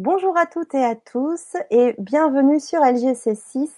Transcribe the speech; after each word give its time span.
Bonjour 0.00 0.38
à 0.38 0.46
toutes 0.46 0.76
et 0.76 0.84
à 0.84 0.94
tous 0.94 1.56
et 1.72 1.96
bienvenue 1.98 2.60
sur 2.60 2.78
LGC6 2.82 3.68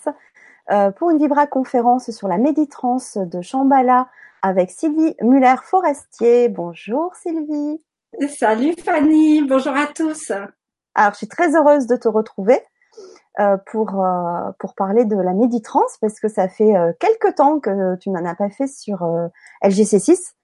euh, 0.71 0.90
pour 0.90 1.08
une 1.08 1.17
Vibra 1.17 1.46
conférence 1.46 2.11
sur 2.11 2.29
la 2.29 2.37
méditrance 2.37 3.17
de 3.17 3.40
Shambhala 3.40 4.06
avec 4.43 4.71
Sylvie 4.71 5.17
Muller-Forestier. 5.22 6.51
Bonjour 6.51 7.14
Sylvie. 7.14 7.83
Salut 8.28 8.74
Fanny, 8.85 9.41
bonjour 9.49 9.74
à 9.74 9.87
tous. 9.87 10.31
Alors 10.95 11.13
je 11.13 11.17
suis 11.17 11.28
très 11.28 11.56
heureuse 11.56 11.87
de 11.87 11.96
te 11.96 12.09
retrouver 12.09 12.60
euh, 13.38 13.56
pour 13.73 14.05
euh, 14.05 14.50
pour 14.59 14.74
parler 14.74 15.06
de 15.06 15.17
la 15.17 15.32
méditrance 15.32 15.96
parce 16.02 16.20
que 16.20 16.28
ça 16.28 16.48
fait 16.48 16.74
quelques 16.98 17.37
temps 17.37 17.60
que 17.60 17.96
tu 17.96 18.10
n'en 18.10 18.27
as 18.27 18.34
pas 18.34 18.50
fait 18.50 18.66
sur 18.66 19.05
euh, 19.05 19.28
LGC6. 19.64 20.34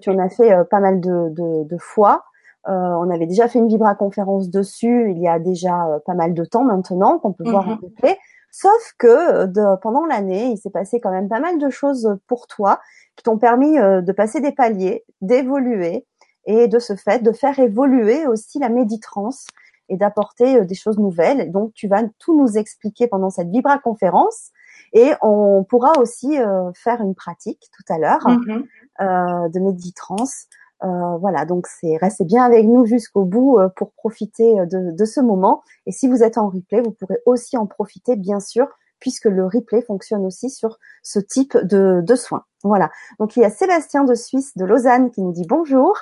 tu 0.00 0.08
en 0.08 0.20
as 0.20 0.28
fait 0.28 0.54
pas 0.70 0.78
mal 0.78 1.00
de, 1.00 1.30
de, 1.30 1.64
de 1.64 1.78
fois. 1.78 2.26
On 2.66 3.10
avait 3.10 3.26
déjà 3.26 3.48
fait 3.48 3.58
une 3.58 3.68
Vibra 3.68 3.94
conférence 3.94 4.50
dessus 4.50 5.10
il 5.10 5.18
y 5.18 5.28
a 5.28 5.38
déjà 5.38 6.00
pas 6.04 6.14
mal 6.14 6.34
de 6.34 6.44
temps 6.44 6.64
maintenant 6.64 7.18
qu'on 7.18 7.32
peut 7.32 7.48
voir 7.48 7.68
en 7.68 7.72
mhm. 7.72 7.78
replay. 7.82 8.18
Sauf 8.58 8.94
que 8.96 9.44
de, 9.44 9.76
pendant 9.82 10.06
l'année, 10.06 10.46
il 10.52 10.56
s'est 10.56 10.70
passé 10.70 10.98
quand 10.98 11.10
même 11.10 11.28
pas 11.28 11.40
mal 11.40 11.58
de 11.58 11.68
choses 11.68 12.16
pour 12.26 12.46
toi 12.46 12.80
qui 13.14 13.22
t'ont 13.22 13.36
permis 13.36 13.78
euh, 13.78 14.00
de 14.00 14.12
passer 14.12 14.40
des 14.40 14.52
paliers, 14.52 15.04
d'évoluer 15.20 16.06
et 16.46 16.66
de 16.66 16.78
ce 16.78 16.96
fait 16.96 17.22
de 17.22 17.32
faire 17.32 17.58
évoluer 17.58 18.26
aussi 18.26 18.58
la 18.58 18.70
méditrance 18.70 19.46
et 19.90 19.98
d'apporter 19.98 20.60
euh, 20.60 20.64
des 20.64 20.74
choses 20.74 20.98
nouvelles. 20.98 21.50
Donc 21.52 21.74
tu 21.74 21.86
vas 21.86 22.02
tout 22.18 22.38
nous 22.38 22.56
expliquer 22.56 23.08
pendant 23.08 23.28
cette 23.28 23.48
Vibra 23.48 23.78
conférence 23.78 24.52
et 24.94 25.12
on 25.20 25.62
pourra 25.64 25.92
aussi 25.98 26.38
euh, 26.38 26.70
faire 26.72 27.02
une 27.02 27.14
pratique 27.14 27.68
tout 27.76 27.92
à 27.92 27.98
l'heure 27.98 28.26
mm-hmm. 28.26 29.52
de 29.52 29.60
méditrance. 29.60 30.46
Voilà, 30.80 31.44
donc 31.44 31.66
c'est 31.66 31.96
restez 31.96 32.24
bien 32.24 32.44
avec 32.44 32.66
nous 32.66 32.84
jusqu'au 32.86 33.24
bout 33.24 33.58
pour 33.76 33.92
profiter 33.92 34.54
de, 34.66 34.92
de, 34.92 35.04
ce 35.04 35.20
moment. 35.20 35.62
Et 35.86 35.92
si 35.92 36.08
vous 36.08 36.22
êtes 36.22 36.38
en 36.38 36.48
replay, 36.48 36.80
vous 36.80 36.92
pourrez 36.92 37.18
aussi 37.26 37.56
en 37.56 37.66
profiter, 37.66 38.16
bien 38.16 38.40
sûr, 38.40 38.66
puisque 39.00 39.26
le 39.26 39.46
replay 39.46 39.82
fonctionne 39.82 40.24
aussi 40.24 40.50
sur 40.50 40.78
ce 41.02 41.18
type 41.18 41.56
de, 41.56 42.00
de 42.02 42.14
soins. 42.14 42.44
Voilà. 42.62 42.90
Donc 43.18 43.36
il 43.36 43.40
y 43.40 43.44
a 43.44 43.50
Sébastien 43.50 44.04
de 44.04 44.14
Suisse, 44.14 44.56
de 44.56 44.64
Lausanne, 44.64 45.10
qui 45.10 45.22
nous 45.22 45.32
dit 45.32 45.46
bonjour, 45.48 45.96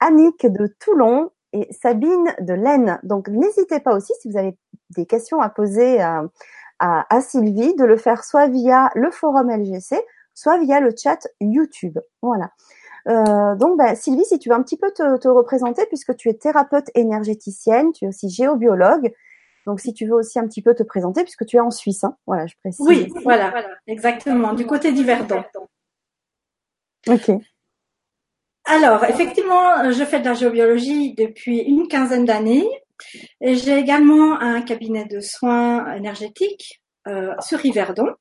Annick 0.00 0.46
de 0.46 0.66
Toulon 0.78 1.30
et 1.52 1.72
Sabine 1.72 2.34
de 2.40 2.54
l'Aisne. 2.54 2.98
Donc 3.02 3.28
n'hésitez 3.28 3.80
pas 3.80 3.94
aussi 3.94 4.12
si 4.20 4.30
vous 4.30 4.36
avez 4.38 4.56
des 4.90 5.06
questions 5.06 5.40
à 5.40 5.48
poser 5.48 6.00
à, 6.00 7.20
Sylvie 7.20 7.74
de 7.76 7.84
le 7.84 7.96
faire 7.96 8.24
soit 8.24 8.48
via 8.48 8.90
le 8.96 9.10
forum 9.12 9.50
LGC, 9.50 9.96
soit 10.34 10.58
via 10.58 10.80
le 10.80 10.92
chat 10.96 11.28
YouTube. 11.40 11.98
Voilà. 12.22 12.50
Euh, 13.08 13.54
donc, 13.56 13.78
bah, 13.78 13.94
Sylvie, 13.94 14.24
si 14.24 14.38
tu 14.38 14.48
veux 14.48 14.54
un 14.54 14.62
petit 14.62 14.76
peu 14.76 14.90
te, 14.92 15.18
te, 15.18 15.28
représenter, 15.28 15.86
puisque 15.86 16.16
tu 16.16 16.28
es 16.28 16.34
thérapeute 16.34 16.90
énergéticienne, 16.94 17.92
tu 17.92 18.04
es 18.04 18.08
aussi 18.08 18.28
géobiologue, 18.28 19.12
donc, 19.66 19.80
si 19.80 19.94
tu 19.94 20.06
veux 20.06 20.14
aussi 20.14 20.38
un 20.38 20.46
petit 20.46 20.62
peu 20.62 20.74
te 20.74 20.82
présenter, 20.82 21.22
puisque 21.22 21.46
tu 21.46 21.56
es 21.56 21.60
en 21.60 21.70
Suisse, 21.70 22.04
hein. 22.04 22.16
voilà, 22.26 22.46
je 22.46 22.54
précise. 22.60 22.84
Oui, 22.86 23.12
voilà, 23.22 23.52
exactement, 23.86 24.54
du 24.54 24.66
côté 24.66 24.92
d'Yverdon. 24.92 25.44
Ok. 27.08 27.30
Alors, 28.64 29.04
effectivement, 29.04 29.90
je 29.90 30.04
fais 30.04 30.20
de 30.20 30.24
la 30.24 30.34
géobiologie 30.34 31.14
depuis 31.14 31.58
une 31.58 31.88
quinzaine 31.88 32.24
d'années. 32.24 32.68
J'ai 33.40 33.76
également 33.76 34.40
un 34.40 34.62
cabinet 34.62 35.04
de 35.04 35.20
soins 35.20 35.94
énergétiques 35.94 36.82
euh, 37.08 37.34
sur 37.40 37.64
Yverdon. 37.64 38.14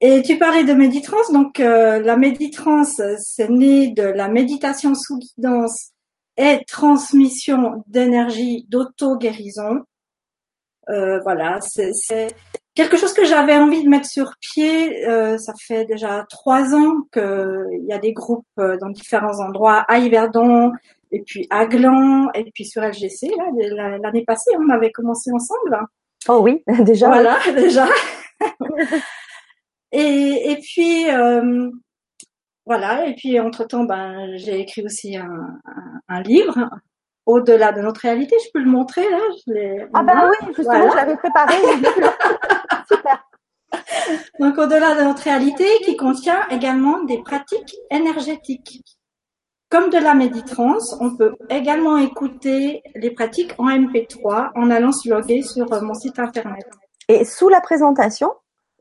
Et 0.00 0.22
tu 0.22 0.38
parlais 0.38 0.64
de 0.64 0.74
méditrance, 0.74 1.32
donc 1.32 1.58
euh, 1.58 2.00
la 2.00 2.16
méditrance, 2.16 3.00
c'est 3.18 3.48
né 3.48 3.92
de 3.92 4.02
la 4.02 4.28
méditation 4.28 4.94
sous 4.94 5.18
guidance 5.18 5.92
et 6.36 6.60
transmission 6.66 7.82
d'énergie 7.86 8.66
d'auto-guérison 8.68 9.84
euh, 10.88 11.18
voilà, 11.20 11.58
c'est 11.60 12.28
quelque 12.74 12.96
chose 12.96 13.12
que 13.12 13.24
j'avais 13.24 13.56
envie 13.56 13.82
de 13.82 13.88
mettre 13.88 14.08
sur 14.08 14.32
pied. 14.40 15.06
Euh, 15.06 15.36
ça 15.38 15.52
fait 15.60 15.84
déjà 15.84 16.24
trois 16.30 16.74
ans 16.74 17.02
qu'il 17.12 17.84
y 17.88 17.92
a 17.92 17.98
des 17.98 18.12
groupes 18.12 18.46
euh, 18.58 18.76
dans 18.78 18.90
différents 18.90 19.40
endroits, 19.40 19.84
à 19.88 19.98
Yverdon, 19.98 20.72
et 21.10 21.22
puis 21.22 21.46
à 21.50 21.66
Gland, 21.66 22.28
et 22.34 22.50
puis 22.54 22.64
sur 22.64 22.82
LGC. 22.82 23.30
L'année 24.02 24.24
passée, 24.24 24.50
on 24.58 24.70
avait 24.70 24.92
commencé 24.92 25.30
ensemble. 25.32 25.78
Oh 26.28 26.40
oui, 26.42 26.62
déjà. 26.84 27.08
Voilà, 27.08 27.38
déjà. 27.54 27.88
et, 29.98 30.50
et 30.52 30.56
puis 30.56 31.06
voilà, 32.66 33.06
et 33.06 33.14
puis 33.14 33.38
entre 33.38 33.64
temps, 33.64 33.84
ben 33.84 34.36
j'ai 34.36 34.58
écrit 34.60 34.84
aussi 34.84 35.16
un, 35.16 35.24
un, 35.64 36.00
un 36.08 36.22
livre 36.22 36.68
au-delà 37.26 37.72
de 37.72 37.80
notre 37.80 38.00
réalité. 38.00 38.36
Je 38.44 38.50
peux 38.52 38.60
le 38.60 38.70
montrer 38.70 39.08
là 39.08 39.20
je 39.46 39.86
Ah 39.94 40.02
ben 40.02 40.30
oui, 40.30 40.46
justement, 40.56 40.90
je 40.90 40.96
l'avais 40.96 41.16
préparé. 41.16 41.54
Super. 42.88 43.24
Donc 44.40 44.58
au-delà 44.58 44.94
de 44.94 45.02
notre 45.02 45.22
réalité, 45.22 45.66
qui 45.84 45.96
contient 45.96 46.46
également 46.48 47.02
des 47.04 47.22
pratiques 47.22 47.76
énergétiques. 47.90 48.82
Comme 49.68 49.90
de 49.90 49.98
la 49.98 50.14
méditrance, 50.14 50.96
on 51.00 51.16
peut 51.16 51.34
également 51.50 51.98
écouter 51.98 52.82
les 52.94 53.10
pratiques 53.10 53.52
en 53.58 53.66
MP3 53.68 54.50
en 54.54 54.70
allant 54.70 54.92
se 54.92 55.08
loguer 55.08 55.42
sur 55.42 55.66
mon 55.82 55.94
site 55.94 56.20
internet. 56.20 56.64
Et 57.08 57.24
sous 57.24 57.48
la 57.48 57.60
présentation, 57.60 58.32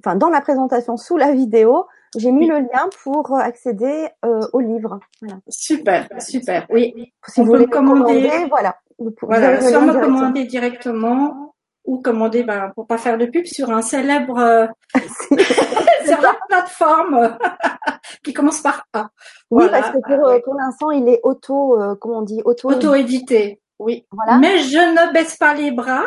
enfin 0.06 0.16
dans 0.16 0.30
la 0.30 0.42
présentation, 0.42 0.98
sous 0.98 1.18
la 1.18 1.32
vidéo, 1.32 1.86
j'ai 2.18 2.32
mis 2.32 2.48
le 2.48 2.60
lien 2.60 2.90
pour 3.04 3.38
accéder 3.38 4.08
euh, 4.24 4.40
au 4.54 4.60
livre. 4.60 5.00
Voilà. 5.22 5.40
Super, 5.50 6.08
super. 6.20 6.66
Oui. 6.70 7.12
Si 7.28 7.42
vous 7.42 7.48
voulez 7.48 7.68
commander, 7.68 8.30
voilà. 8.50 8.78
Vous 8.98 9.14
voilà, 9.24 9.60
soit 9.60 9.82
me 9.82 10.00
commander 10.00 10.46
directement 10.46 11.56
ou 11.86 12.02
commander, 12.02 12.44
ben, 12.44 12.72
pour 12.76 12.88
pas 12.88 12.98
faire 12.98 13.18
de 13.18 13.26
pub, 13.26 13.46
sur 13.46 13.70
un 13.70 13.82
célèbre, 13.82 14.38
euh, 14.38 14.68
sur 16.06 16.22
la 16.22 16.36
plateforme 16.48 17.38
qui 18.24 18.34
commence 18.34 18.62
par 18.62 18.86
A. 18.94 19.10
Oui, 19.52 19.66
parce 19.70 19.92
que 19.92 19.98
pour, 20.00 20.28
euh, 20.28 20.40
pour 20.44 20.56
l'instant, 20.56 20.92
il 20.92 21.08
est 21.08 21.20
auto, 21.24 21.80
euh, 21.80 21.96
comment 22.00 22.20
on 22.20 22.24
dit, 22.24 22.42
auto. 22.44 22.72
Auto-édité. 22.72 23.62
Oui. 23.80 24.06
Voilà. 24.12 24.38
Mais 24.40 24.60
je 24.60 24.78
ne 24.78 25.14
baisse 25.14 25.38
pas 25.38 25.54
les 25.54 25.72
bras. 25.72 26.06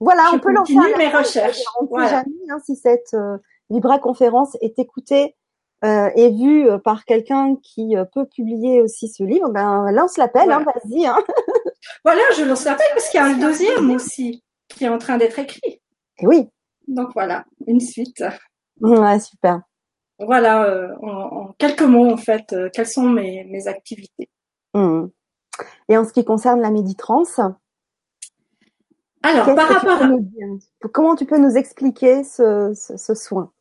Voilà, 0.00 0.30
on 0.32 0.38
peut 0.38 0.52
lancer 0.52 0.74
mes 0.96 1.08
recherches. 1.08 1.62
On 1.80 1.84
ne 1.84 2.04
sait 2.04 2.10
jamais 2.10 2.50
hein, 2.50 2.58
si 2.64 2.76
cette 2.76 3.16
Libra 3.70 3.98
conférence 3.98 4.56
est 4.60 4.78
écoutée 4.78 5.34
euh, 5.84 6.10
est 6.16 6.30
vu 6.30 6.68
euh, 6.68 6.78
par 6.78 7.04
quelqu'un 7.04 7.54
qui 7.62 7.96
euh, 7.96 8.04
peut 8.04 8.26
publier 8.26 8.82
aussi 8.82 9.08
ce 9.08 9.22
livre, 9.22 9.48
ben 9.50 9.92
lance 9.92 10.16
l'appel, 10.16 10.50
hein, 10.50 10.64
vas-y. 10.64 11.06
Hein. 11.06 11.16
voilà, 12.04 12.20
je 12.36 12.42
lance 12.42 12.64
l'appel 12.64 12.86
parce 12.94 13.08
qu'il 13.08 13.20
y 13.20 13.22
a 13.22 13.26
un 13.26 13.38
deuxième 13.38 13.88
aussi 13.92 14.42
qui 14.66 14.86
est 14.86 14.88
en 14.88 14.98
train 14.98 15.18
d'être 15.18 15.38
écrit. 15.38 15.80
Et 16.18 16.26
oui. 16.26 16.48
Donc 16.88 17.10
voilà, 17.14 17.44
une 17.68 17.78
suite. 17.78 18.24
Ouais, 18.80 19.20
super. 19.20 19.60
Voilà, 20.18 20.64
euh, 20.64 20.88
en, 21.00 21.52
quelques 21.58 21.82
mots 21.82 22.10
en 22.10 22.16
fait, 22.16 22.52
quelles 22.72 22.88
sont 22.88 23.08
mes, 23.08 23.44
mes 23.44 23.68
activités. 23.68 24.28
Mmh. 24.74 25.06
Et 25.88 25.96
en 25.96 26.04
ce 26.04 26.12
qui 26.12 26.24
concerne 26.24 26.60
la 26.60 26.72
méditrance, 26.72 27.38
alors 29.28 29.54
par 29.54 29.68
rapport 29.68 30.02
à... 30.02 30.10
comment 30.92 31.16
tu 31.16 31.26
peux 31.26 31.38
nous 31.38 31.56
expliquer 31.56 32.24
ce, 32.24 32.72
ce, 32.74 32.96
ce 32.96 33.14
soin? 33.14 33.52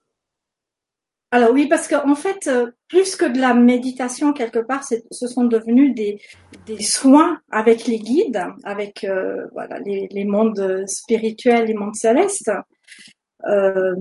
Alors 1.31 1.51
oui, 1.51 1.67
parce 1.67 1.89
qu'en 1.89 2.15
fait, 2.15 2.47
euh, 2.47 2.71
plus 2.87 3.17
que 3.17 3.25
de 3.25 3.39
la 3.39 3.53
méditation 3.53 4.31
quelque 4.31 4.59
part, 4.59 4.83
ce 4.85 5.27
sont 5.27 5.43
devenus 5.43 5.93
des, 5.93 6.21
des 6.65 6.81
soins 6.81 7.41
avec 7.51 7.85
les 7.85 7.99
guides, 7.99 8.41
avec 8.63 9.03
euh, 9.03 9.45
voilà 9.51 9.79
les, 9.79 10.07
les, 10.09 10.23
mondes 10.23 10.85
spirituels, 10.87 11.65
les 11.65 11.73
mondes 11.73 11.95
célestes. 11.95 12.51
Euh, 13.45 13.95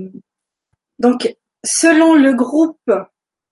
donc, 1.01 1.35
selon 1.65 2.15
le 2.15 2.33
groupe, 2.33 2.93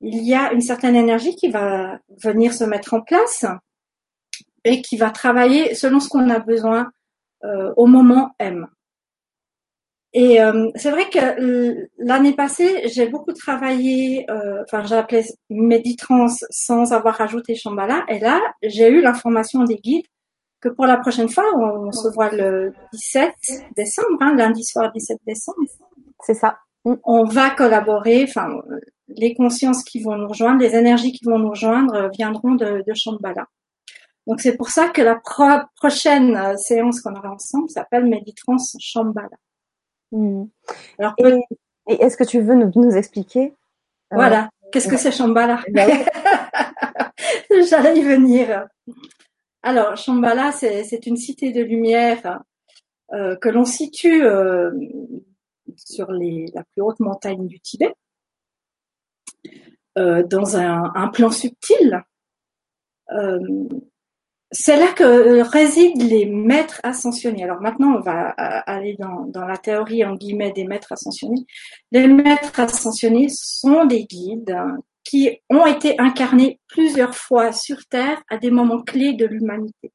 il 0.00 0.22
y 0.22 0.34
a 0.34 0.52
une 0.52 0.60
certaine 0.60 0.94
énergie 0.94 1.34
qui 1.34 1.48
va 1.48 1.98
venir 2.22 2.54
se 2.54 2.64
mettre 2.64 2.94
en 2.94 3.00
place 3.00 3.44
et 4.62 4.82
qui 4.82 4.96
va 4.96 5.10
travailler 5.10 5.74
selon 5.74 5.98
ce 5.98 6.08
qu'on 6.08 6.30
a 6.30 6.38
besoin 6.38 6.92
au 7.76 7.86
moment 7.86 8.34
M. 8.38 8.66
Et 10.14 10.40
euh, 10.40 10.70
c'est 10.76 10.92
vrai 10.92 11.10
que 11.10 11.88
l'année 11.98 12.34
passée, 12.34 12.86
j'ai 12.86 13.08
beaucoup 13.08 13.32
travaillé, 13.32 14.24
euh, 14.30 14.62
enfin 14.62 14.84
j'ai 14.84 14.94
appelé 14.94 15.24
Méditrance 15.50 16.44
sans 16.50 16.92
avoir 16.92 17.16
rajouté 17.16 17.56
Shambhala. 17.56 18.04
Et 18.08 18.20
là, 18.20 18.40
j'ai 18.62 18.88
eu 18.88 19.02
l'information 19.02 19.64
des 19.64 19.74
guides 19.74 20.06
que 20.60 20.68
pour 20.68 20.86
la 20.86 20.98
prochaine 20.98 21.28
fois, 21.28 21.44
on, 21.58 21.90
se 21.90 22.08
voit 22.14 22.30
le 22.30 22.72
17 22.92 23.32
décembre, 23.76 24.16
hein, 24.20 24.36
lundi 24.36 24.62
soir 24.62 24.92
17 24.92 25.18
décembre. 25.26 25.58
C'est 26.20 26.34
ça. 26.34 26.58
On 26.84 27.24
va 27.24 27.50
collaborer, 27.50 28.24
enfin 28.28 28.48
les 29.08 29.34
consciences 29.34 29.82
qui 29.82 30.00
vont 30.00 30.16
nous 30.16 30.28
rejoindre, 30.28 30.60
les 30.60 30.74
énergies 30.74 31.12
qui 31.12 31.24
vont 31.24 31.38
nous 31.38 31.50
rejoindre 31.50 31.94
euh, 31.94 32.08
viendront 32.08 32.54
de, 32.54 32.84
de 32.86 32.94
Shambhala. 32.94 33.46
Donc 34.26 34.40
c'est 34.40 34.56
pour 34.56 34.70
ça 34.70 34.88
que 34.88 35.02
la 35.02 35.20
prochaine 35.76 36.36
euh, 36.36 36.56
séance 36.56 37.00
qu'on 37.00 37.14
aura 37.14 37.32
ensemble 37.32 37.68
s'appelle 37.68 38.06
Méditrance 38.06 38.76
Shambhala. 38.80 39.36
Hmm. 40.12 40.44
Alors, 40.98 41.14
et, 41.88 41.94
est-ce 42.02 42.16
que 42.16 42.24
tu 42.24 42.40
veux 42.40 42.54
nous, 42.54 42.70
nous 42.74 42.96
expliquer 42.96 43.52
euh, 44.12 44.16
Voilà. 44.16 44.48
Qu'est-ce 44.72 44.88
que 44.88 44.96
c'est 44.96 45.12
Shambhala? 45.12 45.62
Bah 45.72 45.86
J'allais 47.68 47.98
y 47.98 48.02
venir. 48.02 48.66
Alors, 49.62 49.96
Shambhala, 49.96 50.52
c'est 50.52 51.06
une 51.06 51.16
cité 51.16 51.52
de 51.52 51.62
lumière 51.62 52.40
que 53.12 53.48
l'on 53.48 53.64
situe 53.64 54.24
sur 55.76 56.10
les, 56.10 56.46
la 56.52 56.64
plus 56.64 56.82
haute 56.82 56.98
montagne 56.98 57.46
du 57.46 57.60
Tibet, 57.60 57.94
dans 59.96 60.56
un, 60.56 60.92
un, 60.94 61.08
plan 61.08 61.30
subtil. 61.30 62.02
C'est 64.56 64.76
là 64.76 64.92
que 64.92 65.42
résident 65.42 66.04
les 66.04 66.26
maîtres 66.26 66.80
ascensionnés. 66.84 67.42
Alors 67.42 67.60
maintenant, 67.60 67.96
on 67.96 68.00
va 68.00 68.28
aller 68.30 68.96
dans, 68.98 69.46
la 69.46 69.56
théorie 69.56 70.04
en 70.04 70.14
guillemets 70.14 70.52
des 70.52 70.64
maîtres 70.64 70.92
ascensionnés. 70.92 71.44
Les 71.90 72.06
maîtres 72.06 72.58
ascensionnés 72.60 73.26
sont 73.28 73.84
des 73.84 74.04
guides 74.04 74.56
qui 75.02 75.40
ont 75.50 75.66
été 75.66 76.00
incarnés 76.00 76.60
plusieurs 76.68 77.16
fois 77.16 77.52
sur 77.52 77.84
Terre 77.86 78.22
à 78.30 78.38
des 78.38 78.50
moments 78.50 78.82
clés 78.82 79.14
de 79.14 79.26
l'humanité. 79.26 79.92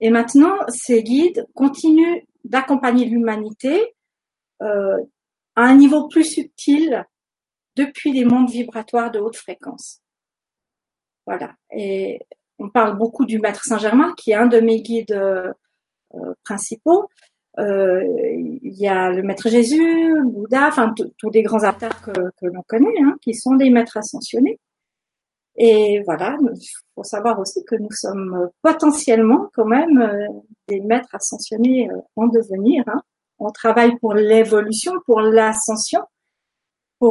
Et 0.00 0.10
maintenant, 0.10 0.56
ces 0.68 1.02
guides 1.02 1.46
continuent 1.54 2.22
d'accompagner 2.42 3.06
l'humanité 3.06 3.94
euh, 4.62 4.98
à 5.54 5.62
un 5.62 5.76
niveau 5.76 6.08
plus 6.08 6.24
subtil 6.24 7.04
depuis 7.76 8.12
les 8.12 8.24
mondes 8.24 8.50
vibratoires 8.50 9.12
de 9.12 9.20
haute 9.20 9.36
fréquence. 9.36 10.00
Voilà. 11.24 11.54
On 12.58 12.68
parle 12.68 12.96
beaucoup 12.96 13.24
du 13.24 13.38
Maître 13.38 13.64
Saint-Germain, 13.64 14.14
qui 14.16 14.32
est 14.32 14.34
un 14.34 14.46
de 14.46 14.60
mes 14.60 14.80
guides 14.80 15.12
euh, 15.12 15.52
principaux. 16.44 17.08
Euh, 17.58 18.02
il 18.62 18.74
y 18.74 18.88
a 18.88 19.10
le 19.10 19.22
Maître 19.22 19.48
Jésus, 19.48 20.14
Bouddha, 20.24 20.68
enfin 20.68 20.92
tous 21.18 21.30
les 21.30 21.42
grands 21.42 21.62
avatars 21.62 22.02
que, 22.02 22.10
que 22.12 22.46
l'on 22.46 22.62
connaît, 22.66 23.00
hein, 23.00 23.16
qui 23.20 23.34
sont 23.34 23.54
des 23.54 23.70
maîtres 23.70 23.96
ascensionnés. 23.96 24.58
Et 25.56 26.02
voilà, 26.04 26.36
il 26.40 26.68
faut 26.94 27.04
savoir 27.04 27.38
aussi 27.38 27.64
que 27.64 27.76
nous 27.76 27.92
sommes 27.92 28.50
potentiellement 28.62 29.50
quand 29.54 29.66
même 29.66 30.00
euh, 30.00 30.26
des 30.66 30.80
maîtres 30.80 31.14
ascensionnés 31.14 31.88
euh, 31.90 32.00
en 32.16 32.26
devenir. 32.26 32.82
Hein. 32.88 33.02
On 33.38 33.50
travaille 33.50 33.96
pour 33.98 34.14
l'évolution, 34.14 34.94
pour 35.06 35.20
l'ascension, 35.20 36.00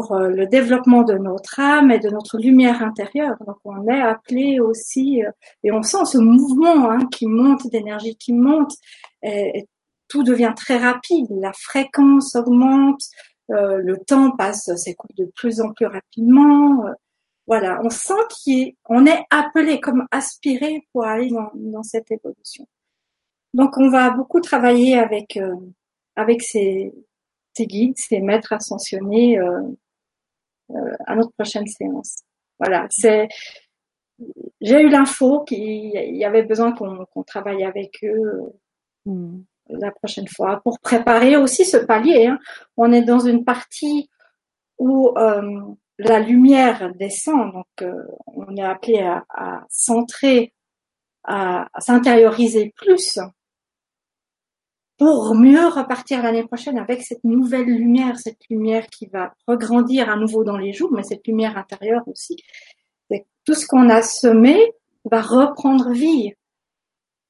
pour 0.02 0.18
le 0.18 0.48
développement 0.48 1.04
de 1.04 1.14
notre 1.14 1.60
âme 1.60 1.92
et 1.92 2.00
de 2.00 2.10
notre 2.10 2.40
lumière 2.40 2.82
intérieure. 2.82 3.36
Donc 3.46 3.58
on 3.64 3.88
est 3.88 4.02
appelé 4.02 4.60
aussi, 4.60 5.22
et 5.64 5.72
on 5.72 5.84
sent 5.84 6.06
ce 6.06 6.18
mouvement 6.18 6.90
hein, 6.90 7.06
qui 7.12 7.28
monte 7.28 7.68
d'énergie, 7.68 8.16
qui 8.16 8.34
monte, 8.34 8.72
et, 9.22 9.68
tout 10.08 10.24
devient 10.24 10.54
très 10.56 10.78
rapide, 10.78 11.28
la 11.30 11.54
fréquence 11.54 12.36
augmente, 12.36 13.02
euh, 13.52 13.78
le 13.78 13.98
temps 13.98 14.32
passe, 14.36 14.76
s'écoule 14.76 15.16
de 15.16 15.32
plus 15.36 15.62
en 15.62 15.72
plus 15.74 15.86
rapidement. 15.86 16.88
Euh, 16.88 16.94
voilà, 17.46 17.80
on 17.84 17.92
sent 17.92 18.68
qu'on 18.82 19.06
est 19.06 19.26
appelé 19.30 19.80
comme 19.80 20.08
aspiré 20.10 20.88
pour 20.92 21.06
aller 21.06 21.30
dans, 21.30 21.84
cette 21.84 22.10
évolution. 22.10 22.66
Donc 23.54 23.78
on 23.78 23.90
va 23.90 24.10
beaucoup 24.10 24.42
travailler 24.42 24.98
avec 24.98 25.38
euh, 25.38 25.56
avec 26.16 26.42
ces, 26.42 26.94
guides, 27.60 27.98
ces 27.98 28.22
maîtres 28.22 28.54
ascensionnés 28.54 29.40
à 31.06 31.16
notre 31.16 31.32
prochaine 31.32 31.68
séance. 31.68 32.24
Voilà, 32.60 32.88
c'est 32.90 33.28
j'ai 34.62 34.82
eu 34.82 34.90
l'info 34.90 35.44
qu'il 35.44 36.16
y 36.16 36.26
avait 36.26 36.44
besoin 36.44 36.74
qu'on 36.74 37.24
travaille 37.24 37.64
avec 37.64 38.04
eux. 38.04 38.54
Hmm 39.06 39.42
la 39.70 39.92
prochaine 39.92 40.28
fois 40.28 40.62
pour 40.64 40.80
préparer 40.80 41.38
aussi 41.38 41.66
ce 41.66 41.78
palier. 41.78 42.28
Hein. 42.28 42.40
On 42.78 42.92
est 42.92 43.04
dans 43.04 43.20
une 43.20 43.44
partie 43.44 44.10
où 44.78 45.14
euh, 45.18 45.62
la 46.00 46.20
lumière 46.20 46.94
descend, 46.96 47.54
donc 47.54 47.68
euh, 47.82 48.04
on 48.28 48.56
est 48.56 48.64
appelé 48.64 49.00
à, 49.00 49.24
à 49.30 49.66
centrer, 49.70 50.54
à, 51.24 51.68
s'intérioriser 51.78 52.74
plus 52.76 53.20
pour 55.04 55.36
mieux 55.36 55.68
repartir 55.68 56.24
l'année 56.24 56.44
prochaine 56.44 56.78
avec 56.78 57.02
cette 57.02 57.26
nouvelle 57.26 57.66
lumière, 57.66 58.18
cette 58.18 58.48
lumière 58.50 58.88
qui 58.88 59.08
va 59.08 59.34
regrandir 59.46 60.10
à 60.10 60.16
nouveau 60.16 60.46
dans 60.46 60.56
les 60.56 60.72
jours, 60.72 60.94
mais 60.94 61.04
cette 61.04 61.28
lumière 61.28 61.58
intérieure 61.58 62.08
aussi. 62.08 62.38
Tout 63.44 63.54
ce 63.54 63.68
qu'on 63.68 63.90
a 63.90 64.02
semé 64.02 64.72
va 65.04 65.22
reprendre 65.22 65.92
vie 65.92 66.32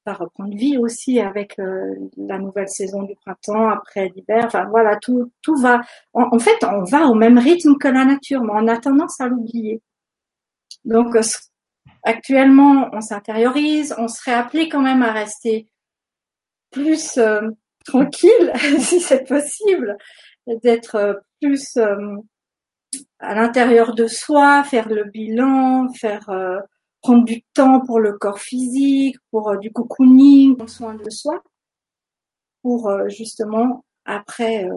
va 0.06 0.12
reprendre 0.12 0.54
vie 0.54 0.78
aussi 0.78 1.18
avec 1.18 1.58
euh, 1.58 1.94
la 2.16 2.38
nouvelle 2.38 2.68
saison 2.68 3.02
du 3.02 3.16
printemps, 3.16 3.70
après 3.70 4.12
l'hiver. 4.14 4.44
Enfin 4.44 4.66
voilà, 4.66 4.96
tout, 4.98 5.32
tout 5.42 5.56
va. 5.56 5.80
En, 6.12 6.38
fait, 6.38 6.62
on 6.62 6.84
va 6.84 7.06
au 7.06 7.14
même 7.14 7.38
rythme 7.38 7.76
que 7.76 7.88
la 7.88 8.04
nature, 8.04 8.42
mais 8.44 8.52
on 8.54 8.68
a 8.68 8.76
tendance 8.76 9.20
à 9.20 9.26
l'oublier. 9.26 9.80
Donc 10.84 11.16
euh, 11.16 11.22
actuellement, 12.04 12.90
on 12.92 13.00
s'intériorise, 13.00 13.94
on 13.98 14.06
serait 14.06 14.34
appelé 14.34 14.68
quand 14.68 14.82
même 14.82 15.02
à 15.02 15.10
rester 15.10 15.68
plus 16.70 17.16
euh, 17.16 17.40
tranquille, 17.84 18.52
si 18.80 19.00
c'est 19.00 19.26
possible, 19.26 19.96
d'être 20.62 21.22
plus 21.40 21.78
à 23.18 23.34
l'intérieur 23.34 23.94
de 23.94 24.06
soi, 24.06 24.62
faire 24.64 24.88
le 24.88 25.04
bilan, 25.04 25.92
faire 25.92 26.30
prendre 27.04 27.24
du 27.24 27.42
temps 27.52 27.80
pour 27.80 28.00
le 28.00 28.14
corps 28.14 28.40
physique, 28.40 29.16
pour 29.30 29.50
euh, 29.50 29.58
du 29.58 29.70
cocooning, 29.70 30.56
prendre 30.56 30.70
soin 30.70 30.94
de 30.94 31.10
soi, 31.10 31.42
pour 32.62 32.88
euh, 32.88 33.08
justement 33.10 33.84
après 34.06 34.64
euh, 34.64 34.74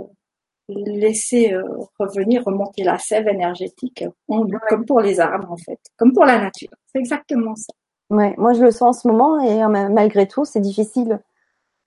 laisser 0.68 1.56
revenir, 1.98 2.44
remonter 2.44 2.84
la 2.84 2.98
sève 2.98 3.30
énergétique, 3.30 4.04
comme 4.28 4.86
pour 4.86 5.00
les 5.00 5.22
arbres 5.22 5.50
en 5.50 5.56
fait, 5.56 5.80
comme 5.96 6.12
pour 6.12 6.26
la 6.26 6.40
nature. 6.40 6.70
C'est 6.88 7.00
exactement 7.00 7.56
ça. 7.56 7.72
Ouais, 8.10 8.36
moi 8.38 8.52
je 8.52 8.62
le 8.62 8.72
sens 8.72 8.98
en 8.98 9.00
ce 9.00 9.08
moment 9.08 9.40
et 9.40 9.66
malgré 9.90 10.28
tout 10.28 10.44
c'est 10.44 10.60
difficile 10.60 11.22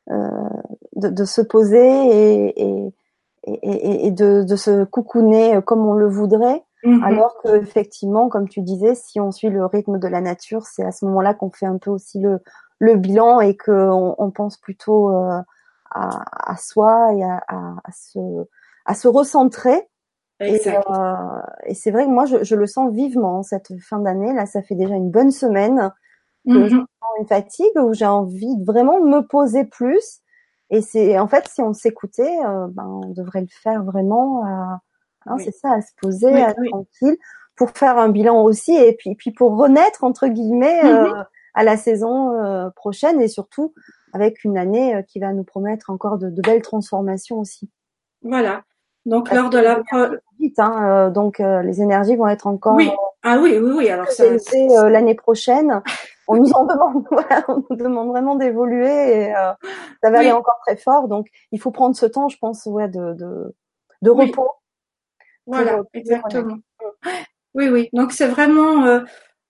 de, 0.09 1.09
de, 1.09 1.25
se 1.25 1.41
poser 1.41 1.79
et, 1.79 2.63
et, 2.63 2.93
et, 3.45 4.07
et 4.07 4.11
de, 4.11 4.43
de, 4.43 4.57
se 4.57 4.85
coucouner 4.85 5.61
comme 5.65 5.87
on 5.87 5.95
le 5.95 6.09
voudrait 6.09 6.65
Mmh 6.83 7.03
Alors 7.03 7.37
que 7.43 7.57
effectivement, 7.57 8.29
comme 8.29 8.49
tu 8.49 8.63
disais, 8.63 8.95
si 8.95 9.21
on 9.21 9.33
suit 9.33 9.51
le 9.51 9.67
rythme 9.67 9.99
de 9.99 10.09
la 10.09 10.21
nature, 10.21 10.65
c'est 10.67 10.85
à 10.85 10.93
ce 10.93 11.05
moment-là 11.07 11.35
qu'on 11.35 11.51
fait 11.51 11.67
un 11.67 11.77
peu 11.77 11.91
aussi 11.91 12.21
le, 12.21 12.41
le 12.79 12.97
bilan 12.97 13.41
et 13.41 13.57
qu'on 13.57 14.15
on 14.17 14.31
pense 14.31 14.57
plutôt 14.57 15.11
euh, 15.11 15.41
à, 15.91 16.53
à, 16.53 16.57
soi 16.57 17.13
et 17.15 17.23
à, 17.23 17.43
à, 17.49 17.75
à, 17.85 17.93
se, 17.93 18.19
à 18.87 18.95
se 18.95 19.09
recentrer. 19.09 19.89
Et, 20.41 20.59
euh, 20.69 21.41
et 21.65 21.75
c'est 21.75 21.91
vrai 21.91 22.07
que 22.07 22.11
moi, 22.11 22.25
je, 22.25 22.43
je, 22.43 22.55
le 22.55 22.67
sens 22.67 22.91
vivement 22.95 23.43
cette 23.43 23.79
fin 23.83 23.99
d'année. 23.99 24.33
Là, 24.33 24.47
ça 24.47 24.63
fait 24.63 24.75
déjà 24.75 24.95
une 24.95 25.11
bonne 25.11 25.33
semaine 25.33 25.93
que 26.47 26.69
je 26.69 26.77
sens 26.77 26.87
une 27.19 27.27
fatigue 27.27 27.77
où 27.77 27.93
j'ai 27.93 28.07
envie 28.07 28.57
de 28.57 28.65
vraiment 28.65 29.01
me 29.01 29.21
poser 29.21 29.65
plus. 29.65 30.21
Et 30.71 30.83
c'est 30.83 31.19
en 31.19 31.29
fait, 31.29 31.49
si 31.49 31.61
on 31.63 31.73
s'écoutait, 31.73 32.39
euh, 32.47 32.67
ben, 32.69 32.87
on 32.87 33.11
devrait 33.11 33.41
le 33.41 33.49
faire 33.51 33.85
vraiment. 33.85 34.45
à 34.45 34.81
Hein, 35.27 35.37
c'est 35.39 35.55
ça, 35.55 35.73
à 35.73 35.81
se 35.81 35.93
poser, 36.01 36.33
à 36.43 36.51
être 36.51 36.63
tranquille, 36.71 37.17
pour 37.57 37.71
faire 37.71 37.99
un 37.99 38.09
bilan 38.09 38.43
aussi, 38.43 38.75
et 38.75 38.95
puis, 38.95 39.15
puis 39.15 39.33
pour 39.33 39.57
renaître 39.57 40.03
entre 40.05 40.29
guillemets 40.29 40.85
euh, 40.85 41.09
mm-hmm. 41.09 41.27
à 41.55 41.65
la 41.65 41.77
saison 41.77 42.33
euh, 42.33 42.71
prochaine, 42.71 43.21
et 43.21 43.29
surtout 43.29 43.75
avec 44.13 44.45
une 44.45 44.57
année 44.57 44.97
euh, 44.97 45.03
qui 45.03 45.21
va 45.21 45.33
nous 45.33 45.45
promettre 45.45 45.91
encore 45.91 46.19
de, 46.19 46.31
de 46.31 46.43
belles 46.43 46.63
transformations 46.63 47.39
aussi. 47.39 47.71
Voilà. 48.23 48.63
Donc 49.07 49.31
lors 49.31 49.51
de 49.51 49.59
la 49.59 49.83
vite, 50.39 50.59
hein, 50.59 51.11
donc 51.11 51.39
les 51.39 51.81
énergies 51.81 52.17
vont 52.17 52.29
être 52.29 52.47
encore. 52.47 52.77
Oui. 52.77 52.91
Ah 53.23 53.39
oui, 53.41 53.59
oui, 53.59 53.73
oui. 53.75 53.89
Alors 53.89 54.09
ça. 54.09 54.25
l'année 54.91 55.15
prochaine. 55.15 55.83
on 56.31 56.37
nous 56.37 56.53
en 56.53 56.65
demande, 56.65 57.07
voilà, 57.11 57.45
on 57.49 57.65
nous 57.69 57.77
demande 57.77 58.09
vraiment 58.09 58.37
d'évoluer 58.37 59.27
et 59.27 59.33
ça 60.03 60.11
va 60.11 60.19
aller 60.19 60.33
encore 60.33 60.59
très 60.67 60.77
fort. 60.77 61.09
Donc 61.09 61.27
il 61.53 61.61
faut 61.61 61.71
prendre 61.71 61.97
ce 61.97 62.07
temps, 62.07 62.29
je 62.29 62.39
pense, 62.39 62.67
ouais, 62.67 62.89
de 62.89 63.15
de, 63.15 63.55
de 64.03 64.11
repos 64.11 64.51
voilà, 65.51 65.83
exactement. 65.95 66.59
Oui, 67.55 67.69
oui. 67.69 67.89
Donc 67.93 68.13
c'est 68.13 68.29
vraiment 68.29 68.85
euh, 68.87 69.01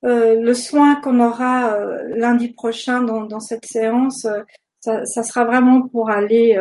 euh, 0.04 0.40
le 0.40 0.54
soin 0.54 0.96
qu'on 0.96 1.20
aura 1.20 1.74
euh, 1.74 2.16
lundi 2.16 2.48
prochain 2.48 3.02
dans, 3.02 3.24
dans 3.24 3.40
cette 3.40 3.66
séance. 3.66 4.26
Ça, 4.80 5.04
ça, 5.04 5.22
sera 5.22 5.44
vraiment 5.44 5.86
pour 5.88 6.08
aller 6.08 6.58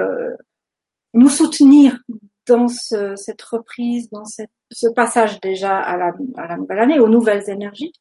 nous 1.14 1.30
soutenir 1.30 2.00
dans 2.48 2.68
ce, 2.68 3.16
cette 3.16 3.42
reprise, 3.42 4.10
dans 4.10 4.26
cette, 4.26 4.52
ce 4.72 4.88
passage 4.88 5.40
déjà 5.40 5.78
à 5.78 5.96
la, 5.96 6.12
à 6.36 6.48
la 6.48 6.58
nouvelle 6.58 6.80
année, 6.80 7.00
aux 7.00 7.08
nouvelles 7.08 7.50
énergies. 7.50 7.94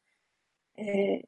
Et, 0.77 1.23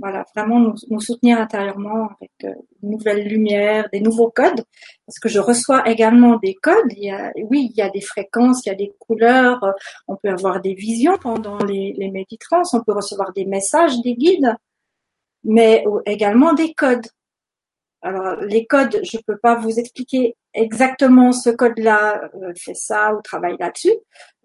voilà, 0.00 0.24
vraiment 0.34 0.58
nous, 0.58 0.74
nous 0.88 1.00
soutenir 1.00 1.38
intérieurement 1.38 2.08
avec 2.18 2.32
euh, 2.44 2.54
une 2.82 2.90
nouvelle 2.90 3.28
lumière, 3.28 3.88
des 3.92 4.00
nouveaux 4.00 4.30
codes, 4.30 4.64
parce 5.06 5.18
que 5.18 5.28
je 5.28 5.38
reçois 5.38 5.88
également 5.88 6.36
des 6.38 6.54
codes. 6.54 6.92
Il 6.96 7.04
y 7.04 7.10
a, 7.10 7.32
oui, 7.50 7.68
il 7.70 7.76
y 7.76 7.82
a 7.82 7.90
des 7.90 8.00
fréquences, 8.00 8.64
il 8.64 8.70
y 8.70 8.72
a 8.72 8.74
des 8.74 8.92
couleurs, 8.98 9.62
euh, 9.62 9.72
on 10.08 10.16
peut 10.16 10.30
avoir 10.30 10.60
des 10.60 10.74
visions 10.74 11.18
pendant 11.18 11.58
les, 11.58 11.94
les 11.98 12.10
méditrans, 12.10 12.62
on 12.72 12.82
peut 12.82 12.94
recevoir 12.94 13.32
des 13.34 13.44
messages, 13.44 14.00
des 14.02 14.14
guides, 14.14 14.56
mais 15.44 15.84
également 16.06 16.54
des 16.54 16.72
codes. 16.74 17.06
Alors 18.02 18.36
les 18.36 18.66
codes, 18.66 19.00
je 19.02 19.18
peux 19.26 19.36
pas 19.36 19.56
vous 19.56 19.78
expliquer 19.78 20.34
exactement 20.54 21.32
ce 21.32 21.50
code-là 21.50 22.30
euh, 22.34 22.52
fait 22.56 22.74
ça 22.74 23.14
ou 23.14 23.20
travaille 23.20 23.56
là-dessus. 23.58 23.92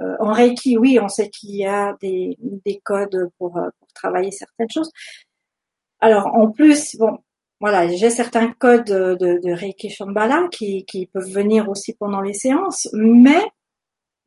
Euh, 0.01 0.15
en 0.19 0.33
Reiki, 0.33 0.77
oui, 0.77 0.99
on 1.01 1.07
sait 1.07 1.29
qu'il 1.29 1.55
y 1.55 1.65
a 1.65 1.95
des, 2.01 2.37
des 2.39 2.81
codes 2.83 3.29
pour, 3.37 3.53
pour 3.53 3.87
travailler 3.93 4.31
certaines 4.31 4.69
choses, 4.69 4.91
alors 6.05 6.27
en 6.35 6.51
plus, 6.51 6.95
bon, 6.97 7.17
voilà, 7.59 7.87
j'ai 7.87 8.11
certains 8.11 8.51
codes 8.51 8.85
de, 8.85 9.39
de 9.43 9.51
Reiki 9.51 9.89
Shambhala 9.89 10.49
qui, 10.51 11.09
peuvent 11.11 11.31
venir 11.31 11.67
aussi 11.67 11.95
pendant 11.95 12.21
les 12.21 12.35
séances, 12.35 12.87
mais 12.93 13.41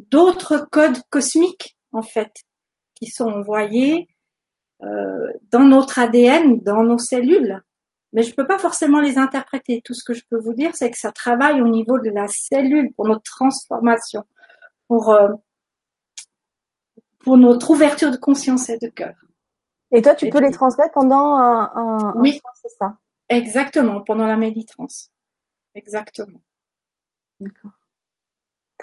d'autres 0.01 0.67
codes 0.73 1.01
cosmiques 1.09 1.77
en 1.93 2.03
fait 2.03 2.33
qui 2.97 3.07
sont 3.07 3.29
envoyés 3.29 4.09
euh, 4.83 5.33
dans 5.53 5.63
notre 5.63 6.01
ADN, 6.01 6.61
dans 6.63 6.83
nos 6.83 6.99
cellules. 6.99 7.63
Mais 8.13 8.25
je 8.25 8.35
peux 8.35 8.47
pas 8.47 8.59
forcément 8.59 9.01
les 9.01 9.17
interpréter. 9.17 9.83
Tout 9.85 9.95
ce 9.95 10.03
que 10.03 10.15
je 10.15 10.25
peux 10.29 10.41
vous 10.41 10.55
dire, 10.55 10.75
c'est 10.75 10.91
que 10.91 10.99
ça 10.99 11.13
travaille 11.13 11.63
au 11.63 11.69
niveau 11.69 12.01
de 12.01 12.11
la 12.11 12.27
cellule 12.27 12.93
pour 12.95 13.07
notre 13.07 13.23
transformation, 13.23 14.25
pour 14.89 15.13
euh, 15.13 15.29
pour 17.21 17.37
notre 17.37 17.71
ouverture 17.71 18.11
de 18.11 18.17
conscience 18.17 18.69
et 18.69 18.79
de 18.79 18.89
cœur. 18.89 19.15
Et 19.93 20.03
toi, 20.03 20.15
tu 20.15 20.29
peux 20.29 20.41
les 20.41 20.51
transmettre 20.51 20.93
pendant 20.93 21.37
un, 21.37 21.71
un, 21.75 22.15
oui, 22.17 22.41
c'est 22.63 22.69
ça? 22.69 22.97
Exactement, 23.29 24.03
pendant 24.03 24.27
la 24.27 24.37
méditrance. 24.37 25.11
Exactement. 25.75 26.41
D'accord. 27.41 27.71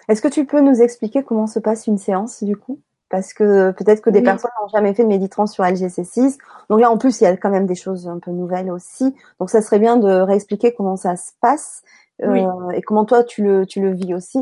Est-ce 0.07 0.21
que 0.21 0.27
tu 0.27 0.45
peux 0.45 0.62
nous 0.62 0.81
expliquer 0.81 1.24
comment 1.24 1.47
se 1.47 1.59
passe 1.59 1.88
une 1.88 1.97
séance 1.97 2.43
du 2.43 2.55
coup? 2.55 2.81
Parce 3.09 3.33
que 3.33 3.71
peut-être 3.71 4.01
que 4.01 4.09
des 4.09 4.21
personnes 4.21 4.51
n'ont 4.59 4.67
jamais 4.67 4.93
fait 4.93 5.03
de 5.03 5.07
méditrance 5.07 5.53
sur 5.53 5.63
LGC6. 5.63 6.38
Donc 6.69 6.81
là, 6.81 6.89
en 6.89 6.97
plus, 6.97 7.21
il 7.21 7.25
y 7.25 7.27
a 7.27 7.38
quand 7.38 7.51
même 7.51 7.67
des 7.67 7.75
choses 7.75 8.07
un 8.07 8.19
peu 8.19 8.31
nouvelles 8.31 8.71
aussi. 8.71 9.15
Donc 9.39 9.50
ça 9.50 9.62
serait 9.62 9.79
bien 9.79 9.97
de 9.97 10.07
réexpliquer 10.07 10.74
comment 10.74 10.97
ça 10.97 11.15
se 11.15 11.31
passe 11.39 11.83
euh, 12.24 12.69
et 12.71 12.81
comment 12.81 13.05
toi 13.05 13.24
tu 13.24 13.43
le, 13.43 13.65
tu 13.65 13.79
le 13.79 13.93
vis 13.93 14.13
aussi? 14.15 14.39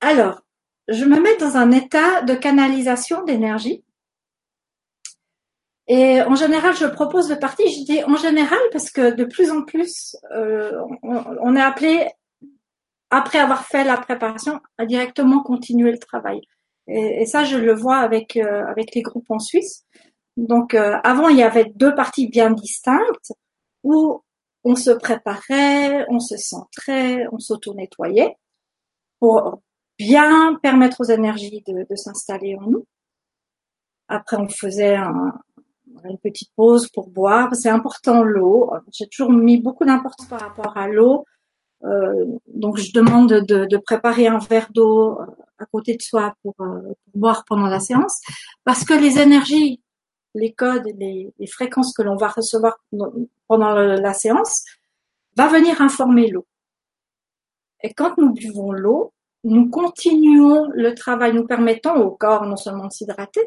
Alors, 0.00 0.42
je 0.88 1.04
me 1.04 1.20
mets 1.20 1.36
dans 1.38 1.56
un 1.56 1.70
état 1.70 2.22
de 2.22 2.34
canalisation 2.34 3.24
d'énergie 3.24 3.84
et 5.86 6.22
en 6.22 6.34
général, 6.34 6.74
je 6.74 6.86
propose 6.86 7.28
de 7.28 7.34
partie. 7.34 7.68
Je 7.70 7.84
dis 7.84 8.04
en 8.04 8.16
général 8.16 8.58
parce 8.72 8.90
que 8.90 9.14
de 9.14 9.24
plus 9.24 9.50
en 9.50 9.62
plus, 9.62 10.16
euh, 10.34 10.80
on, 11.02 11.56
est 11.56 11.60
appelé, 11.60 12.08
après 13.10 13.38
avoir 13.38 13.66
fait 13.66 13.84
la 13.84 13.98
préparation, 13.98 14.60
à 14.78 14.86
directement 14.86 15.42
continuer 15.42 15.92
le 15.92 15.98
travail. 15.98 16.40
Et, 16.86 17.26
ça, 17.26 17.44
je 17.44 17.56
le 17.56 17.74
vois 17.74 17.98
avec 17.98 18.36
euh, 18.36 18.64
avec 18.66 18.94
les 18.94 19.02
groupes 19.02 19.30
en 19.30 19.38
Suisse. 19.38 19.84
Donc, 20.36 20.74
euh, 20.74 20.96
avant, 21.04 21.28
il 21.28 21.38
y 21.38 21.42
avait 21.42 21.72
deux 21.76 21.94
parties 21.94 22.28
bien 22.28 22.50
distinctes 22.50 23.32
où 23.82 24.22
on 24.64 24.76
se 24.76 24.90
préparait, 24.90 26.06
on 26.08 26.20
se 26.20 26.36
centrait, 26.36 27.26
on 27.32 27.38
s'auto-nettoyait 27.38 28.36
pour 29.20 29.60
bien 29.98 30.58
permettre 30.62 31.00
aux 31.00 31.10
énergies 31.10 31.62
de, 31.66 31.86
de 31.88 31.96
s'installer 31.96 32.56
en 32.56 32.68
nous. 32.70 32.86
Après, 34.08 34.36
on 34.36 34.48
faisait 34.48 34.96
un, 34.96 35.32
une 36.04 36.18
petite 36.18 36.50
pause 36.56 36.88
pour 36.88 37.08
boire. 37.08 37.54
C'est 37.54 37.70
important 37.70 38.22
l'eau. 38.22 38.72
J'ai 38.92 39.06
toujours 39.06 39.30
mis 39.30 39.58
beaucoup 39.58 39.84
d'importance 39.84 40.28
par 40.28 40.40
rapport 40.40 40.76
à 40.76 40.88
l'eau. 40.88 41.24
Euh, 41.84 42.24
donc 42.46 42.78
je 42.78 42.92
demande 42.92 43.28
de, 43.28 43.66
de, 43.66 43.76
préparer 43.76 44.26
un 44.26 44.38
verre 44.38 44.68
d'eau 44.72 45.20
euh, 45.20 45.26
à 45.58 45.66
côté 45.66 45.94
de 45.96 46.00
soi 46.00 46.34
pour, 46.42 46.54
euh, 46.60 46.80
pour, 46.80 46.96
boire 47.14 47.44
pendant 47.46 47.66
la 47.66 47.78
séance, 47.78 48.22
parce 48.64 48.84
que 48.84 48.94
les 48.94 49.18
énergies, 49.18 49.82
les 50.34 50.54
codes, 50.54 50.86
les, 50.96 51.34
les 51.38 51.46
fréquences 51.46 51.92
que 51.92 52.00
l'on 52.00 52.16
va 52.16 52.28
recevoir 52.28 52.78
pendant 53.48 53.74
la 53.74 54.14
séance 54.14 54.64
va 55.36 55.48
venir 55.48 55.82
informer 55.82 56.30
l'eau. 56.30 56.46
Et 57.82 57.92
quand 57.92 58.16
nous 58.16 58.32
buvons 58.32 58.72
l'eau, 58.72 59.12
nous 59.44 59.68
continuons 59.68 60.68
le 60.74 60.94
travail, 60.94 61.34
nous 61.34 61.46
permettant 61.46 61.96
au 61.96 62.10
corps 62.10 62.46
non 62.46 62.56
seulement 62.56 62.86
de 62.86 62.92
s'hydrater, 62.92 63.42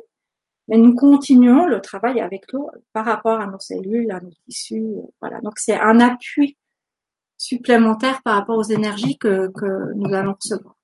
mais 0.68 0.78
nous 0.78 0.94
continuons 0.94 1.66
le 1.66 1.82
travail 1.82 2.22
avec 2.22 2.52
l'eau 2.52 2.70
par 2.94 3.06
rapport 3.06 3.40
à 3.40 3.48
nos 3.48 3.60
cellules, 3.60 4.12
à 4.12 4.20
nos 4.20 4.32
tissus. 4.48 4.96
Voilà. 5.22 5.40
Donc 5.42 5.58
c'est 5.58 5.80
un 5.80 6.00
appui 6.00 6.58
supplémentaire 7.38 8.22
par 8.24 8.36
rapport 8.36 8.58
aux 8.58 8.64
énergies 8.64 9.18
que, 9.18 9.48
que 9.50 9.94
nous 9.96 10.14
allons 10.14 10.36
recevoir. 10.42 10.76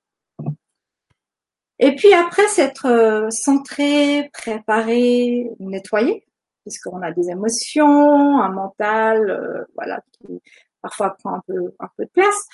Et 1.78 1.94
puis 1.96 2.12
après 2.14 2.46
s'être 2.48 2.86
euh, 2.86 3.30
centré, 3.30 4.30
préparé, 4.32 5.50
nettoyé, 5.58 6.24
puisqu'on 6.62 7.02
a 7.02 7.10
des 7.10 7.30
émotions, 7.30 8.40
un 8.40 8.48
mental, 8.48 9.28
euh, 9.28 9.64
voilà, 9.74 10.00
qui 10.12 10.40
parfois 10.80 11.16
prend 11.18 11.34
un 11.34 11.42
peu 11.46 11.74
un 11.80 11.88
peu 11.96 12.04
de 12.04 12.10
place. 12.10 12.46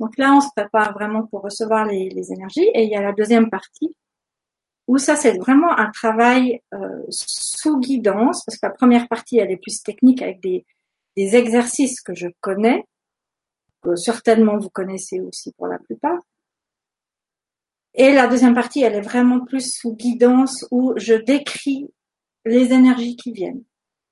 Donc 0.00 0.16
là, 0.16 0.34
on 0.34 0.40
se 0.40 0.48
prépare 0.54 0.92
vraiment 0.92 1.26
pour 1.26 1.42
recevoir 1.42 1.84
les, 1.86 2.32
énergies. 2.32 2.68
Et 2.74 2.84
il 2.84 2.90
y 2.90 2.96
a 2.96 3.02
la 3.02 3.12
deuxième 3.12 3.50
partie 3.50 3.94
où 4.86 4.96
ça 4.96 5.16
c'est 5.16 5.36
vraiment 5.36 5.76
un 5.76 5.90
travail 5.90 6.62
euh, 6.72 7.02
sous 7.10 7.78
guidance, 7.78 8.42
parce 8.44 8.56
que 8.56 8.66
la 8.66 8.72
première 8.72 9.06
partie 9.06 9.38
elle 9.38 9.50
est 9.50 9.58
plus 9.58 9.82
technique 9.82 10.22
avec 10.22 10.40
des, 10.40 10.64
des 11.14 11.36
exercices 11.36 12.00
que 12.00 12.14
je 12.14 12.28
connais, 12.40 12.86
que 13.82 13.96
certainement 13.96 14.56
vous 14.56 14.70
connaissez 14.70 15.20
aussi 15.20 15.52
pour 15.52 15.66
la 15.66 15.78
plupart. 15.78 16.18
Et 17.92 18.12
la 18.12 18.28
deuxième 18.28 18.54
partie 18.54 18.82
elle 18.82 18.94
est 18.94 19.02
vraiment 19.02 19.44
plus 19.44 19.74
sous 19.74 19.94
guidance 19.94 20.64
où 20.70 20.94
je 20.96 21.14
décris 21.14 21.92
les 22.46 22.72
énergies 22.72 23.16
qui 23.16 23.32
viennent, 23.32 23.64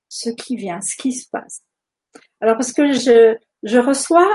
ce 0.09 0.29
qui 0.29 0.57
vient, 0.57 0.81
ce 0.81 0.95
qui 0.95 1.13
se 1.13 1.27
passe. 1.27 1.63
Alors 2.39 2.55
parce 2.55 2.71
que 2.71 2.91
je, 2.91 3.35
je 3.67 3.79
reçois 3.79 4.27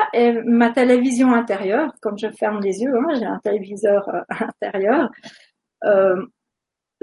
ma 0.45 0.71
télévision 0.71 1.33
intérieure, 1.33 1.93
comme 2.01 2.19
je 2.19 2.29
ferme 2.39 2.61
les 2.61 2.83
yeux, 2.83 2.95
hein, 2.95 3.15
j'ai 3.19 3.25
un 3.25 3.41
téléviseur 3.43 4.09
euh, 4.09 4.21
intérieur, 4.63 5.11
euh, 5.85 6.27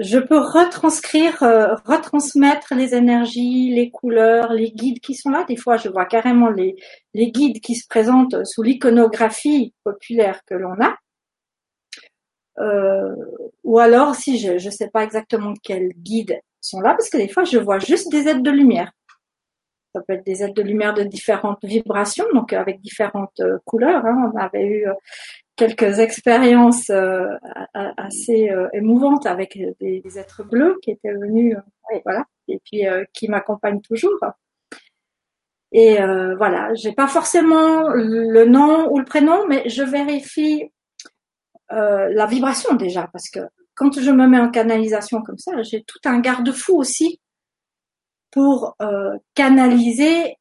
je 0.00 0.18
peux 0.18 0.38
retranscrire, 0.38 1.42
euh, 1.42 1.74
retransmettre 1.84 2.74
les 2.74 2.94
énergies, 2.94 3.70
les 3.74 3.90
couleurs, 3.90 4.54
les 4.54 4.70
guides 4.70 5.00
qui 5.00 5.14
sont 5.14 5.28
là. 5.28 5.44
Des 5.44 5.56
fois, 5.56 5.76
je 5.76 5.90
vois 5.90 6.06
carrément 6.06 6.48
les, 6.48 6.74
guides 7.14 7.60
qui 7.60 7.74
se 7.74 7.86
présentent 7.86 8.46
sous 8.46 8.62
l'iconographie 8.62 9.74
populaire 9.84 10.40
que 10.46 10.54
l'on 10.54 10.74
a. 10.80 10.96
Euh, 12.60 13.14
ou 13.62 13.78
alors, 13.78 14.14
si 14.14 14.38
je 14.38 14.52
ne 14.52 14.70
sais 14.70 14.88
pas 14.88 15.04
exactement 15.04 15.52
quels 15.62 15.92
guides 15.98 16.40
sont 16.62 16.80
là, 16.80 16.94
parce 16.94 17.10
que 17.10 17.18
des 17.18 17.28
fois, 17.28 17.44
je 17.44 17.58
vois 17.58 17.78
juste 17.78 18.10
des 18.10 18.26
aides 18.26 18.42
de 18.42 18.50
lumière. 18.50 18.92
Ça 19.94 20.02
peut 20.06 20.14
être 20.14 20.24
des 20.24 20.42
aides 20.42 20.54
de 20.54 20.62
lumière 20.62 20.94
de 20.94 21.02
différentes 21.02 21.64
vibrations, 21.64 22.26
donc 22.32 22.52
avec 22.52 22.80
différentes 22.80 23.42
couleurs. 23.64 24.06
Hein. 24.06 24.32
On 24.32 24.38
avait 24.38 24.66
eu 24.66 24.86
quelques 25.60 25.98
expériences 25.98 26.88
euh, 26.88 27.26
assez 27.74 28.48
euh, 28.48 28.68
émouvantes 28.72 29.26
avec 29.26 29.58
des, 29.78 30.18
êtres 30.18 30.42
bleus 30.42 30.78
qui 30.82 30.90
étaient 30.90 31.12
venus, 31.12 31.54
euh, 31.54 31.98
voilà, 32.02 32.24
et 32.48 32.58
puis 32.64 32.84
qui 33.12 33.28
m'accompagnent 33.28 33.82
toujours. 33.82 34.18
Et 35.72 35.98
voilà, 36.36 36.74
j'ai 36.74 36.92
pas 36.92 37.06
forcément 37.06 37.90
le 37.90 38.44
nom 38.44 38.90
ou 38.90 38.98
le 38.98 39.04
prénom, 39.04 39.46
mais 39.48 39.68
je 39.68 39.82
vérifie 39.82 40.72
la 41.68 42.26
vibration 42.26 42.74
déjà, 42.74 43.08
parce 43.12 43.28
que 43.28 43.40
quand 43.74 44.00
je 44.00 44.10
me 44.10 44.26
mets 44.26 44.40
en 44.40 44.50
canalisation 44.50 45.22
comme 45.22 45.38
ça, 45.38 45.62
j'ai 45.62 45.84
tout 45.84 46.00
un 46.06 46.18
garde-fou 46.20 46.76
aussi 46.76 47.20
pour 48.30 48.76
canaliser 49.34 50.36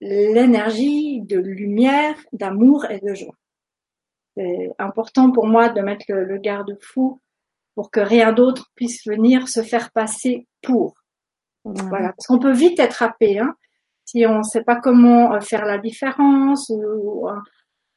l'énergie 0.00 1.22
de 1.22 1.38
lumière, 1.38 2.16
d'amour 2.32 2.84
et 2.90 3.00
de 3.00 3.14
joie. 3.14 3.34
C'est 4.36 4.70
important 4.78 5.30
pour 5.30 5.46
moi 5.46 5.68
de 5.68 5.80
mettre 5.80 6.04
le, 6.08 6.38
garde-fou 6.38 7.20
pour 7.74 7.90
que 7.90 8.00
rien 8.00 8.32
d'autre 8.32 8.70
puisse 8.74 9.06
venir 9.06 9.48
se 9.48 9.62
faire 9.62 9.90
passer 9.92 10.46
pour. 10.62 10.94
Voilà, 11.64 12.12
parce 12.12 12.26
qu'on 12.26 12.38
peut 12.38 12.52
vite 12.52 12.78
être 12.78 13.02
happé, 13.02 13.38
hein, 13.38 13.54
si 14.04 14.26
on 14.26 14.38
ne 14.38 14.42
sait 14.42 14.62
pas 14.62 14.76
comment 14.76 15.32
euh, 15.32 15.40
faire 15.40 15.64
la 15.64 15.78
différence 15.78 16.70
ou 16.70 17.26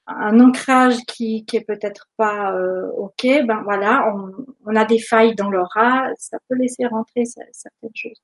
un, 0.08 0.40
ancrage 0.40 1.00
qui 1.06 1.44
qui 1.44 1.58
est 1.58 1.66
peut-être 1.66 2.08
pas 2.16 2.54
euh, 2.54 2.90
ok. 2.98 3.24
Ben 3.46 3.62
voilà, 3.64 4.14
on, 4.16 4.32
on, 4.66 4.76
a 4.76 4.86
des 4.86 5.00
failles 5.00 5.36
dans 5.36 5.50
l'aura, 5.50 6.08
ça 6.18 6.38
peut 6.48 6.56
laisser 6.56 6.86
rentrer 6.86 7.26
certaines 7.26 7.96
choses. 7.96 8.22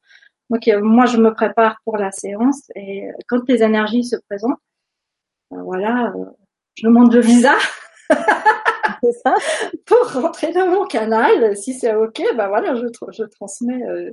Donc 0.54 0.68
euh, 0.68 0.82
moi 0.82 1.08
je 1.08 1.18
me 1.18 1.34
prépare 1.34 1.78
pour 1.84 1.98
la 1.98 2.12
séance 2.12 2.70
et 2.76 3.08
quand 3.28 3.42
les 3.48 3.64
énergies 3.64 4.04
se 4.04 4.18
présentent, 4.30 4.60
ben 5.50 5.64
voilà, 5.64 6.14
je 6.76 6.86
demande 6.86 7.12
le 7.12 7.22
visa. 7.22 7.56
ça. 9.12 9.36
Pour 9.86 10.22
rentrer 10.22 10.52
dans 10.54 10.68
mon 10.68 10.86
canal, 10.86 11.56
si 11.58 11.74
c'est 11.74 11.94
ok, 11.94 12.22
ben 12.36 12.48
voilà, 12.48 12.76
je, 12.76 12.86
je 13.12 13.24
transmets 13.24 13.84
euh, 13.84 14.10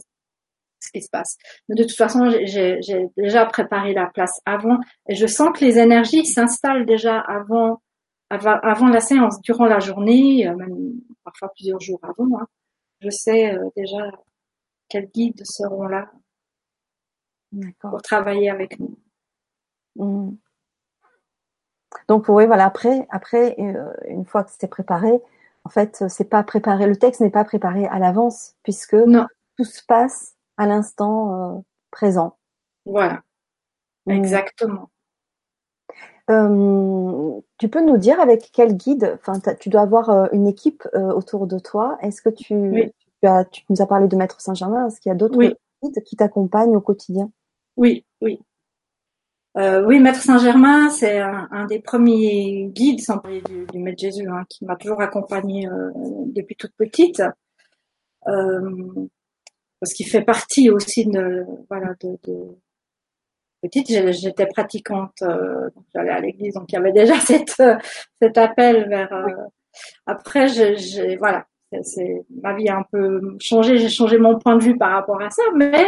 ce 0.80 0.90
qui 0.92 1.02
se 1.02 1.10
passe. 1.10 1.36
Mais 1.68 1.76
de 1.76 1.84
toute 1.84 1.96
façon, 1.96 2.30
j'ai 2.30 2.80
déjà 3.16 3.46
préparé 3.46 3.92
la 3.92 4.06
place 4.06 4.40
avant 4.46 4.78
et 5.08 5.14
je 5.14 5.26
sens 5.26 5.50
que 5.56 5.64
les 5.64 5.78
énergies 5.78 6.24
s'installent 6.24 6.86
déjà 6.86 7.20
avant, 7.20 7.80
avant, 8.30 8.88
la 8.88 9.00
séance, 9.00 9.40
durant 9.42 9.66
la 9.66 9.80
journée, 9.80 10.48
euh, 10.48 10.56
même 10.56 10.92
parfois 11.24 11.50
plusieurs 11.54 11.80
jours 11.80 12.00
avant. 12.02 12.40
Hein. 12.40 12.46
Je 13.00 13.10
sais 13.10 13.54
euh, 13.54 13.68
déjà 13.76 14.10
quels 14.88 15.08
guides 15.08 15.42
seront 15.44 15.86
là 15.86 16.10
pour 17.80 18.02
travailler 18.02 18.50
avec 18.50 18.78
nous. 18.78 18.96
Mmh. 19.96 20.36
Donc 22.08 22.28
oui, 22.28 22.46
voilà. 22.46 22.66
Après, 22.66 23.06
après, 23.10 23.56
euh, 23.58 23.92
une 24.08 24.24
fois 24.24 24.44
que 24.44 24.50
c'est 24.56 24.68
préparé, 24.68 25.20
en 25.64 25.68
fait, 25.68 26.04
c'est 26.08 26.28
pas 26.28 26.42
préparé. 26.42 26.86
Le 26.86 26.96
texte 26.96 27.20
n'est 27.20 27.30
pas 27.30 27.44
préparé 27.44 27.86
à 27.86 27.98
l'avance 27.98 28.54
puisque 28.62 28.96
tout 29.56 29.64
se 29.64 29.84
passe 29.86 30.34
à 30.56 30.66
l'instant 30.66 31.56
euh, 31.56 31.60
présent. 31.90 32.36
Voilà, 32.86 33.22
mm. 34.06 34.12
exactement. 34.12 34.90
Euh, 36.30 37.40
tu 37.58 37.68
peux 37.68 37.84
nous 37.84 37.96
dire 37.96 38.20
avec 38.20 38.50
quel 38.52 38.76
guide, 38.76 39.18
enfin, 39.20 39.40
tu 39.58 39.68
dois 39.68 39.80
avoir 39.80 40.32
une 40.32 40.46
équipe 40.46 40.86
autour 40.94 41.48
de 41.48 41.58
toi. 41.58 41.98
Est-ce 42.02 42.22
que 42.22 42.28
tu, 42.28 42.92
tu, 43.20 43.28
as, 43.28 43.44
tu 43.46 43.64
nous 43.68 43.82
as 43.82 43.86
parlé 43.86 44.06
de 44.06 44.14
Maître 44.16 44.40
Saint-Germain, 44.40 44.86
est-ce 44.86 45.00
qu'il 45.00 45.10
y 45.10 45.12
a 45.12 45.16
d'autres 45.16 45.38
guides 45.38 46.04
qui 46.04 46.14
t'accompagnent 46.16 46.76
au 46.76 46.80
quotidien? 46.80 47.32
Oui, 47.76 48.04
oui. 48.20 48.38
oui, 49.56 50.00
Maître 50.00 50.20
Saint-Germain, 50.20 50.90
c'est 50.90 51.18
un, 51.18 51.66
des 51.66 51.80
premiers 51.80 52.66
guides, 52.66 53.00
sans 53.00 53.18
parler 53.18 53.42
du, 53.42 53.78
Maître 53.78 54.00
Jésus, 54.00 54.28
hein, 54.28 54.44
qui 54.48 54.64
m'a 54.64 54.76
toujours 54.76 55.00
accompagnée 55.00 55.68
depuis 56.26 56.56
toute 56.56 56.74
petite, 56.76 57.22
parce 58.22 59.94
qu'il 59.94 60.06
fait 60.06 60.22
partie 60.22 60.70
aussi 60.70 61.06
de, 61.06 61.46
voilà, 61.68 61.94
de, 62.00 62.18
de 62.24 62.56
petite, 63.62 63.88
j'étais 64.12 64.46
pratiquante, 64.46 65.22
euh, 65.22 65.70
j'allais 65.94 66.10
à 66.10 66.20
l'église, 66.20 66.54
donc 66.54 66.70
il 66.72 66.74
y 66.74 66.78
avait 66.78 66.92
déjà 66.92 67.14
cette, 67.20 67.58
euh, 67.60 67.76
cet 68.20 68.38
appel 68.38 68.88
vers. 68.88 69.12
Euh, 69.12 69.44
après, 70.06 70.46
voilà, 71.18 71.46
c'est 71.82 72.24
ma 72.42 72.54
vie 72.54 72.68
a 72.68 72.78
un 72.78 72.84
peu 72.90 73.36
changé, 73.40 73.78
j'ai 73.78 73.88
changé 73.88 74.18
mon 74.18 74.38
point 74.38 74.56
de 74.56 74.64
vue 74.64 74.76
par 74.76 74.92
rapport 74.92 75.20
à 75.22 75.30
ça, 75.30 75.42
mais 75.54 75.84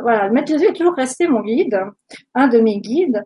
voilà, 0.00 0.28
Maître 0.30 0.48
Jésus 0.48 0.66
est 0.66 0.72
toujours 0.72 0.94
resté 0.94 1.28
mon 1.28 1.40
guide, 1.40 1.80
un 2.34 2.48
de 2.48 2.58
mes 2.58 2.80
guides. 2.80 3.22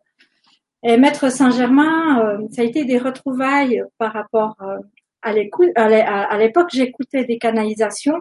Et 0.82 0.96
Maître 0.96 1.30
Saint-Germain, 1.30 2.38
ça 2.50 2.62
a 2.62 2.64
été 2.64 2.84
des 2.84 2.98
retrouvailles 2.98 3.82
par 3.98 4.12
rapport 4.12 4.56
à 5.22 5.32
l'écoute. 5.32 5.70
À 5.74 6.38
l'époque, 6.38 6.68
j'écoutais 6.72 7.24
des 7.24 7.38
canalisations 7.38 8.20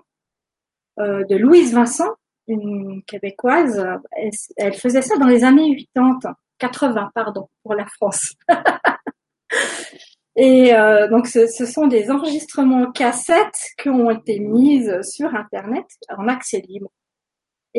de 0.97 1.35
Louise 1.35 1.75
Vincent, 1.75 2.15
une 2.47 3.03
québécoise, 3.03 3.85
elle, 4.55 4.73
faisait 4.73 5.01
ça 5.01 5.17
dans 5.17 5.27
les 5.27 5.43
années 5.43 5.87
80, 5.93 6.35
80 6.59 7.11
pardon, 7.13 7.49
pour 7.63 7.75
la 7.75 7.85
France. 7.85 8.33
Et 10.35 10.75
euh, 10.75 11.07
donc 11.07 11.27
ce, 11.27 11.47
sont 11.47 11.87
des 11.87 12.11
enregistrements 12.11 12.91
cassettes 12.91 13.73
qui 13.77 13.89
ont 13.89 14.11
été 14.11 14.39
mises 14.39 15.01
sur 15.01 15.33
Internet 15.33 15.85
en 16.15 16.27
accès 16.27 16.61
libre. 16.67 16.89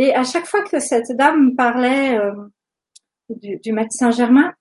Et 0.01 0.15
à 0.15 0.23
chaque 0.23 0.47
fois 0.47 0.63
que 0.63 0.79
cette 0.79 1.11
dame 1.17 1.57
parlait 1.57 2.17
euh, 2.17 2.33
du, 3.31 3.57
du 3.57 3.73
médecin 3.73 4.13
Germain, 4.13 4.55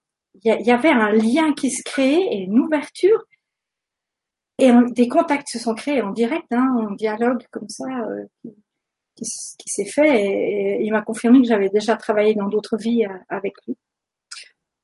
il 0.44 0.66
y, 0.66 0.72
avait 0.72 0.90
un 0.90 1.12
lien 1.12 1.54
qui 1.54 1.70
se 1.70 1.84
créait 1.84 2.24
et 2.32 2.40
une 2.40 2.58
ouverture. 2.58 3.24
Et 4.58 4.72
des 4.94 5.08
contacts 5.08 5.50
se 5.50 5.60
sont 5.60 5.76
créés 5.76 6.02
en 6.02 6.10
direct, 6.10 6.48
hein, 6.50 6.76
en 6.90 6.92
dialogue 6.96 7.46
comme 7.52 7.70
ça, 7.70 7.86
euh, 7.86 8.26
qui, 9.16 9.26
s'est 9.68 9.86
fait 9.86 10.24
et, 10.26 10.84
il 10.84 10.92
m'a 10.92 11.04
confirmé 11.04 11.40
que 11.40 11.48
j'avais 11.48 11.70
déjà 11.70 11.96
travaillé 11.98 12.34
dans 12.34 12.48
d'autres 12.48 12.76
vies 12.76 13.06
euh, 13.06 13.14
avec 13.30 13.54
lui. 13.68 13.78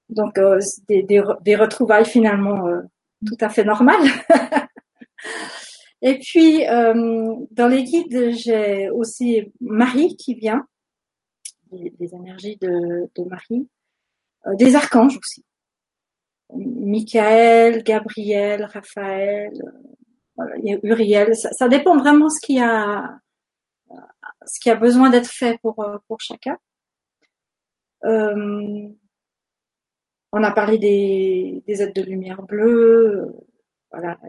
Donc 0.09 0.39
des, 0.87 1.55
retrouvailles 1.55 2.05
finalement 2.05 2.67
tout 3.25 3.37
à 3.41 3.49
fait 3.49 3.63
normales. 3.63 4.07
et 6.03 6.19
puis 6.19 6.63
dans 6.65 7.67
les 7.67 7.83
guides, 7.83 8.31
j'ai 8.35 8.89
aussi 8.91 9.51
Marie 9.59 10.15
qui 10.15 10.35
vient, 10.35 10.67
des, 11.71 12.13
énergies 12.13 12.57
de, 12.57 13.09
de 13.15 13.23
Marie, 13.23 13.67
des 14.59 14.75
archanges 14.75 15.17
aussi. 15.17 15.43
Michael, 16.55 17.83
Gabriel, 17.83 18.65
Raphaël, 18.65 19.53
Uriel, 20.83 21.35
ça, 21.35 21.51
ça, 21.51 21.67
dépend 21.67 21.97
vraiment 21.97 22.29
ce 22.29 22.39
qu'il 22.39 22.57
y 22.57 22.61
a 22.61 23.19
ce 24.45 24.59
qui 24.59 24.69
a 24.69 24.75
besoin 24.75 25.09
d'être 25.09 25.29
fait 25.29 25.57
pour, 25.61 25.79
euh, 25.83 25.97
pour 26.07 26.19
chacun. 26.19 26.57
Euh, 28.05 28.87
on 30.31 30.43
a 30.43 30.51
parlé 30.51 30.77
des, 30.77 31.63
des 31.67 31.81
aides 31.81 31.95
de 31.95 32.01
lumière 32.01 32.41
bleue. 32.41 33.33
Voilà. 33.91 34.19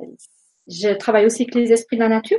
Je 0.68 0.94
travaille 0.94 1.27
aussi 1.27 1.42
avec 1.42 1.55
les 1.55 1.72
esprits 1.72 1.96
de 1.96 2.03
la 2.03 2.09
nature. 2.09 2.38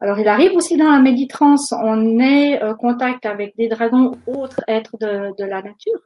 Alors, 0.00 0.18
il 0.18 0.28
arrive 0.28 0.52
aussi 0.54 0.76
dans 0.76 0.90
la 0.90 1.00
méditrance, 1.00 1.72
on 1.72 2.18
est 2.18 2.62
en 2.62 2.74
contact 2.74 3.24
avec 3.24 3.56
des 3.56 3.68
dragons, 3.68 4.12
autres 4.26 4.60
êtres 4.68 4.98
de, 4.98 5.34
de 5.38 5.44
la 5.44 5.62
nature, 5.62 6.02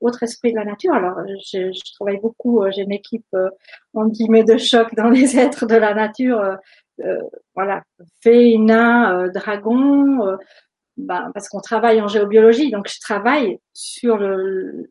autres 0.00 0.22
esprits 0.22 0.52
de 0.52 0.58
la 0.58 0.66
nature. 0.66 0.92
Alors, 0.92 1.16
je, 1.26 1.72
je 1.72 1.94
travaille 1.94 2.20
beaucoup, 2.20 2.62
euh, 2.62 2.70
j'ai 2.70 2.82
une 2.82 2.92
équipe, 2.92 3.24
en 3.94 4.08
guillemets, 4.08 4.44
de 4.44 4.58
choc 4.58 4.94
dans 4.94 5.08
les 5.08 5.38
êtres 5.38 5.64
de 5.66 5.76
la 5.76 5.94
nature 5.94 6.58
euh, 7.00 7.20
voilà, 7.54 7.82
fée, 8.22 8.56
nain, 8.58 9.18
euh, 9.18 9.30
dragon, 9.30 10.26
euh, 10.26 10.36
ben, 10.96 11.30
parce 11.34 11.48
qu'on 11.48 11.60
travaille 11.60 12.00
en 12.00 12.08
géobiologie, 12.08 12.70
donc 12.70 12.88
je 12.88 13.00
travaille 13.00 13.58
sur 13.72 14.16
le, 14.16 14.88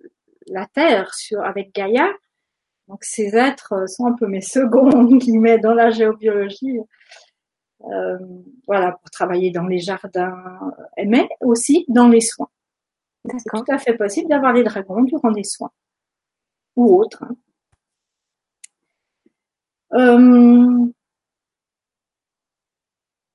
la 0.48 0.66
Terre, 0.68 1.14
sur 1.14 1.42
avec 1.42 1.74
Gaïa. 1.74 2.10
Donc 2.88 3.04
ces 3.04 3.36
êtres 3.36 3.88
sont 3.90 4.08
un 4.08 4.14
peu 4.14 4.28
mes 4.28 4.42
seconds 4.42 5.10
met 5.40 5.60
dans 5.60 5.74
la 5.74 5.92
géobiologie. 5.92 6.80
Euh, 7.86 8.18
voilà, 8.66 8.94
pour 8.94 9.10
travailler 9.10 9.52
dans 9.52 9.68
les 9.68 9.80
jardins, 9.80 10.74
mais 10.98 11.28
aussi 11.42 11.86
dans 11.90 12.08
les 12.08 12.22
soins. 12.22 12.50
C'est 13.26 13.50
tout 13.50 13.66
à 13.70 13.78
fait 13.78 13.96
possible 13.96 14.30
d'avoir 14.30 14.54
les 14.54 14.64
dragons 14.64 15.04
durant 15.04 15.32
des 15.32 15.44
soins 15.44 15.72
ou 16.76 17.00
autres. 17.00 17.24
Hein. 17.24 17.36
Euh, 19.94 20.88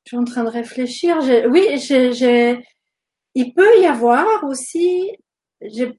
je 0.04 0.08
suis 0.08 0.16
en 0.16 0.24
train 0.24 0.44
de 0.44 0.48
réfléchir. 0.48 1.18
Oui, 1.50 1.78
j'ai, 1.78 2.64
il 3.34 3.54
peut 3.54 3.80
y 3.80 3.86
avoir 3.86 4.44
aussi, 4.44 5.12
j'ai 5.60 5.98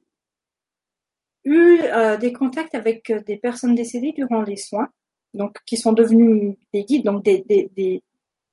eu 1.43 1.79
euh, 1.83 2.17
des 2.17 2.33
contacts 2.33 2.75
avec 2.75 3.09
euh, 3.09 3.21
des 3.21 3.37
personnes 3.37 3.75
décédées 3.75 4.13
durant 4.13 4.41
les 4.41 4.57
soins, 4.57 4.89
donc 5.33 5.57
qui 5.65 5.77
sont 5.77 5.93
devenus 5.93 6.55
des 6.73 6.83
guides, 6.83 7.05
donc 7.05 7.23
des, 7.23 7.45
des, 7.47 8.03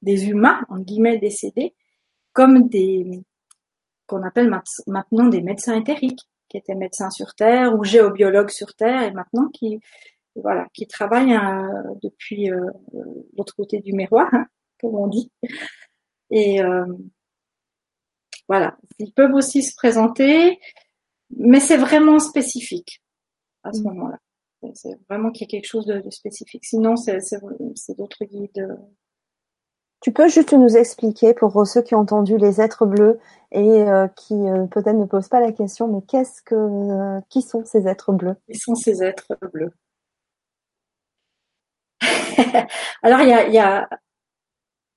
des, 0.02 0.28
humains, 0.28 0.60
en 0.68 0.78
guillemets, 0.78 1.18
décédés, 1.18 1.74
comme 2.32 2.68
des, 2.68 3.22
qu'on 4.06 4.22
appelle 4.22 4.50
maintenant 4.86 5.26
des 5.26 5.42
médecins 5.42 5.78
éthériques, 5.78 6.22
qui 6.48 6.58
étaient 6.58 6.74
médecins 6.74 7.10
sur 7.10 7.34
Terre 7.34 7.74
ou 7.74 7.82
géobiologues 7.82 8.50
sur 8.50 8.74
Terre, 8.74 9.02
et 9.02 9.10
maintenant 9.10 9.48
qui, 9.48 9.80
voilà, 10.36 10.66
qui 10.72 10.86
travaillent 10.86 11.34
euh, 11.34 11.94
depuis 12.02 12.50
l'autre 13.36 13.54
côté 13.56 13.80
du 13.80 13.92
miroir, 13.92 14.28
hein 14.32 14.46
comme 14.80 14.94
on 14.94 15.08
dit. 15.08 15.30
Et 16.30 16.62
euh, 16.62 16.86
voilà, 18.48 18.76
ils 18.98 19.12
peuvent 19.12 19.34
aussi 19.34 19.62
se 19.62 19.74
présenter, 19.74 20.58
mais 21.30 21.60
c'est 21.60 21.76
vraiment 21.76 22.18
spécifique 22.18 23.02
à 23.62 23.72
ce 23.72 23.80
mm. 23.80 23.84
moment-là. 23.84 24.18
C'est 24.74 24.98
vraiment 25.08 25.30
qu'il 25.30 25.46
y 25.46 25.48
a 25.48 25.50
quelque 25.50 25.68
chose 25.68 25.86
de, 25.86 26.02
spécifique. 26.10 26.64
Sinon, 26.64 26.96
c'est 26.96 27.18
d'autres 27.96 28.24
guides. 28.24 28.66
Tu 30.00 30.12
peux 30.12 30.28
juste 30.28 30.52
nous 30.52 30.76
expliquer 30.76 31.34
pour 31.34 31.66
ceux 31.66 31.82
qui 31.82 31.94
ont 31.94 32.00
entendu 32.00 32.36
les 32.36 32.60
êtres 32.60 32.86
bleus 32.86 33.18
et 33.52 33.82
euh, 33.82 34.08
qui 34.08 34.34
euh, 34.34 34.66
peut-être 34.66 34.96
ne 34.96 35.06
posent 35.06 35.28
pas 35.28 35.40
la 35.40 35.52
question, 35.52 35.88
mais 35.88 36.02
qu'est-ce 36.02 36.42
que, 36.42 37.20
qui 37.28 37.42
sont 37.42 37.64
ces 37.64 37.88
êtres 37.88 38.12
bleus? 38.12 38.36
Qui 38.50 38.58
sont 38.58 38.74
ces 38.74 39.02
êtres 39.02 39.36
bleus? 39.52 39.72
Alors 43.02 43.20
il 43.20 43.28
y 43.28 43.32
a, 43.32 43.48
y 43.48 43.58
a 43.58 43.88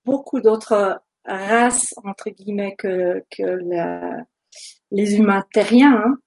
beaucoup 0.06 0.42
d'autres 0.42 1.02
races 1.26 1.94
entre 2.04 2.30
guillemets 2.30 2.76
que, 2.76 3.24
que 3.30 3.60
les 4.92 5.16
humains 5.16 5.44
terriens. 5.54 6.04
Hein. 6.06 6.18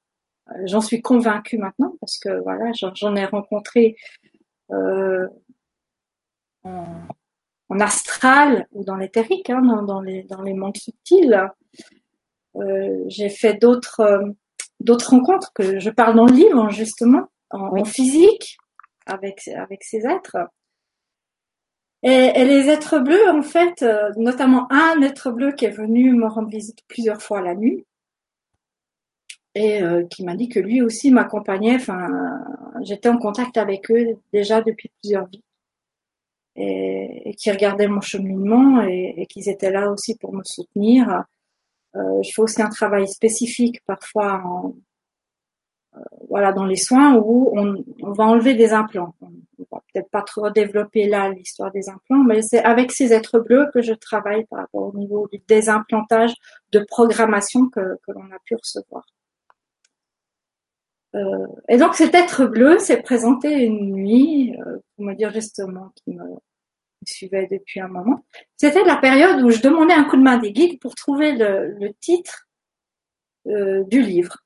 J'en 0.67 0.81
suis 0.81 1.01
convaincue 1.01 1.59
maintenant 1.59 1.95
parce 2.01 2.19
que 2.19 2.43
voilà, 2.43 2.73
j'en 2.95 3.17
ai 3.17 3.25
rencontré 3.25 3.97
euh, 4.71 5.27
en, 6.65 7.09
astral 7.81 8.67
ou 8.73 8.85
dans 8.85 8.97
l'éthérique, 8.97 9.49
hein, 9.51 9.63
dans, 9.83 10.01
les 10.01 10.25
dans 10.25 10.43
les 10.43 10.55
mondes 10.55 10.77
subtils. 10.77 11.49
Euh, 12.57 13.05
j'ai 13.07 13.31
fait 13.31 13.55
d'autres 13.55 14.35
d'autres 14.81 15.11
rencontres 15.11 15.53
que 15.55 15.79
je 15.79 15.91
parle 15.91 16.17
dans 16.17 16.27
le 16.27 16.35
livre 16.35 16.71
justement 16.71 17.31
en, 17.51 17.79
en 17.79 17.85
physique 17.85 18.59
avec 19.07 19.49
avec 19.49 19.85
ces 19.85 20.07
êtres. 20.07 20.37
Et, 22.03 22.45
les 22.45 22.69
êtres 22.69 22.99
bleus, 22.99 23.31
en 23.31 23.43
fait, 23.43 23.83
euh, 23.83 24.11
notamment 24.17 24.67
un 24.73 25.01
être 25.03 25.31
bleu 25.31 25.53
qui 25.53 25.67
est 25.67 25.71
venu 25.71 26.13
me 26.13 26.27
rendre 26.27 26.49
visite 26.49 26.81
plusieurs 26.89 27.23
fois 27.23 27.41
la 27.41 27.55
nuit 27.55 27.87
et 29.55 29.83
euh, 29.83 30.05
qui 30.07 30.25
m'a 30.25 30.37
dit 30.37 30.49
que 30.49 30.61
lui 30.61 30.83
aussi 30.83 31.11
m'accompagnait. 31.11 31.77
Enfin, 31.77 32.09
j'étais 32.83 33.09
en 33.09 33.19
contact 33.19 33.57
avec 33.57 33.91
eux 33.91 34.19
déjà 34.33 34.63
depuis 34.63 34.91
plusieurs 35.01 35.27
vies 35.27 35.43
et, 36.57 37.31
et 37.31 37.35
qui 37.35 37.51
regardaient 37.51 37.89
mon 37.89 38.01
cheminement 38.01 38.83
et, 38.83 39.15
et 39.17 39.27
qu'ils 39.27 39.49
étaient 39.49 39.71
là 39.71 39.91
aussi 39.91 40.17
pour 40.17 40.33
me 40.35 40.43
soutenir. 40.45 41.25
Euh, 41.97 42.23
je 42.23 42.31
fais 42.35 42.43
aussi 42.43 42.63
un 42.63 42.71
travail 42.71 43.07
spécifique 43.07 43.83
parfois 43.87 44.43
en, 44.45 44.75
euh, 45.97 46.01
voilà, 46.29 46.53
dans 46.53 46.65
les 46.65 46.77
soins 46.77 47.17
où 47.17 47.51
on, 47.55 47.85
on, 48.03 48.13
va 48.13 48.25
enlever 48.25 48.55
des 48.55 48.73
implants. 48.73 49.15
On 49.21 49.67
va 49.71 49.83
peut-être 49.93 50.11
pas 50.11 50.23
trop 50.23 50.49
développer 50.49 51.07
là 51.07 51.29
l'histoire 51.29 51.71
des 51.71 51.91
implants, 51.91 52.25
mais 52.25 52.41
c'est 52.41 52.63
avec 52.65 52.93
ces 52.93 53.13
êtres 53.13 53.41
bleus 53.41 53.69
que 53.75 53.83
je 53.83 53.93
travaille 53.93 54.47
par 54.47 54.61
rapport 54.61 54.95
au 54.95 54.99
niveau 54.99 55.29
du 55.31 55.43
désimplantage 55.47 56.33
de 56.73 56.81
programmation 56.89 57.69
que, 57.69 57.99
que 58.07 58.13
l'on 58.13 58.25
a 58.25 58.39
pu 58.47 58.55
recevoir. 58.55 59.05
Euh, 61.15 61.47
et 61.69 61.77
donc 61.77 61.95
cet 61.95 62.15
être 62.15 62.47
bleu 62.47 62.79
s'est 62.79 63.03
présenté 63.03 63.65
une 63.65 63.93
nuit, 63.93 64.55
euh, 64.67 64.79
pour 64.97 65.05
me 65.05 65.15
dire 65.15 65.33
justement 65.33 65.93
qu'il 65.97 66.17
me, 66.17 66.25
suivait 67.05 67.49
depuis 67.51 67.81
un 67.81 67.89
moment. 67.89 68.25
C'était 68.57 68.85
la 68.85 68.97
période 68.97 69.43
où 69.43 69.51
je 69.51 69.61
demandais 69.61 69.93
un 69.93 70.05
coup 70.05 70.17
de 70.17 70.23
main 70.23 70.39
des 70.39 70.53
guides 70.53 70.79
pour 70.79 70.95
trouver 70.95 71.33
le, 71.33 71.75
le 71.81 71.93
titre 71.95 72.47
euh, 73.49 73.83
du 73.85 74.01
livre. 74.01 74.39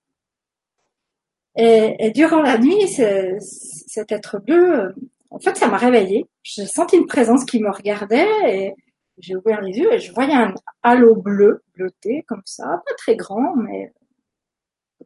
Et, 1.56 1.96
et, 1.98 2.10
durant 2.12 2.40
la 2.40 2.58
nuit, 2.58 2.88
cet 2.88 4.10
être 4.10 4.38
bleu, 4.38 4.94
en 5.30 5.38
fait, 5.38 5.54
ça 5.56 5.68
m'a 5.68 5.76
réveillée. 5.76 6.26
J'ai 6.42 6.66
senti 6.66 6.96
une 6.96 7.06
présence 7.06 7.44
qui 7.44 7.60
me 7.60 7.70
regardait 7.70 8.26
et 8.46 8.74
j'ai 9.18 9.36
ouvert 9.36 9.60
les 9.60 9.76
yeux 9.78 9.92
et 9.92 9.98
je 9.98 10.12
voyais 10.12 10.34
un 10.34 10.54
halo 10.82 11.14
bleu, 11.14 11.62
bleuté, 11.74 12.24
comme 12.28 12.42
ça, 12.44 12.82
pas 12.86 12.94
très 12.96 13.16
grand, 13.16 13.54
mais 13.56 13.92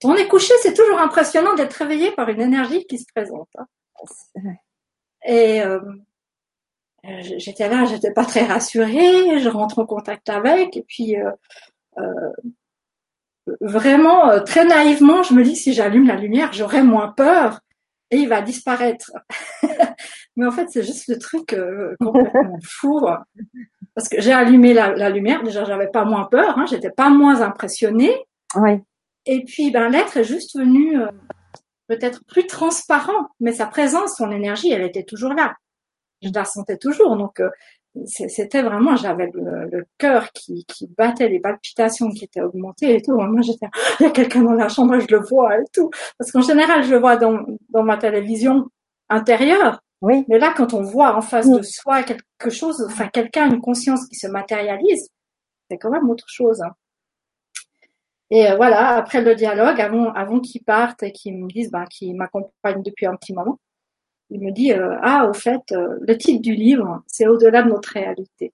quand 0.01 0.11
on 0.11 0.17
est 0.17 0.29
couché, 0.29 0.53
c'est 0.63 0.75
toujours 0.75 0.99
impressionnant 0.99 1.55
d'être 1.55 1.75
réveillé 1.75 2.11
par 2.13 2.29
une 2.29 2.41
énergie 2.41 2.87
qui 2.87 2.99
se 2.99 3.07
présente. 3.15 3.49
Hein. 3.59 3.67
Et 5.27 5.63
euh, 5.63 5.81
j'étais 7.03 7.69
là, 7.69 7.85
j'étais 7.85 8.13
pas 8.13 8.25
très 8.25 8.45
rassurée, 8.45 9.41
je 9.41 9.49
rentre 9.49 9.79
en 9.79 9.87
contact 9.87 10.29
avec, 10.31 10.77
et 10.77 10.85
puis 10.87 11.17
euh, 11.17 11.31
euh, 11.99 12.33
vraiment 13.61 14.43
très 14.45 14.65
naïvement, 14.65 15.23
je 15.23 15.35
me 15.35 15.43
dis 15.43 15.57
si 15.57 15.73
j'allume 15.73 16.07
la 16.07 16.17
lumière, 16.17 16.53
j'aurai 16.53 16.83
moins 16.83 17.09
peur 17.09 17.61
et 18.11 18.17
il 18.17 18.29
va 18.29 18.43
disparaître. 18.43 19.13
Mais 20.37 20.47
en 20.47 20.51
fait, 20.51 20.69
c'est 20.71 20.83
juste 20.83 21.09
le 21.09 21.19
truc 21.19 21.53
euh, 21.53 21.95
complètement 22.01 22.59
fou. 22.63 23.07
Parce 23.95 24.09
que 24.09 24.21
j'ai 24.21 24.33
allumé 24.33 24.73
la, 24.73 24.95
la, 24.95 25.11
lumière, 25.11 25.43
déjà 25.43 25.65
j'avais 25.65 25.89
pas 25.89 26.05
moins 26.05 26.25
peur, 26.25 26.59
hein, 26.59 26.67
j'étais 26.67 26.91
pas 26.91 27.11
moins 27.11 27.43
impressionnée. 27.43 28.15
Oui. 28.57 28.81
Et 29.27 29.45
puis 29.45 29.71
ben 29.71 29.89
l'être 29.89 30.17
est 30.17 30.25
juste 30.25 30.59
venu 30.59 31.01
euh, 31.01 31.09
peut-être 31.87 32.25
plus 32.27 32.47
transparent, 32.47 33.29
mais 33.41 33.53
sa 33.53 33.67
présence, 33.67 34.17
son 34.17 34.31
énergie, 34.31 34.71
elle 34.71 34.83
était 34.83 35.05
toujours 35.05 35.35
là. 35.35 35.55
Je 36.23 36.31
la 36.35 36.45
sentais 36.45 36.77
toujours, 36.77 37.17
donc 37.17 37.41
euh, 37.41 37.51
c'était 38.07 38.63
vraiment, 38.63 38.95
j'avais 38.97 39.31
le, 39.35 39.69
le 39.71 39.87
cœur 39.99 40.31
qui, 40.33 40.65
qui, 40.67 40.87
battait, 40.87 41.29
les 41.29 41.41
palpitations 41.41 42.11
qui 42.11 42.25
étaient 42.25 42.41
augmentées 42.41 42.95
et 42.95 43.03
tout. 43.03 43.15
Moi, 43.15 43.41
j'étais, 43.41 43.67
il 44.01 44.05
y 44.05 44.07
a 44.07 44.11
quelqu'un 44.11 44.43
dans 44.43 44.53
la 44.53 44.69
chambre, 44.69 44.99
je 45.01 45.07
le 45.11 45.21
vois 45.21 45.59
et 45.59 45.65
tout. 45.73 45.91
Parce 46.19 46.31
qu'en 46.31 46.43
général, 46.43 46.85
je 46.85 46.91
le 46.93 46.99
vois 46.99 47.17
dans, 47.17 47.45
dans 47.71 47.83
ma 47.83 47.97
télévision 47.97 48.67
intérieure. 49.09 49.81
Oui. 50.03 50.25
Mais 50.29 50.39
là, 50.39 50.55
quand 50.57 50.73
on 50.73 50.83
voit 50.83 51.15
en 51.17 51.21
face 51.21 51.51
de 51.51 51.63
soi 51.63 52.03
quelque 52.03 52.51
chose, 52.51 52.83
enfin, 52.87 53.09
quelqu'un, 53.09 53.51
une 53.51 53.61
conscience 53.61 54.07
qui 54.07 54.15
se 54.15 54.29
matérialise, 54.29 55.09
c'est 55.71 55.77
quand 55.77 55.91
même 55.91 56.09
autre 56.09 56.29
chose. 56.29 56.63
Hein. 56.63 56.73
Et 58.31 58.47
euh, 58.49 58.57
voilà, 58.57 58.97
après 58.97 59.23
le 59.23 59.35
dialogue, 59.35 59.81
avant, 59.81 60.13
avant 60.13 60.41
qu'ils 60.41 60.63
partent 60.63 61.03
et 61.03 61.13
qu'ils 61.13 61.37
me 61.37 61.49
disent, 61.49 61.71
ben, 61.71 61.85
qu'ils 61.87 62.15
m'accompagnent 62.15 62.83
depuis 62.83 63.07
un 63.07 63.17
petit 63.17 63.33
moment, 63.33 63.59
il 64.31 64.41
me 64.41 64.53
dit 64.53 64.73
euh, 64.73 64.97
ah 65.03 65.29
au 65.29 65.33
fait 65.33 65.61
euh, 65.73 65.99
le 66.01 66.17
titre 66.17 66.41
du 66.41 66.55
livre 66.55 67.03
c'est 67.07 67.27
au-delà 67.27 67.63
de 67.63 67.69
notre 67.69 67.93
réalité. 67.93 68.53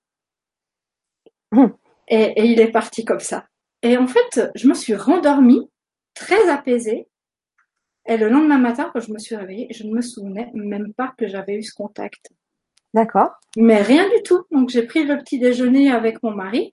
Mmh. 1.52 1.66
et, 2.08 2.22
et, 2.22 2.44
il 2.46 2.60
est 2.60 2.70
parti 2.70 3.04
comme 3.04 3.20
ça. 3.20 3.46
Et 3.82 3.96
en 3.96 4.06
fait 4.06 4.50
je 4.54 4.68
me 4.68 4.74
suis 4.74 4.94
rendormie 4.94 5.70
très 6.14 6.48
apaisée. 6.48 7.08
Et 8.08 8.16
le 8.16 8.28
lendemain 8.28 8.58
matin 8.58 8.90
quand 8.92 9.00
je 9.00 9.12
me 9.12 9.18
suis 9.18 9.36
réveillée 9.36 9.68
je 9.70 9.84
ne 9.84 9.92
me 9.92 10.00
souvenais 10.00 10.50
même 10.54 10.94
pas 10.94 11.14
que 11.18 11.26
j'avais 11.28 11.54
eu 11.54 11.62
ce 11.62 11.74
contact. 11.74 12.30
D'accord. 12.94 13.32
Mais 13.58 13.82
rien 13.82 14.08
du 14.08 14.22
tout. 14.22 14.44
Donc 14.50 14.70
j'ai 14.70 14.84
pris 14.84 15.04
le 15.04 15.18
petit 15.18 15.38
déjeuner 15.38 15.90
avec 15.90 16.22
mon 16.22 16.30
mari 16.30 16.72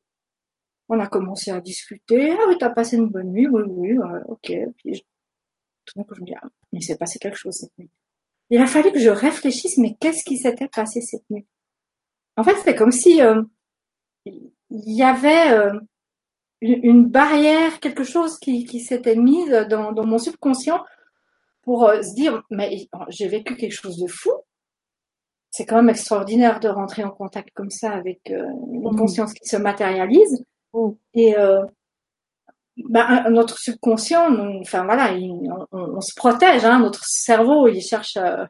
on 0.94 1.00
a 1.00 1.08
commencé 1.08 1.52
à 1.52 1.62
discuter 1.62 2.32
ah 2.32 2.46
oui 2.48 2.56
t'as 2.60 2.70
passé 2.70 2.98
une 2.98 3.10
bonne 3.10 3.32
nuit 3.32 3.48
oui 3.48 3.64
oui 3.68 3.98
ok 4.28 4.54
puis 4.78 4.96
je... 4.96 5.02
tout 5.86 5.94
d'un 5.96 6.04
coup 6.04 6.16
je 6.16 6.22
me 6.22 6.26
dis 6.26 6.36
ah, 6.42 6.48
il 6.72 6.84
s'est 6.84 6.98
passé 6.98 7.20
quelque 7.20 7.38
chose 7.38 7.56
cette 7.56 7.78
nuit 7.78 7.90
il 8.50 8.62
a 8.62 8.68
fallu 8.68 8.92
que 8.92 9.00
je 9.00 9.10
réfléchisse, 9.10 9.80
mais 9.80 9.96
qu'est-ce 10.00 10.24
qui 10.24 10.38
s'était 10.38 10.68
passé 10.68 11.02
cette 11.02 11.28
nuit? 11.32 11.48
En 12.38 12.44
fait, 12.44 12.56
c'est 12.64 12.76
comme 12.76 12.92
si 12.92 13.20
euh, 13.22 13.42
il 14.26 14.52
y 14.70 15.02
avait 15.04 15.52
euh, 15.52 15.80
une 16.62 17.08
barrière, 17.08 17.80
quelque 17.80 18.04
chose 18.04 18.38
qui, 18.38 18.66
qui 18.66 18.80
s'était 18.80 19.16
mise 19.16 19.50
dans, 19.70 19.92
dans, 19.92 20.06
mon 20.06 20.20
subconscient 20.20 20.84
pour 21.64 21.86
euh, 21.86 22.04
se 22.04 22.14
dire, 22.14 22.44
mais 22.52 22.88
j'ai 23.10 23.28
vécu 23.28 23.56
quelque 23.56 23.74
chose 23.74 23.98
de 23.98 24.08
fou. 24.08 24.32
C'est 25.50 25.66
quand 25.66 25.78
même 25.78 25.90
extraordinaire 25.90 26.60
de 26.60 26.68
rentrer 26.68 27.04
en 27.04 27.12
contact 27.12 27.50
comme 27.56 27.72
ça 27.72 27.92
avec 27.92 28.22
une 28.30 28.82
mmh. 28.82 28.96
conscience 28.96 29.34
qui 29.34 29.48
se 29.48 29.58
matérialise. 29.58 30.44
Mmh. 30.74 30.92
Et 31.14 31.36
ben, 32.78 33.30
notre 33.30 33.58
subconscient, 33.60 34.36
enfin 34.62 34.84
voilà, 34.84 35.14
on, 35.14 35.68
on, 35.72 36.02
se 36.02 36.14
protège. 36.16 36.66
Hein, 36.66 36.80
notre 36.80 37.06
cerveau, 37.06 37.68
il 37.68 37.82
cherche 37.82 38.18
à, 38.18 38.50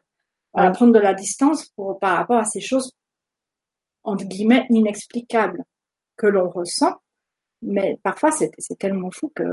à 0.54 0.70
prendre 0.70 0.92
de 0.92 0.98
la 0.98 1.14
distance 1.14 1.68
pour 1.76 1.98
par 1.98 2.16
rapport 2.16 2.38
à 2.38 2.44
ces 2.44 2.60
choses 2.60 2.92
entre 4.02 4.24
guillemets 4.24 4.66
inexplicables 4.70 5.64
que 6.16 6.26
l'on 6.26 6.48
ressent. 6.48 6.94
Mais 7.62 7.98
parfois, 8.02 8.30
c'est 8.30 8.50
tellement 8.78 9.10
fou 9.10 9.32
que 9.34 9.44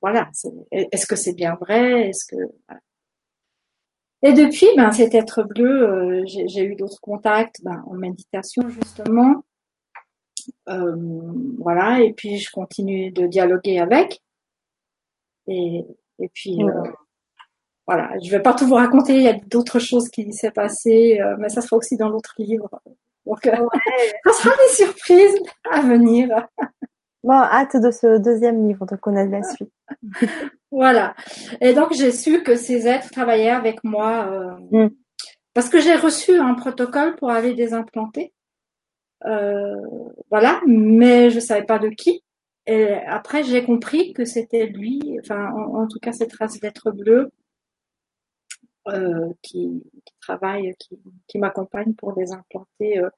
voilà, 0.00 0.30
est-ce 0.70 1.06
que 1.06 1.16
c'est 1.16 1.34
bien 1.34 1.54
vrai? 1.54 2.08
Est-ce 2.08 2.26
que 2.26 2.36
et 4.26 4.32
depuis, 4.32 4.66
ben, 4.74 4.90
cet 4.90 5.14
être 5.14 5.42
bleu, 5.42 5.86
euh, 5.86 6.22
j'ai 6.24 6.64
eu 6.64 6.76
d'autres 6.76 7.00
contacts 7.02 7.62
ben, 7.62 7.84
en 7.86 7.92
méditation 7.92 8.66
justement. 8.70 9.44
Euh, 10.68 10.94
voilà, 11.58 12.00
et 12.00 12.12
puis 12.12 12.38
je 12.38 12.50
continue 12.50 13.10
de 13.10 13.26
dialoguer 13.26 13.78
avec. 13.78 14.22
Et, 15.46 15.84
et 16.18 16.28
puis, 16.32 16.62
euh, 16.62 16.90
voilà, 17.86 18.10
je 18.22 18.30
vais 18.30 18.40
pas 18.40 18.54
tout 18.54 18.66
vous 18.66 18.74
raconter, 18.74 19.16
il 19.16 19.22
y 19.22 19.28
a 19.28 19.38
d'autres 19.46 19.78
choses 19.78 20.08
qui 20.08 20.32
s'est 20.32 20.50
passé, 20.50 21.20
euh, 21.20 21.36
mais 21.38 21.48
ça 21.48 21.60
sera 21.60 21.76
aussi 21.76 21.96
dans 21.96 22.08
l'autre 22.08 22.34
livre. 22.38 22.68
Donc, 23.26 23.42
ça 24.24 24.32
sera 24.32 24.54
des 24.56 24.74
surprises 24.74 25.38
à 25.70 25.80
venir. 25.80 26.28
Bon, 27.22 27.34
hâte 27.34 27.76
de 27.76 27.90
ce 27.90 28.18
deuxième 28.18 28.66
livre, 28.66 28.86
de 28.86 28.96
connaître 28.96 29.30
la 29.30 29.42
suite. 29.54 29.72
voilà. 30.70 31.14
Et 31.60 31.72
donc, 31.72 31.92
j'ai 31.94 32.12
su 32.12 32.42
que 32.42 32.56
ces 32.56 32.86
êtres 32.86 33.10
travaillaient 33.10 33.50
avec 33.50 33.82
moi 33.82 34.58
mm. 34.70 34.88
parce 35.54 35.68
que 35.68 35.80
j'ai 35.80 35.94
reçu 35.94 36.38
un 36.38 36.54
protocole 36.54 37.16
pour 37.16 37.30
aller 37.30 37.54
désimplanter. 37.54 38.33
Euh, 39.26 39.76
voilà, 40.30 40.60
mais 40.66 41.30
je 41.30 41.40
savais 41.40 41.64
pas 41.64 41.78
de 41.78 41.88
qui. 41.88 42.22
Et 42.66 42.92
après, 42.92 43.42
j'ai 43.42 43.64
compris 43.64 44.12
que 44.12 44.24
c'était 44.24 44.66
lui, 44.66 45.18
enfin, 45.20 45.52
en, 45.52 45.86
tout 45.86 45.98
cas, 45.98 46.12
cette 46.12 46.32
race 46.34 46.60
d'être 46.60 46.90
bleu 46.90 47.30
euh, 48.88 49.32
qui, 49.42 49.82
qui, 50.04 50.14
travaille, 50.20 50.74
qui, 50.78 50.98
qui 51.26 51.38
m'accompagne 51.38 51.94
pour 51.94 52.14
désimplanter 52.14 52.98
euh, 52.98 53.10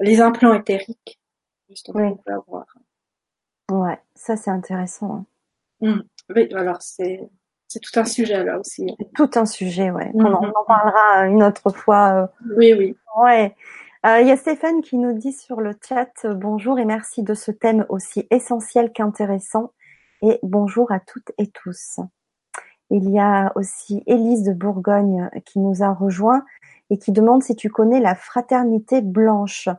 les 0.00 0.20
implants 0.20 0.54
éthériques, 0.54 1.20
justement, 1.68 2.18
oui. 2.26 2.32
avoir. 2.32 2.66
Ouais, 3.70 3.98
ça 4.14 4.36
c'est 4.36 4.50
intéressant. 4.50 5.26
Hein. 5.82 5.88
Mmh. 5.88 6.02
Oui, 6.34 6.54
alors 6.54 6.80
c'est 6.82 7.28
c'est 7.68 7.80
tout 7.80 7.98
un 7.98 8.04
sujet 8.04 8.44
là 8.44 8.58
aussi. 8.58 8.86
Tout 9.14 9.30
un 9.34 9.46
sujet, 9.46 9.90
ouais. 9.90 10.10
Mmh. 10.14 10.26
On, 10.26 10.32
en, 10.34 10.44
on, 10.44 10.48
en, 10.48 10.64
parlera 10.66 11.26
une 11.26 11.42
autre 11.42 11.70
fois. 11.70 12.30
Oui, 12.56 12.74
oui. 12.74 12.96
Ouais. 13.16 13.54
Euh, 14.04 14.20
il 14.20 14.28
y 14.28 14.30
a 14.30 14.36
Stéphane 14.36 14.82
qui 14.82 14.98
nous 14.98 15.14
dit 15.14 15.32
sur 15.32 15.62
le 15.62 15.74
chat 15.82 16.12
euh, 16.26 16.34
bonjour 16.34 16.78
et 16.78 16.84
merci 16.84 17.22
de 17.22 17.32
ce 17.32 17.50
thème 17.50 17.86
aussi 17.88 18.26
essentiel 18.30 18.92
qu'intéressant 18.92 19.72
et 20.20 20.38
bonjour 20.42 20.92
à 20.92 21.00
toutes 21.00 21.32
et 21.38 21.46
tous. 21.46 22.00
Il 22.90 23.08
y 23.08 23.18
a 23.18 23.50
aussi 23.54 24.02
Élise 24.06 24.42
de 24.42 24.52
Bourgogne 24.52 25.30
qui 25.46 25.58
nous 25.58 25.82
a 25.82 25.94
rejoint 25.94 26.44
et 26.90 26.98
qui 26.98 27.12
demande 27.12 27.42
si 27.42 27.56
tu 27.56 27.70
connais 27.70 27.98
la 27.98 28.14
fraternité 28.14 29.00
blanche 29.00 29.70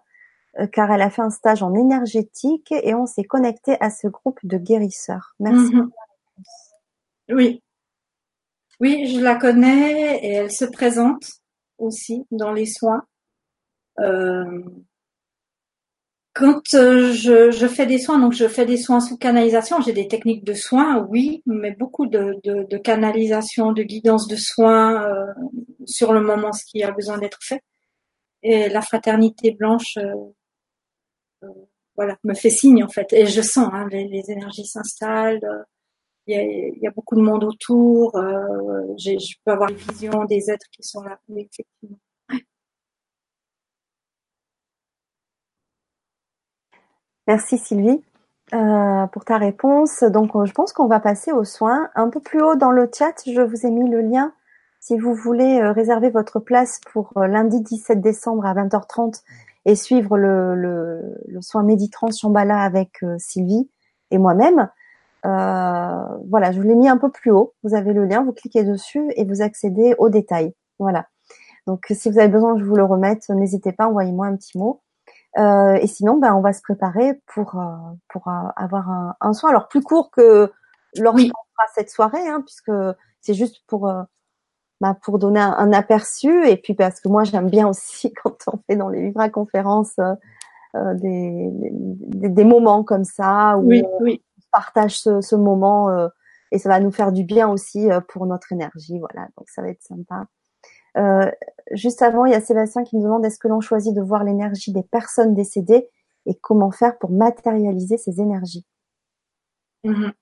euh, 0.59 0.65
car 0.65 0.91
elle 0.91 1.03
a 1.03 1.11
fait 1.11 1.21
un 1.21 1.29
stage 1.29 1.61
en 1.61 1.75
énergétique 1.75 2.71
et 2.71 2.95
on 2.95 3.05
s'est 3.05 3.25
connecté 3.25 3.77
à 3.79 3.91
ce 3.91 4.07
groupe 4.07 4.39
de 4.41 4.57
guérisseurs. 4.57 5.35
Merci. 5.39 5.71
-hmm. 5.71 5.89
Oui. 7.29 7.61
Oui, 8.79 9.05
je 9.05 9.19
la 9.19 9.35
connais 9.35 10.17
et 10.25 10.31
elle 10.33 10.51
se 10.51 10.65
présente 10.65 11.25
aussi 11.77 12.25
dans 12.31 12.53
les 12.53 12.65
soins. 12.65 13.03
Euh, 13.99 14.61
quand 16.35 16.73
euh, 16.73 17.13
je, 17.13 17.49
je, 17.51 17.65
fais 17.65 17.85
des 17.85 17.97
soins, 17.97 18.19
donc 18.19 18.33
je 18.33 18.47
fais 18.49 18.65
des 18.65 18.75
soins 18.75 18.99
sous 18.99 19.17
canalisation, 19.17 19.79
j'ai 19.79 19.93
des 19.93 20.09
techniques 20.09 20.43
de 20.43 20.53
soins, 20.53 21.07
oui, 21.09 21.41
mais 21.45 21.71
beaucoup 21.71 22.07
de, 22.07 22.35
de, 22.43 22.67
de 22.69 22.77
canalisation, 22.77 23.71
de 23.71 23.83
guidance 23.83 24.27
de 24.27 24.35
soins 24.35 25.01
euh, 25.05 25.33
sur 25.85 26.11
le 26.11 26.19
moment, 26.19 26.51
ce 26.51 26.65
qui 26.65 26.83
a 26.83 26.91
besoin 26.91 27.19
d'être 27.19 27.39
fait. 27.41 27.61
Et 28.43 28.67
la 28.69 28.81
fraternité 28.81 29.51
blanche, 29.51 29.97
euh, 29.97 30.13
euh 31.43 31.47
voilà, 31.95 32.17
me 32.25 32.33
fait 32.33 32.49
signe 32.49 32.83
en 32.83 32.89
fait, 32.89 33.13
et 33.13 33.25
je 33.25 33.41
sens 33.41 33.69
hein, 33.71 33.87
les, 33.89 34.29
énergies 34.29 34.65
s'installent. 34.65 35.39
Il 36.27 36.35
y, 36.35 36.83
y 36.83 36.87
a, 36.87 36.91
beaucoup 36.91 37.15
de 37.15 37.21
monde 37.21 37.45
autour. 37.45 38.11
je 38.97 39.35
peux 39.45 39.51
avoir 39.53 39.69
une 39.69 39.77
vision 39.77 40.25
des 40.25 40.51
êtres 40.51 40.67
qui 40.71 40.83
sont 40.83 41.01
là, 41.03 41.17
effectivement. 41.29 41.97
Merci 47.27 47.57
Sylvie. 47.57 48.03
euh, 48.53 49.07
pour 49.07 49.25
ta 49.25 49.37
réponse. 49.37 50.03
Donc, 50.03 50.31
je 50.45 50.51
pense 50.53 50.71
qu'on 50.73 50.87
va 50.87 50.99
passer 50.99 51.31
aux 51.31 51.43
soins. 51.43 51.89
Un 51.95 52.09
peu 52.09 52.19
plus 52.19 52.41
haut 52.41 52.55
dans 52.55 52.71
le 52.71 52.89
chat, 52.93 53.15
je 53.25 53.41
vous 53.41 53.65
ai 53.65 53.71
mis 53.71 53.89
le 53.89 54.01
lien. 54.01 54.33
Si 54.79 54.97
vous 54.99 55.15
voulez 55.15 55.63
réserver 55.63 56.11
votre 56.11 56.39
place 56.39 56.79
pour 56.93 57.11
lundi 57.15 57.61
17 57.61 58.01
décembre 58.01 58.45
à 58.45 58.53
20h30 58.53 59.23
et 59.65 59.75
suivre 59.75 60.15
le, 60.17 61.17
soin 61.41 61.63
Méditrans 61.63 62.11
Chambala 62.11 62.59
avec 62.59 63.03
Sylvie 63.17 63.67
et 64.11 64.19
moi-même, 64.19 64.69
euh, 65.25 66.05
voilà, 66.29 66.51
je 66.51 66.61
vous 66.61 66.67
l'ai 66.67 66.75
mis 66.75 66.87
un 66.87 66.97
peu 66.97 67.09
plus 67.09 67.31
haut. 67.31 67.53
Vous 67.63 67.73
avez 67.73 67.93
le 67.93 68.05
lien, 68.05 68.23
vous 68.23 68.33
cliquez 68.33 68.63
dessus 68.63 69.11
et 69.15 69.25
vous 69.25 69.41
accédez 69.41 69.95
aux 69.97 70.09
détails. 70.09 70.53
Voilà. 70.77 71.07
Donc, 71.65 71.87
si 71.89 72.11
vous 72.11 72.19
avez 72.19 72.27
besoin 72.27 72.57
je 72.59 72.63
vous 72.63 72.75
le 72.75 72.83
remette, 72.83 73.27
n'hésitez 73.29 73.71
pas, 73.71 73.87
envoyez-moi 73.87 74.27
un 74.27 74.35
petit 74.35 74.57
mot. 74.57 74.81
Euh, 75.37 75.75
et 75.75 75.87
sinon, 75.87 76.17
ben, 76.17 76.33
on 76.33 76.41
va 76.41 76.53
se 76.53 76.61
préparer 76.61 77.21
pour 77.27 77.59
euh, 77.59 77.75
pour 78.09 78.27
avoir 78.55 78.89
un, 78.89 79.15
un, 79.21 79.33
soin. 79.33 79.49
Alors 79.49 79.67
plus 79.67 79.81
court 79.81 80.11
que 80.11 80.51
lorsqu'on 80.97 81.27
fera 81.27 81.67
cette 81.73 81.89
soirée, 81.89 82.27
hein, 82.27 82.41
puisque 82.41 82.71
c'est 83.21 83.33
juste 83.33 83.61
pour 83.67 83.91
bah, 84.81 84.97
pour 85.01 85.19
donner 85.19 85.41
un, 85.41 85.73
aperçu 85.73 86.47
et 86.47 86.57
puis 86.57 86.73
parce 86.73 86.99
que 87.01 87.09
moi 87.09 87.23
j'aime 87.23 87.49
bien 87.49 87.67
aussi 87.67 88.13
quand 88.23 88.35
on 88.47 88.59
fait 88.67 88.75
dans 88.75 88.89
les 88.89 89.01
livres 89.07 89.27
conférences 89.27 89.95
des, 90.73 91.49
des, 91.51 92.29
des, 92.29 92.43
moments 92.43 92.83
comme 92.83 93.05
ça 93.05 93.57
où 93.57 93.69
oui, 93.69 93.83
oui 94.01 94.21
partage 94.55 94.99
ce, 94.99 95.35
moment 95.35 95.89
euh, 95.89 96.07
et 96.51 96.59
ça 96.59 96.69
va 96.69 96.79
nous 96.79 96.91
faire 96.91 97.11
du 97.11 97.23
bien 97.23 97.49
aussi 97.49 97.91
euh, 97.91 97.99
pour 97.99 98.25
notre 98.25 98.53
énergie. 98.53 98.99
Voilà, 98.99 99.27
donc 99.37 99.49
ça 99.49 99.61
va 99.61 99.69
être 99.69 99.81
sympa. 99.81 100.25
Euh, 100.97 101.29
juste 101.71 102.01
avant, 102.01 102.25
il 102.25 102.31
y 102.31 102.35
a 102.35 102.41
Sébastien 102.41 102.83
qui 102.83 102.95
nous 102.95 103.03
demande 103.03 103.25
est-ce 103.25 103.39
que 103.39 103.47
l'on 103.47 103.61
choisit 103.61 103.93
de 103.93 104.01
voir 104.01 104.23
l'énergie 104.23 104.71
des 104.71 104.83
personnes 104.83 105.33
décédées 105.33 105.89
et 106.25 106.35
comment 106.35 106.71
faire 106.71 106.97
pour 106.97 107.11
matérialiser 107.11 107.97
ces 107.97 108.21
énergies? 108.21 108.65
Mhm. 109.83 110.13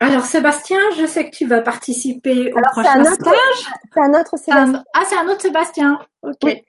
Alors 0.00 0.24
Sébastien, 0.24 0.78
je 0.96 1.06
sais 1.06 1.28
que 1.28 1.36
tu 1.36 1.46
vas 1.46 1.60
participer 1.60 2.52
au 2.52 2.60
prochain 2.60 3.04
stage. 3.04 3.72
C'est 3.92 4.00
un 4.00 4.20
autre 4.20 4.36
Sébastien. 4.36 4.84
Ah, 4.94 5.02
c'est 5.06 5.16
un 5.16 5.28
autre 5.28 5.42
Sébastien. 5.42 5.98
Ok. 6.22 6.64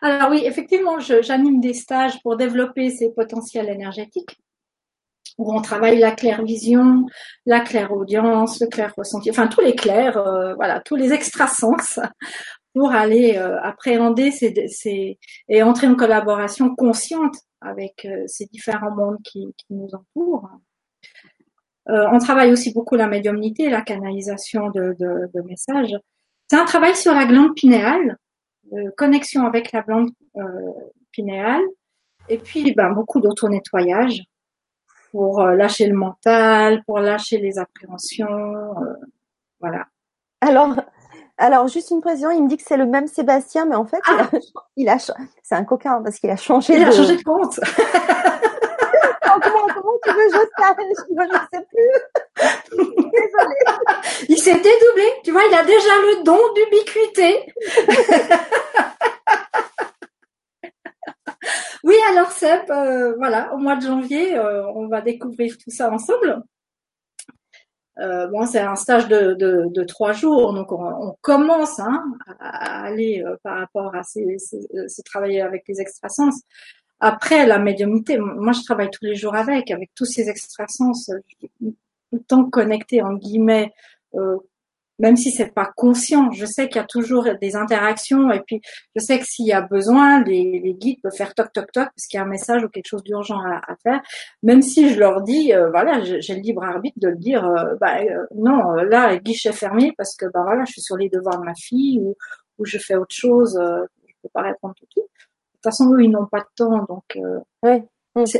Alors 0.00 0.30
oui, 0.30 0.42
effectivement, 0.44 0.98
j'anime 1.00 1.60
des 1.60 1.74
stages 1.74 2.22
pour 2.22 2.36
développer 2.36 2.90
ces 2.90 3.10
potentiels 3.10 3.68
énergétiques 3.68 4.38
où 5.38 5.54
on 5.54 5.60
travaille 5.60 5.98
la 5.98 6.12
claire 6.12 6.42
vision, 6.44 7.06
la 7.46 7.60
claire 7.60 7.92
audience, 7.92 8.60
le 8.60 8.66
clair 8.66 8.92
ressenti, 8.96 9.30
enfin 9.30 9.48
tous 9.48 9.60
les 9.60 9.74
clairs, 9.74 10.16
euh, 10.16 10.54
voilà, 10.54 10.80
tous 10.80 10.96
les 10.96 11.12
extrasens 11.12 12.00
pour 12.74 12.92
aller 12.92 13.36
euh, 13.36 13.60
appréhender 13.62 14.30
ces, 14.30 15.18
et 15.48 15.62
entrer 15.62 15.86
en 15.86 15.94
collaboration 15.94 16.74
consciente 16.74 17.36
avec 17.60 18.04
euh, 18.04 18.24
ces 18.26 18.46
différents 18.46 18.94
mondes 18.94 19.18
qui, 19.24 19.54
nous 19.70 19.88
entourent. 19.92 20.48
on 21.86 22.18
travaille 22.18 22.52
aussi 22.52 22.72
beaucoup 22.72 22.96
la 22.96 23.08
médiumnité, 23.08 23.68
la 23.68 23.82
canalisation 23.82 24.70
de, 24.70 24.96
de 24.98 25.40
messages. 25.42 25.96
C'est 26.48 26.58
un 26.58 26.64
travail 26.64 26.94
sur 26.94 27.12
la 27.14 27.24
glande 27.24 27.54
pinéale 27.54 28.16
connexion 28.96 29.46
avec 29.46 29.72
la 29.72 29.82
glande 29.82 30.10
euh, 30.36 30.72
pinéale, 31.10 31.62
et 32.28 32.38
puis 32.38 32.72
ben, 32.74 32.92
beaucoup 32.92 33.20
d'auto-nettoyage 33.20 34.22
pour 35.12 35.40
euh, 35.40 35.54
lâcher 35.54 35.86
le 35.86 35.94
mental, 35.94 36.82
pour 36.84 36.98
lâcher 36.98 37.38
les 37.38 37.58
appréhensions, 37.58 38.26
euh, 38.26 38.94
voilà. 39.60 39.86
Alors, 40.40 40.74
alors 41.38 41.68
juste 41.68 41.90
une 41.90 42.00
précision, 42.00 42.30
il 42.30 42.42
me 42.42 42.48
dit 42.48 42.56
que 42.56 42.64
c'est 42.66 42.76
le 42.76 42.86
même 42.86 43.06
Sébastien, 43.06 43.66
mais 43.66 43.76
en 43.76 43.84
fait, 43.84 44.00
il 44.76 44.88
a, 44.88 44.96
ah. 44.96 45.14
c'est 45.42 45.54
un 45.54 45.64
coquin 45.64 46.02
parce 46.02 46.18
qu'il 46.18 46.30
a 46.30 46.36
changé. 46.36 46.74
Il 46.74 46.84
a 46.84 46.90
changé 46.90 47.16
de 47.16 47.22
compte. 47.22 47.60
comment, 49.40 49.66
comment 49.74 49.98
tu 50.02 50.10
veux 50.10 50.28
je 50.28 50.38
sache 50.58 50.76
Je 51.08 51.14
ne 51.14 51.38
sais 51.52 51.64
plus. 51.70 51.94
Désolée. 53.12 53.64
Il 54.28 54.38
s'est 54.38 54.54
dédoublé. 54.54 55.06
Tu 55.24 55.30
vois, 55.30 55.44
il 55.48 55.54
a 55.54 55.62
déjà 55.64 55.96
le 56.00 56.22
don 56.24 56.40
d'ubiquité. 56.54 57.46
oui, 61.84 61.94
alors 62.10 62.30
Seb, 62.30 62.70
euh, 62.70 63.14
voilà, 63.16 63.52
au 63.54 63.58
mois 63.58 63.76
de 63.76 63.82
janvier, 63.82 64.36
euh, 64.36 64.66
on 64.74 64.86
va 64.88 65.00
découvrir 65.00 65.56
tout 65.58 65.70
ça 65.70 65.90
ensemble. 65.90 66.42
Euh, 67.98 68.26
bon, 68.28 68.46
c'est 68.46 68.60
un 68.60 68.74
stage 68.76 69.06
de, 69.08 69.34
de, 69.34 69.66
de, 69.68 69.84
trois 69.84 70.12
jours, 70.12 70.54
donc 70.54 70.72
on, 70.72 70.82
on 70.82 71.16
commence 71.20 71.78
hein, 71.78 72.02
à 72.40 72.84
aller 72.84 73.22
euh, 73.22 73.36
par 73.42 73.58
rapport 73.58 73.94
à 73.94 74.02
ces, 74.02 74.38
ces, 74.38 74.66
ces, 74.86 75.02
travailler 75.02 75.42
avec 75.42 75.64
les 75.68 75.80
extrasens. 75.80 76.42
Après, 77.00 77.46
la 77.46 77.58
médiumnité, 77.58 78.16
moi 78.16 78.52
je 78.52 78.62
travaille 78.62 78.88
tous 78.90 79.04
les 79.04 79.14
jours 79.14 79.34
avec, 79.34 79.70
avec 79.70 79.90
tous 79.94 80.06
ces 80.06 80.30
extrasens, 80.30 81.10
le 81.60 82.20
temps 82.20 82.48
connecté 82.48 83.02
en 83.02 83.14
guillemets, 83.14 83.72
euh, 84.14 84.36
même 85.02 85.16
si 85.16 85.30
c'est 85.30 85.52
pas 85.52 85.70
conscient. 85.76 86.30
Je 86.30 86.46
sais 86.46 86.68
qu'il 86.68 86.76
y 86.76 86.84
a 86.84 86.86
toujours 86.86 87.28
des 87.40 87.56
interactions 87.56 88.32
et 88.32 88.40
puis 88.40 88.62
je 88.96 89.02
sais 89.02 89.18
que 89.18 89.26
s'il 89.26 89.46
y 89.46 89.52
a 89.52 89.60
besoin, 89.60 90.24
les, 90.24 90.60
les, 90.64 90.74
guides 90.74 91.00
peuvent 91.02 91.14
faire 91.14 91.34
toc 91.34 91.52
toc 91.52 91.70
toc 91.72 91.88
parce 91.94 92.06
qu'il 92.08 92.16
y 92.16 92.20
a 92.20 92.24
un 92.24 92.28
message 92.28 92.64
ou 92.64 92.68
quelque 92.68 92.88
chose 92.88 93.02
d'urgent 93.02 93.40
à, 93.40 93.60
à, 93.70 93.76
faire. 93.82 94.00
Même 94.42 94.62
si 94.62 94.88
je 94.88 94.98
leur 94.98 95.20
dis, 95.20 95.52
euh, 95.52 95.68
voilà, 95.70 96.02
j'ai 96.02 96.34
le 96.34 96.40
libre 96.40 96.64
arbitre 96.64 96.98
de 96.98 97.08
le 97.08 97.16
dire, 97.16 97.44
euh, 97.44 97.74
bah 97.80 97.98
non, 98.34 98.72
là 98.72 99.18
guichet 99.18 99.52
fermé 99.52 99.92
parce 99.98 100.16
que 100.16 100.24
bah 100.32 100.42
voilà, 100.44 100.64
je 100.64 100.72
suis 100.72 100.82
sur 100.82 100.96
les 100.96 101.10
devoirs 101.10 101.38
de 101.38 101.44
ma 101.44 101.54
fille 101.54 102.00
ou, 102.00 102.16
ou 102.58 102.64
je 102.64 102.78
fais 102.78 102.94
autre 102.94 103.14
chose, 103.14 103.60
je 103.60 104.14
peux 104.22 104.30
pas 104.32 104.42
répondre 104.42 104.74
tout 104.74 104.86
de 104.86 104.90
suite 104.92 105.12
toute 105.62 105.70
façon, 105.70 105.94
eux, 105.94 106.02
ils 106.02 106.10
n'ont 106.10 106.26
pas 106.26 106.40
de 106.40 106.48
temps, 106.56 106.84
donc 106.88 107.04
euh, 107.16 107.78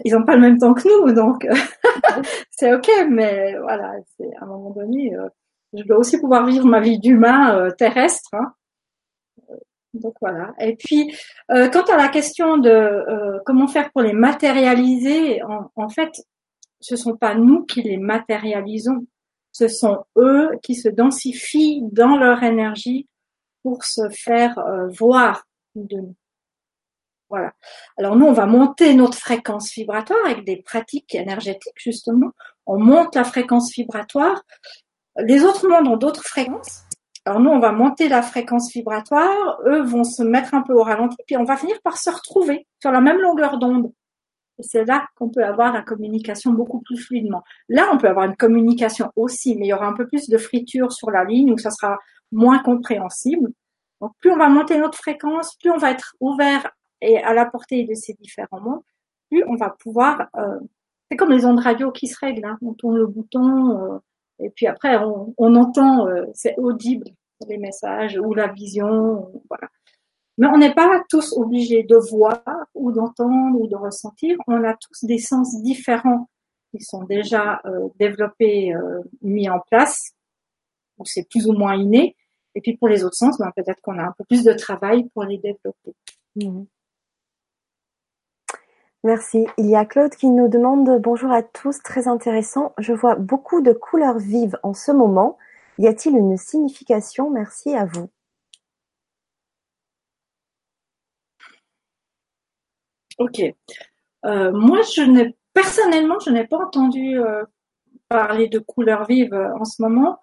ils 0.04 0.12
n'ont 0.12 0.24
pas 0.24 0.34
le 0.34 0.40
même 0.40 0.58
temps 0.58 0.74
que 0.74 0.88
nous, 0.88 1.12
donc 1.12 1.44
euh, 1.44 1.54
c'est 2.50 2.74
ok. 2.74 2.88
Mais 3.08 3.56
voilà, 3.58 3.94
c'est 4.16 4.28
à 4.40 4.44
un 4.44 4.46
moment 4.46 4.70
donné, 4.70 5.14
euh, 5.14 5.28
je 5.72 5.82
dois 5.84 5.98
aussi 5.98 6.20
pouvoir 6.20 6.46
vivre 6.46 6.66
ma 6.66 6.80
vie 6.80 6.98
d'humain 6.98 7.70
terrestre. 7.78 8.30
Hein. 8.34 8.52
Donc 9.94 10.14
voilà. 10.20 10.54
Et 10.58 10.76
puis, 10.76 11.14
quant 11.48 11.84
à 11.84 11.96
la 11.96 12.08
question 12.08 12.58
de 12.58 13.40
comment 13.44 13.68
faire 13.68 13.90
pour 13.92 14.02
les 14.02 14.12
matérialiser, 14.12 15.42
en, 15.42 15.70
en, 15.76 15.88
fait, 15.88 16.22
ce 16.80 16.96
sont 16.96 17.16
pas 17.16 17.34
nous 17.34 17.64
qui 17.64 17.82
les 17.82 17.98
matérialisons, 17.98 19.06
ce 19.52 19.68
sont 19.68 20.04
eux 20.16 20.50
qui 20.62 20.74
se 20.74 20.88
densifient 20.88 21.82
dans 21.92 22.16
leur 22.16 22.42
énergie 22.42 23.06
pour 23.62 23.84
se 23.84 24.08
faire 24.10 24.58
voir 24.90 25.44
de 25.74 25.96
nous. 25.96 26.16
Voilà. 27.32 27.54
Alors 27.96 28.14
nous, 28.14 28.26
on 28.26 28.34
va 28.34 28.44
monter 28.44 28.92
notre 28.92 29.16
fréquence 29.16 29.72
vibratoire 29.72 30.18
avec 30.26 30.44
des 30.44 30.58
pratiques 30.58 31.14
énergétiques, 31.14 31.72
justement. 31.76 32.30
On 32.66 32.78
monte 32.78 33.14
la 33.14 33.24
fréquence 33.24 33.72
vibratoire. 33.72 34.42
Les 35.18 35.44
autres 35.44 35.68
mondes 35.68 35.88
ont 35.88 35.96
d'autres 35.96 36.24
fréquences. 36.24 36.84
Alors 37.24 37.40
nous, 37.40 37.50
on 37.50 37.60
va 37.60 37.72
monter 37.72 38.08
la 38.08 38.22
fréquence 38.22 38.72
vibratoire. 38.72 39.60
Eux 39.66 39.82
vont 39.82 40.04
se 40.04 40.22
mettre 40.22 40.54
un 40.54 40.62
peu 40.62 40.72
au 40.72 40.82
ralenti, 40.82 41.16
puis 41.26 41.36
on 41.36 41.44
va 41.44 41.56
finir 41.56 41.76
par 41.84 41.96
se 41.96 42.10
retrouver 42.10 42.66
sur 42.80 42.90
la 42.90 43.00
même 43.00 43.20
longueur 43.20 43.58
d'onde. 43.58 43.92
Et 44.58 44.62
c'est 44.62 44.84
là 44.84 45.06
qu'on 45.16 45.30
peut 45.30 45.44
avoir 45.44 45.72
la 45.72 45.82
communication 45.82 46.52
beaucoup 46.52 46.80
plus 46.80 46.98
fluidement. 46.98 47.42
Là, 47.68 47.88
on 47.92 47.98
peut 47.98 48.08
avoir 48.08 48.26
une 48.26 48.36
communication 48.36 49.10
aussi, 49.16 49.56
mais 49.56 49.66
il 49.66 49.68
y 49.68 49.72
aura 49.72 49.86
un 49.86 49.94
peu 49.94 50.06
plus 50.06 50.28
de 50.28 50.36
friture 50.36 50.92
sur 50.92 51.10
la 51.10 51.24
ligne 51.24 51.52
où 51.52 51.58
ça 51.58 51.70
sera 51.70 51.98
moins 52.32 52.58
compréhensible. 52.58 53.50
Donc, 54.00 54.12
plus 54.18 54.32
on 54.32 54.36
va 54.36 54.48
monter 54.48 54.78
notre 54.78 54.98
fréquence, 54.98 55.56
plus 55.56 55.70
on 55.70 55.78
va 55.78 55.92
être 55.92 56.16
ouvert 56.20 56.70
et 57.00 57.18
à 57.18 57.34
la 57.34 57.46
portée 57.46 57.84
de 57.84 57.94
ces 57.94 58.14
différents 58.14 58.60
mots, 58.60 58.84
plus 59.30 59.44
on 59.46 59.54
va 59.54 59.70
pouvoir. 59.70 60.28
Euh, 60.36 60.58
c'est 61.10 61.16
comme 61.16 61.30
les 61.30 61.44
ondes 61.44 61.60
radio 61.60 61.92
qui 61.92 62.08
se 62.08 62.18
règlent. 62.18 62.44
Hein. 62.44 62.58
On 62.62 62.74
tourne 62.74 62.96
le 62.96 63.06
bouton 63.06 63.78
euh, 63.78 63.98
et 64.38 64.50
puis 64.50 64.66
après 64.66 64.96
on, 64.96 65.34
on 65.38 65.54
entend, 65.56 66.06
euh, 66.06 66.26
c'est 66.34 66.56
audible 66.58 67.06
les 67.48 67.58
messages 67.58 68.18
ou 68.18 68.34
la 68.34 68.48
vision, 68.48 69.30
voilà. 69.48 69.68
Mais 70.38 70.46
on 70.46 70.58
n'est 70.58 70.74
pas 70.74 71.02
tous 71.08 71.32
obligés 71.36 71.82
de 71.82 71.96
voir 71.96 72.42
ou 72.74 72.90
d'entendre 72.90 73.60
ou 73.60 73.66
de 73.66 73.76
ressentir. 73.76 74.36
On 74.46 74.64
a 74.64 74.74
tous 74.74 75.04
des 75.04 75.18
sens 75.18 75.60
différents 75.62 76.28
qui 76.70 76.82
sont 76.82 77.04
déjà 77.04 77.60
euh, 77.66 77.88
développés, 77.98 78.74
euh, 78.74 79.02
mis 79.20 79.50
en 79.50 79.60
place, 79.60 80.12
ou 80.98 81.04
c'est 81.04 81.28
plus 81.28 81.46
ou 81.46 81.52
moins 81.52 81.76
inné. 81.76 82.16
Et 82.54 82.60
puis 82.60 82.76
pour 82.76 82.88
les 82.88 83.04
autres 83.04 83.16
sens, 83.16 83.38
ben, 83.38 83.52
peut-être 83.54 83.80
qu'on 83.82 83.98
a 83.98 84.04
un 84.04 84.14
peu 84.16 84.24
plus 84.24 84.42
de 84.42 84.52
travail 84.54 85.04
pour 85.12 85.24
les 85.24 85.38
développer. 85.38 85.94
Mmh. 86.36 86.62
Merci. 89.04 89.46
Il 89.58 89.66
y 89.66 89.74
a 89.74 89.84
Claude 89.84 90.14
qui 90.14 90.28
nous 90.30 90.46
demande 90.46 91.00
bonjour 91.00 91.32
à 91.32 91.42
tous, 91.42 91.82
très 91.82 92.06
intéressant. 92.06 92.72
Je 92.78 92.92
vois 92.92 93.16
beaucoup 93.16 93.60
de 93.60 93.72
couleurs 93.72 94.18
vives 94.18 94.56
en 94.62 94.74
ce 94.74 94.92
moment. 94.92 95.38
Y 95.78 95.88
a-t-il 95.88 96.16
une 96.16 96.36
signification? 96.36 97.28
Merci 97.30 97.74
à 97.74 97.84
vous. 97.84 98.10
Ok. 103.18 103.40
Euh, 104.24 104.52
moi, 104.52 104.80
je 104.94 105.02
n'ai 105.02 105.36
personnellement, 105.52 106.18
je 106.20 106.30
n'ai 106.30 106.46
pas 106.46 106.58
entendu 106.58 107.18
euh, 107.18 107.44
parler 108.08 108.48
de 108.48 108.60
couleurs 108.60 109.04
vives 109.06 109.34
euh, 109.34 109.52
en 109.58 109.64
ce 109.64 109.82
moment. 109.82 110.20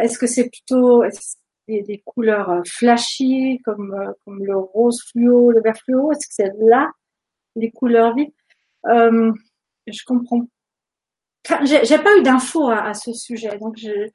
Est-ce 0.00 0.18
que 0.18 0.26
c'est 0.26 0.48
plutôt 0.48 1.04
des, 1.68 2.02
couleurs 2.06 2.62
flashy 2.66 3.60
comme, 3.64 4.14
comme 4.24 4.44
le 4.44 4.56
rose 4.56 5.02
fluo, 5.10 5.50
le 5.50 5.60
vert 5.60 5.76
fluo? 5.76 6.12
Est-ce 6.12 6.26
que 6.28 6.34
c'est 6.34 6.52
là 6.60 6.90
les 7.56 7.70
couleurs 7.70 8.14
vives. 8.14 8.32
Euh, 8.86 9.32
je 9.86 10.04
comprends. 10.04 10.46
Enfin, 11.46 11.64
j'ai 11.64 11.98
pas 11.98 12.16
eu 12.16 12.22
d'infos 12.22 12.68
à, 12.70 12.94
ce 12.94 13.12
sujet, 13.12 13.58
donc 13.58 13.76
je, 13.76 14.08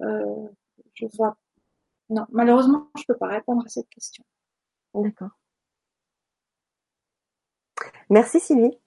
euh, 0.00 0.48
je 0.94 1.06
vois. 1.16 1.36
Non, 2.10 2.26
malheureusement, 2.30 2.88
je 2.98 3.04
peux 3.08 3.16
pas 3.16 3.28
répondre 3.28 3.62
à 3.64 3.68
cette 3.68 3.88
question. 3.88 4.24
D'accord. 4.94 5.30
Merci 8.10 8.40
Sylvie. 8.40 8.78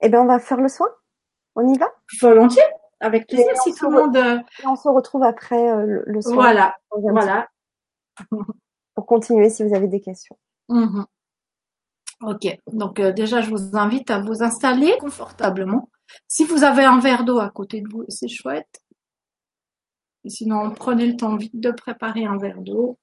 Eh 0.00 0.08
bien, 0.08 0.22
on 0.22 0.26
va 0.26 0.38
faire 0.38 0.60
le 0.60 0.68
soin. 0.68 0.88
On 1.54 1.66
y 1.66 1.76
va? 1.76 1.92
Volontiers, 2.20 2.62
avec 3.00 3.26
plaisir. 3.26 3.56
Si 3.62 3.74
tout 3.74 3.90
le 3.90 3.96
monde. 3.96 4.16
Euh, 4.16 4.38
on 4.64 4.76
se 4.76 4.88
retrouve 4.88 5.24
après 5.24 5.70
euh, 5.70 6.02
le, 6.06 6.20
soin. 6.20 6.34
Voilà, 6.34 6.76
voilà. 6.90 7.48
Pour 8.94 9.06
continuer, 9.06 9.50
si 9.50 9.64
vous 9.64 9.74
avez 9.74 9.88
des 9.88 10.00
questions. 10.00 10.38
Mhm. 10.68 11.04
Ok, 12.20 12.46
donc 12.72 12.98
euh, 12.98 13.12
déjà, 13.12 13.40
je 13.40 13.50
vous 13.50 13.76
invite 13.76 14.10
à 14.10 14.18
vous 14.20 14.42
installer 14.42 14.96
confortablement. 14.98 15.88
Si 16.26 16.44
vous 16.44 16.64
avez 16.64 16.84
un 16.84 16.98
verre 16.98 17.24
d'eau 17.24 17.38
à 17.38 17.50
côté 17.50 17.80
de 17.80 17.88
vous, 17.88 18.04
c'est 18.08 18.28
chouette. 18.28 18.82
sinon, 20.26 20.70
prenez 20.72 21.06
le 21.06 21.16
temps 21.16 21.36
vite 21.36 21.58
de 21.58 21.70
préparer 21.70 22.24
un 22.24 22.36
verre 22.38 22.60
d'eau. 22.60 22.98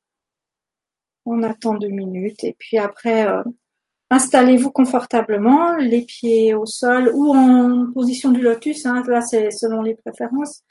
On 1.26 1.44
attend 1.44 1.76
deux 1.76 1.88
minutes 1.90 2.44
et 2.44 2.56
puis 2.60 2.78
après, 2.78 3.26
Installez-vous 4.12 4.72
confortablement, 4.72 5.76
les 5.78 6.04
pieds 6.04 6.54
au 6.54 6.68
sol 6.68 7.12
ou 7.16 7.34
en 7.36 7.92
position 7.92 8.32
du 8.32 8.42
lotus. 8.42 8.86
Hein, 8.86 9.02
là, 9.08 9.22
c'est 9.22 9.50
selon 9.50 9.82
les 9.82 9.96
préférences. 9.96 10.62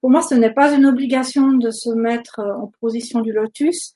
Pour 0.00 0.10
moi, 0.10 0.22
ce 0.22 0.34
n'est 0.34 0.52
pas 0.52 0.72
une 0.72 0.86
obligation 0.86 1.52
de 1.52 1.70
se 1.70 1.90
mettre 1.90 2.40
euh, 2.40 2.54
en 2.54 2.72
position 2.80 3.20
du 3.20 3.32
lotus. 3.32 3.94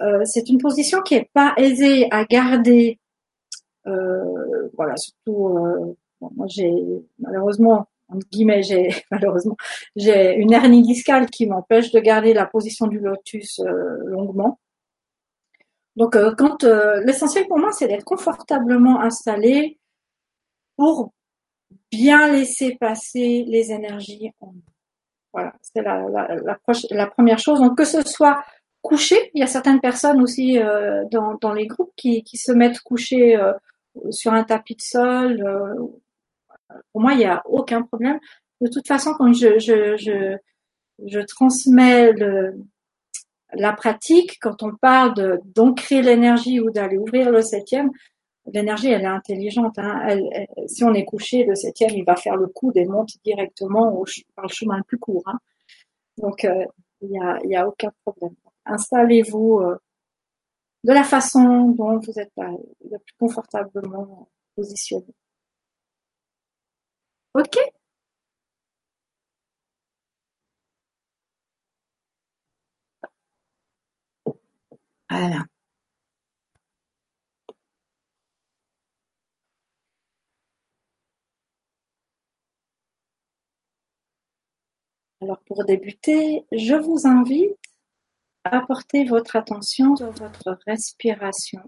Euh, 0.00 0.24
c'est 0.24 0.48
une 0.48 0.58
position 0.58 1.00
qui 1.02 1.14
est 1.14 1.30
pas 1.32 1.54
aisée 1.56 2.08
à 2.10 2.24
garder. 2.24 2.98
Euh, 3.86 4.68
voilà, 4.74 4.96
surtout 4.96 5.48
euh, 5.48 5.96
moi 6.20 6.46
j'ai 6.48 6.72
malheureusement 7.18 7.86
entre 8.08 8.26
guillemets 8.30 8.62
j'ai 8.62 8.88
malheureusement 9.10 9.56
j'ai 9.94 10.36
une 10.36 10.52
hernie 10.54 10.82
discale 10.82 11.28
qui 11.28 11.46
m'empêche 11.46 11.92
de 11.92 12.00
garder 12.00 12.32
la 12.32 12.46
position 12.46 12.86
du 12.86 12.98
lotus 12.98 13.60
euh, 13.60 13.98
longuement. 14.06 14.58
Donc, 15.96 16.16
euh, 16.16 16.34
quand 16.36 16.64
euh, 16.64 17.00
l'essentiel 17.04 17.46
pour 17.46 17.58
moi, 17.58 17.70
c'est 17.72 17.86
d'être 17.88 18.04
confortablement 18.04 19.00
installé 19.00 19.78
pour 20.76 21.12
bien 21.90 22.32
laisser 22.32 22.76
passer 22.80 23.44
les 23.46 23.70
énergies. 23.72 24.32
Voilà, 25.32 25.52
c'est 25.62 25.82
la, 25.82 26.08
la, 26.08 26.58
la, 26.90 27.06
première 27.06 27.38
chose. 27.38 27.60
Donc, 27.60 27.76
que 27.76 27.84
ce 27.84 28.02
soit 28.02 28.42
couché, 28.82 29.30
il 29.34 29.40
y 29.40 29.42
a 29.42 29.46
certaines 29.46 29.80
personnes 29.80 30.20
aussi 30.20 30.58
euh, 30.58 31.04
dans, 31.10 31.34
dans 31.40 31.52
les 31.52 31.66
groupes 31.66 31.92
qui, 31.96 32.22
qui 32.22 32.36
se 32.36 32.52
mettent 32.52 32.80
couchés 32.80 33.36
sur 34.10 34.32
un 34.32 34.44
tapis 34.44 34.76
de 34.76 34.82
sol. 34.82 35.44
pour 36.92 37.00
moi, 37.00 37.12
il 37.12 37.18
n'y 37.18 37.24
a 37.24 37.42
aucun 37.46 37.82
problème. 37.82 38.18
De 38.60 38.68
toute 38.68 38.86
façon, 38.86 39.14
quand 39.16 39.32
je, 39.32 40.36
transmets 41.26 42.12
la 43.52 43.72
pratique, 43.72 44.38
quand 44.40 44.62
on 44.62 44.74
parle 44.74 45.40
d'ancrer 45.44 46.02
l'énergie 46.02 46.60
ou 46.60 46.70
d'aller 46.70 46.98
ouvrir 46.98 47.30
le 47.30 47.42
septième, 47.42 47.90
l'énergie, 48.52 48.88
elle 48.88 49.02
est 49.02 49.06
intelligente. 49.06 49.78
Hein. 49.78 50.18
si 50.66 50.84
on 50.84 50.94
est 50.94 51.04
couché, 51.04 51.44
le 51.44 51.54
septième, 51.54 51.90
il 51.90 52.04
va 52.04 52.16
faire 52.16 52.36
le 52.36 52.46
coup 52.46 52.72
des 52.72 52.86
montes 52.86 53.12
directement 53.24 54.04
par 54.34 54.46
le 54.46 54.52
chemin 54.52 54.76
le 54.78 54.84
plus 54.84 54.98
court. 54.98 55.22
Hein. 55.26 55.38
Donc, 56.18 56.44
euh, 56.44 56.64
il 57.00 57.10
n'y 57.10 57.18
a, 57.18 57.38
y 57.44 57.56
a 57.56 57.66
aucun 57.66 57.90
problème. 58.04 58.34
Installez-vous 58.66 59.60
euh, 59.60 59.76
de 60.84 60.92
la 60.92 61.02
façon 61.04 61.70
dont 61.70 61.98
vous 61.98 62.18
êtes 62.18 62.32
le 62.36 62.98
plus 62.98 63.14
confortablement 63.18 64.28
positionné. 64.56 65.06
OK 67.34 67.58
Voilà. 75.10 75.46
Alors 85.20 85.40
pour 85.46 85.64
débuter, 85.64 86.44
je 86.52 86.74
vous 86.74 87.06
invite 87.06 87.56
à 88.44 88.60
porter 88.60 89.04
votre 89.04 89.36
attention 89.36 89.96
sur 89.96 90.10
votre 90.12 90.58
respiration 90.66 91.60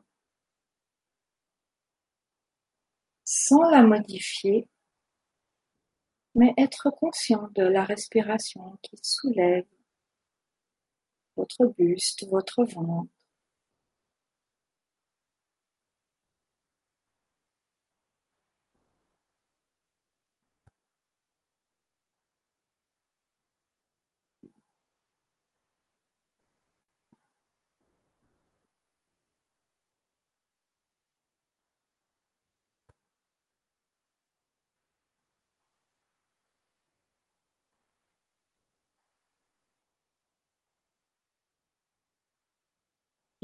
sans 3.24 3.68
la 3.70 3.82
modifier, 3.82 4.68
mais 6.34 6.54
être 6.56 6.90
conscient 6.90 7.48
de 7.54 7.62
la 7.62 7.84
respiration 7.84 8.78
qui 8.82 8.96
soulève 9.02 9.66
votre 11.36 11.66
buste, 11.76 12.26
votre 12.30 12.64
ventre. 12.64 13.10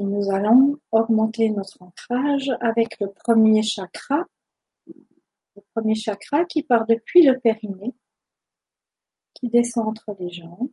Nous 0.02 0.30
allons 0.30 0.78
augmenter 0.90 1.50
notre 1.50 1.82
ancrage 1.82 2.50
avec 2.60 2.98
le 3.00 3.12
premier 3.12 3.62
chakra, 3.62 4.24
le 4.86 5.62
premier 5.74 5.94
chakra 5.94 6.44
qui 6.44 6.62
part 6.62 6.86
depuis 6.86 7.22
le 7.22 7.38
périnée, 7.38 7.94
qui 9.34 9.48
descend 9.48 9.88
entre 9.88 10.16
les 10.18 10.30
jambes. 10.30 10.70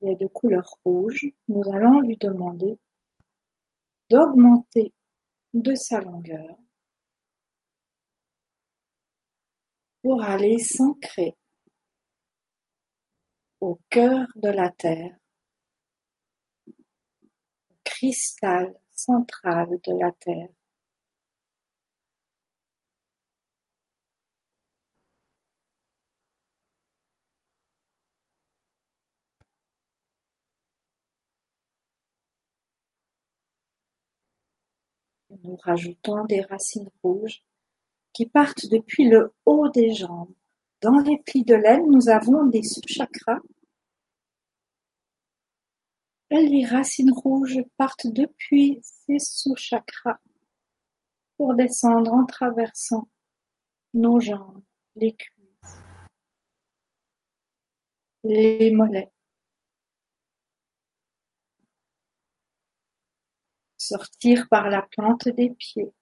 Il 0.00 0.10
est 0.10 0.16
de 0.16 0.26
couleur 0.26 0.78
rouge. 0.84 1.26
Nous 1.48 1.62
allons 1.72 2.00
lui 2.00 2.16
demander 2.16 2.78
d'augmenter 4.10 4.92
de 5.54 5.74
sa 5.74 6.00
longueur 6.00 6.56
pour 10.02 10.22
aller 10.22 10.58
s'ancrer 10.58 11.36
au 13.60 13.78
cœur 13.88 14.26
de 14.34 14.48
la 14.48 14.70
Terre 14.70 15.16
cristal 18.02 18.74
central 18.90 19.78
de 19.86 19.92
la 19.92 20.10
Terre. 20.10 20.48
Nous 35.44 35.56
rajoutons 35.62 36.24
des 36.24 36.40
racines 36.40 36.90
rouges 37.04 37.44
qui 38.12 38.26
partent 38.26 38.66
depuis 38.66 39.08
le 39.08 39.32
haut 39.46 39.68
des 39.68 39.94
jambes. 39.94 40.34
Dans 40.80 40.98
les 40.98 41.18
plis 41.18 41.44
de 41.44 41.54
l'aile, 41.54 41.86
nous 41.86 42.08
avons 42.08 42.46
des 42.46 42.64
sous-chakras 42.64 43.38
les 46.40 46.64
racines 46.64 47.12
rouges 47.12 47.60
partent 47.76 48.06
depuis 48.06 48.80
ces 48.82 49.18
sous-chakras 49.18 50.18
pour 51.36 51.54
descendre 51.54 52.12
en 52.12 52.24
traversant 52.24 53.08
nos 53.94 54.20
jambes, 54.20 54.62
les 54.96 55.14
cuisses, 55.14 55.76
les 58.24 58.70
mollets. 58.70 59.12
Sortir 63.76 64.48
par 64.48 64.70
la 64.70 64.82
plante 64.82 65.28
des 65.28 65.50
pieds. 65.50 65.92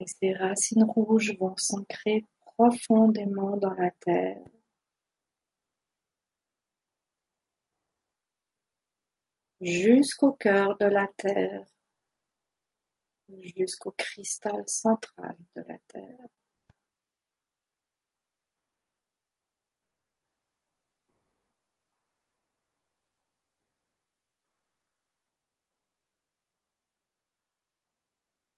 Et 0.00 0.06
ces 0.06 0.34
racines 0.34 0.84
rouges 0.84 1.34
vont 1.38 1.56
s'ancrer 1.56 2.24
profondément 2.56 3.56
dans 3.56 3.74
la 3.74 3.90
terre. 4.00 4.42
jusqu'au 9.60 10.32
cœur 10.32 10.76
de 10.78 10.86
la 10.86 11.08
Terre, 11.16 11.64
jusqu'au 13.56 13.92
cristal 13.92 14.64
central 14.66 15.36
de 15.54 15.62
la 15.68 15.78
Terre. 15.88 16.26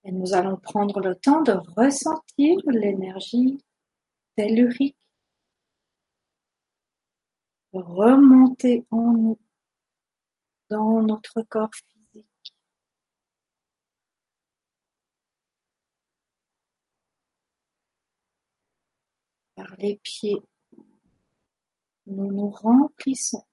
Et 0.05 0.13
nous 0.13 0.33
allons 0.33 0.57
prendre 0.57 1.01
le 1.01 1.15
temps 1.17 1.43
de 1.43 1.53
ressentir 1.77 2.59
l'énergie 2.67 3.59
tellurique 4.39 4.97
remonter 7.73 8.87
en 8.93 9.13
nous, 9.13 9.41
dans 10.71 11.03
notre 11.03 11.43
corps 11.43 11.75
physique. 11.75 12.55
Par 19.57 19.75
les 19.79 19.97
pieds, 20.05 20.41
nous 22.07 22.31
nous 22.31 22.51
remplissons 22.51 23.45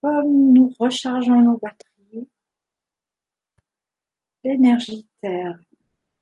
comme 0.00 0.52
nous 0.52 0.72
rechargeons 0.78 1.42
nos 1.42 1.58
batteries. 1.58 2.28
L'énergie 4.44 5.08
terre 5.20 5.58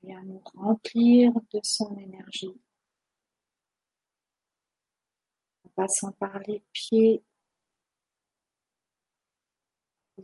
vient 0.02 0.22
nous 0.22 0.40
remplir 0.54 1.32
de 1.52 1.60
son 1.62 1.94
énergie. 1.98 2.58
En 5.64 5.69
passant 5.80 6.12
par 6.12 6.38
les 6.40 6.62
pieds, 6.74 7.24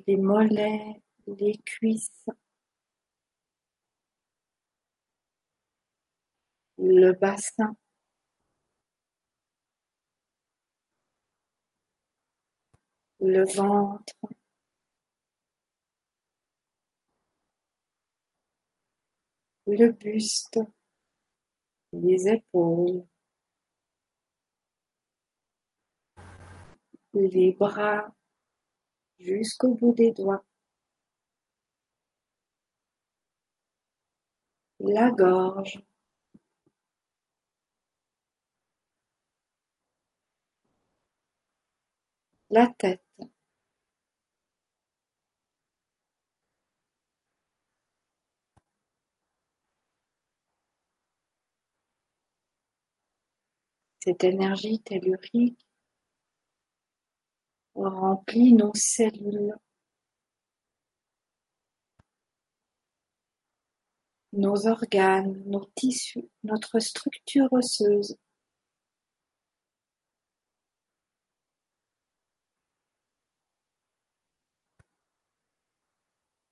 les 0.06 0.18
mollets, 0.18 1.02
les 1.26 1.56
cuisses, 1.64 2.26
le 6.76 7.12
bassin, 7.12 7.74
le 13.20 13.46
ventre, 13.46 14.14
le 19.66 19.90
buste, 19.92 20.60
les 21.94 22.28
épaules, 22.28 23.06
les 27.20 27.52
bras 27.52 28.14
jusqu'au 29.18 29.74
bout 29.74 29.92
des 29.92 30.12
doigts, 30.12 30.44
la 34.80 35.10
gorge, 35.10 35.82
la 42.50 42.66
tête. 42.68 43.02
Cette 54.00 54.22
énergie 54.24 54.80
tellurique 54.80 55.65
remplit 57.84 58.52
nos 58.52 58.72
cellules, 58.74 59.54
nos 64.32 64.66
organes, 64.66 65.42
nos 65.46 65.64
tissus, 65.74 66.28
notre 66.44 66.78
structure 66.78 67.52
osseuse. 67.52 68.16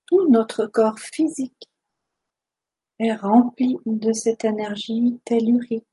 Tout 0.07 0.29
notre 0.31 0.67
corps 0.67 0.99
physique 0.99 1.69
est 2.99 3.15
rempli 3.15 3.77
de 3.87 4.13
cette 4.13 4.45
énergie 4.45 5.21
tellurique. 5.25 5.87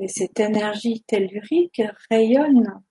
Et 0.00 0.08
cette 0.08 0.38
énergie 0.38 1.02
tellurique 1.02 1.82
rayonne, 2.10 2.82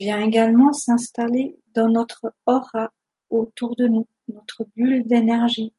vient 0.00 0.22
également 0.22 0.72
s'installer 0.72 1.58
dans 1.74 1.88
notre 1.88 2.34
aura 2.46 2.90
autour 3.28 3.76
de 3.76 3.86
nous, 3.86 4.08
notre 4.28 4.64
bulle 4.74 5.06
d'énergie. 5.06 5.74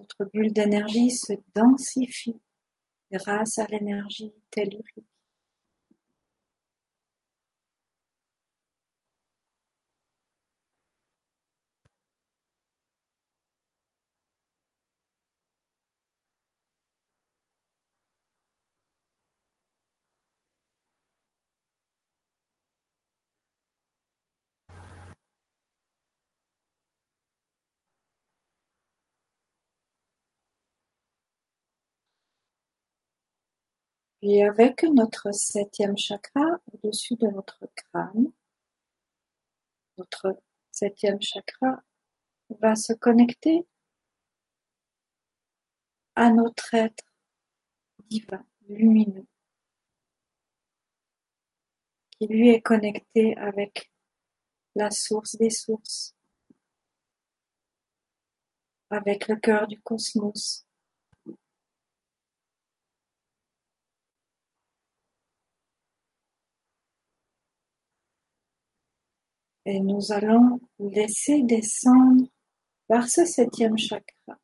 Notre 0.00 0.24
bulle 0.32 0.52
d'énergie 0.52 1.10
se 1.10 1.34
densifie 1.54 2.40
grâce 3.12 3.58
à 3.58 3.66
l'énergie 3.66 4.32
tellurique. 4.50 5.15
Puis 34.26 34.42
avec 34.42 34.82
notre 34.82 35.32
septième 35.32 35.96
chakra 35.96 36.58
au-dessus 36.72 37.14
de 37.14 37.28
notre 37.28 37.64
crâne, 37.76 38.32
notre 39.98 40.42
septième 40.72 41.22
chakra 41.22 41.80
va 42.58 42.74
se 42.74 42.92
connecter 42.92 43.68
à 46.16 46.30
notre 46.30 46.74
être 46.74 47.04
divin, 48.08 48.44
lumineux, 48.68 49.28
qui 52.10 52.26
lui 52.26 52.48
est 52.48 52.62
connecté 52.62 53.36
avec 53.36 53.92
la 54.74 54.90
source 54.90 55.36
des 55.36 55.50
sources, 55.50 56.16
avec 58.90 59.28
le 59.28 59.36
cœur 59.36 59.68
du 59.68 59.80
cosmos. 59.82 60.65
Et 69.68 69.80
nous 69.80 70.12
allons 70.12 70.60
laisser 70.78 71.42
descendre 71.42 72.28
par 72.86 73.08
ce 73.08 73.24
septième 73.24 73.76
chakra 73.76 74.38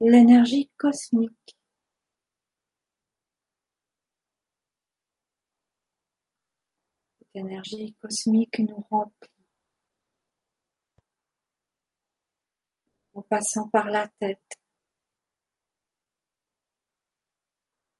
l'énergie 0.00 0.70
cosmique. 0.78 1.56
Cette 7.18 7.28
énergie 7.34 7.94
cosmique 8.00 8.60
nous 8.60 8.86
remplit 8.90 9.28
en 13.12 13.22
passant 13.22 13.68
par 13.68 13.90
la 13.90 14.08
tête, 14.20 14.58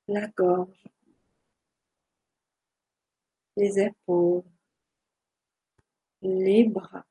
la 0.06 0.26
gorge, 0.28 0.84
les 3.56 3.78
épaules, 3.80 4.44
les 6.22 6.64
bras, 6.64 7.06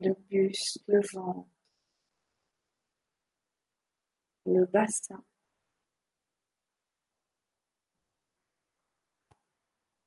le 0.00 0.14
buste, 0.28 0.82
le 0.86 1.00
ventre, 1.12 1.48
le 4.46 4.64
bassin, 4.66 5.24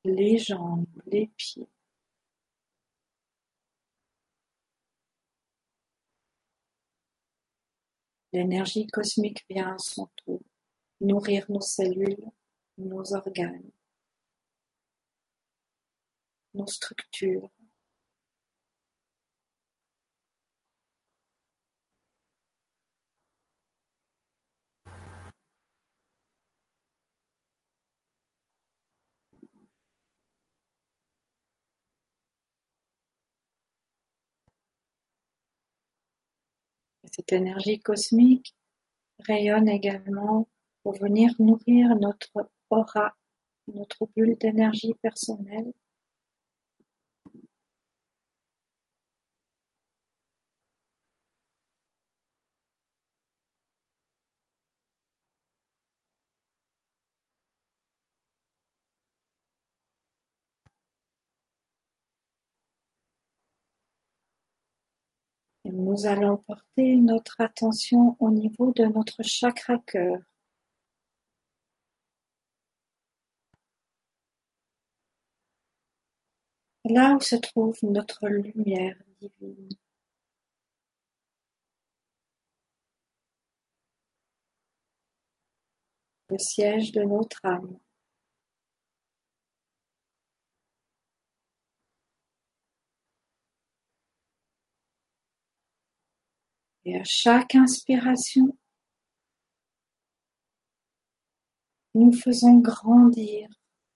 les 0.03 0.37
jambes, 0.37 0.85
les 1.05 1.27
pieds. 1.27 1.69
L'énergie 8.33 8.87
cosmique 8.87 9.45
vient 9.49 9.75
à 9.75 9.77
son 9.77 10.07
tour 10.17 10.41
nourrir 11.01 11.45
nos 11.49 11.61
cellules, 11.61 12.31
nos 12.77 13.13
organes 13.13 13.71
nos 16.53 16.67
structures. 16.67 17.49
cette 37.11 37.33
énergie 37.33 37.79
cosmique 37.79 38.55
rayonne 39.19 39.67
également 39.69 40.47
pour 40.83 40.93
venir 40.93 41.33
nourrir 41.39 41.95
notre 41.97 42.49
aura, 42.69 43.15
notre 43.67 44.07
bulle 44.15 44.37
d'énergie 44.37 44.93
personnelle 45.01 45.73
Nous 65.65 66.07
allons 66.07 66.37
porter 66.37 66.95
notre 66.95 67.39
attention 67.39 68.15
au 68.19 68.31
niveau 68.31 68.73
de 68.73 68.83
notre 68.85 69.23
chakra 69.23 69.77
cœur. 69.77 70.19
Là 76.85 77.15
où 77.15 77.19
se 77.21 77.35
trouve 77.35 77.77
notre 77.83 78.27
lumière 78.27 78.97
divine. 79.19 79.69
Le 86.29 86.37
siège 86.39 86.91
de 86.91 87.03
notre 87.03 87.39
âme. 87.45 87.77
Et 96.85 96.97
à 96.97 97.03
chaque 97.03 97.55
inspiration, 97.55 98.57
nous 101.93 102.11
faisons 102.13 102.59
grandir 102.59 103.49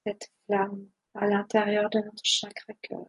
cette 0.06 0.32
flamme 0.46 0.88
à 1.16 1.28
l'intérieur 1.28 1.90
de 1.90 2.00
notre 2.00 2.24
chakra 2.24 2.74
cœur. 2.82 3.08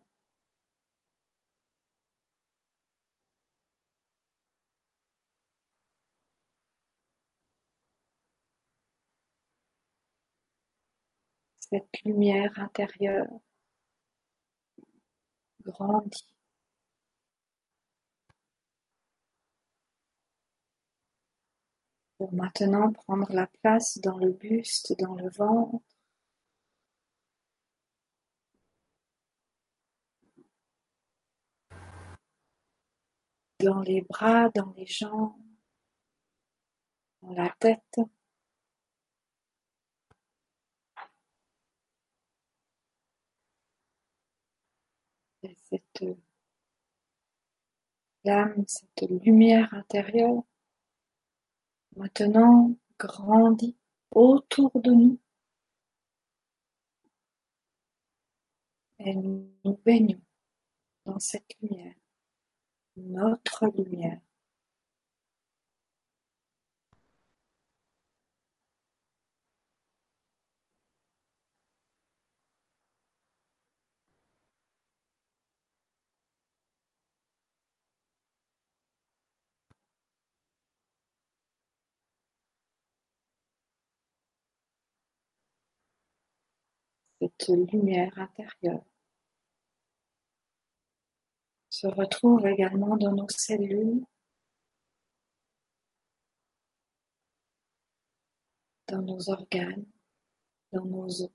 Cette 11.58 12.02
lumière 12.04 12.52
intérieure 12.58 13.26
grandit. 15.64 16.35
Pour 22.18 22.32
maintenant 22.34 22.92
prendre 22.92 23.32
la 23.32 23.46
place 23.46 23.98
dans 23.98 24.18
le 24.18 24.32
buste, 24.32 24.94
dans 24.98 25.14
le 25.14 25.28
ventre. 25.30 25.82
dans 33.60 33.80
les 33.80 34.02
bras, 34.02 34.50
dans 34.50 34.72
les 34.76 34.86
jambes, 34.86 35.34
dans 37.22 37.32
la 37.32 37.50
tête. 37.58 38.00
Et 45.42 45.56
cette 45.70 46.04
flamme, 48.22 48.64
cette 48.66 49.10
lumière 49.10 49.72
intérieure 49.74 50.42
maintenant 51.96 52.76
grandit 52.98 53.76
autour 54.10 54.70
de 54.80 54.90
nous 54.90 55.18
et 58.98 59.14
nous 59.14 59.50
nous 59.64 59.76
baignons 59.84 60.20
dans 61.04 61.18
cette 61.18 61.54
lumière, 61.60 61.94
notre 62.96 63.66
lumière. 63.76 64.20
Cette 87.38 87.48
lumière 87.72 88.16
intérieure 88.18 88.84
se 91.68 91.86
retrouve 91.86 92.46
également 92.46 92.96
dans 92.96 93.12
nos 93.12 93.28
cellules, 93.28 94.04
dans 98.88 99.02
nos 99.02 99.28
organes, 99.28 99.84
dans 100.72 100.84
nos 100.84 101.22
os. 101.22 101.30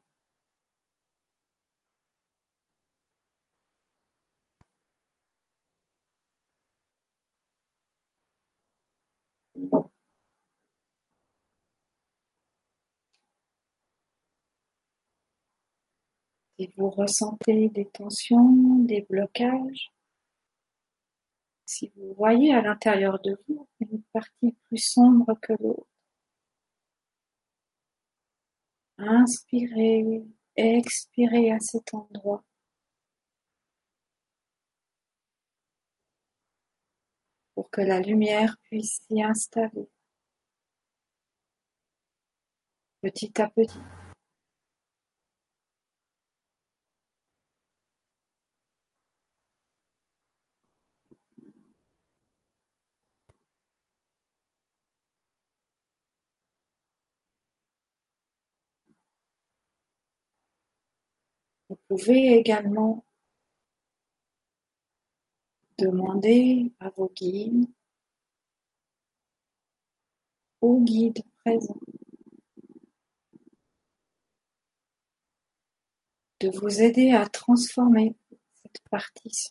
Si 16.62 16.70
vous 16.78 16.92
ressentez 16.92 17.70
des 17.70 17.88
tensions, 17.88 18.84
des 18.84 19.02
blocages, 19.10 19.92
si 21.66 21.92
vous 21.96 22.14
voyez 22.14 22.54
à 22.54 22.62
l'intérieur 22.62 23.20
de 23.20 23.36
vous 23.48 23.68
une 23.80 24.04
partie 24.14 24.52
plus 24.66 24.78
sombre 24.78 25.34
que 25.42 25.54
l'autre, 25.54 25.88
inspirez, 29.00 30.24
expirez 30.56 31.52
à 31.52 31.60
cet 31.60 31.96
endroit. 31.96 32.44
pour 37.56 37.72
que 37.72 37.82
la 37.82 38.00
lumière 38.00 38.56
puisse 38.64 39.02
s'y 39.08 39.24
installer 39.24 39.90
petit 43.02 43.42
à 43.42 43.50
petit. 43.50 43.80
Pouvez 61.98 62.38
également 62.38 63.04
demander 65.78 66.72
à 66.80 66.90
vos 66.92 67.12
guides, 67.14 67.68
aux 70.62 70.80
guides 70.80 71.22
présents, 71.44 71.82
de 76.40 76.50
vous 76.50 76.82
aider 76.82 77.12
à 77.12 77.28
transformer 77.28 78.16
cette 78.54 78.80
partie. 78.90 79.50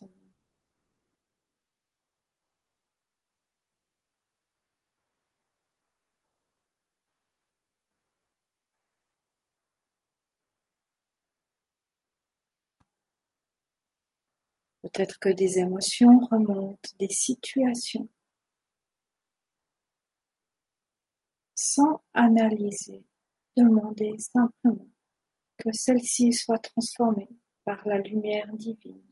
Peut-être 14.91 15.19
que 15.19 15.29
des 15.29 15.59
émotions 15.59 16.19
remontent, 16.19 16.89
des 16.99 17.09
situations. 17.09 18.09
Sans 21.55 22.01
analyser, 22.13 23.05
demandez 23.55 24.17
simplement 24.17 24.87
que 25.57 25.71
celle-ci 25.71 26.33
soit 26.33 26.59
transformée 26.59 27.29
par 27.63 27.87
la 27.87 27.99
lumière 27.99 28.51
divine. 28.53 29.10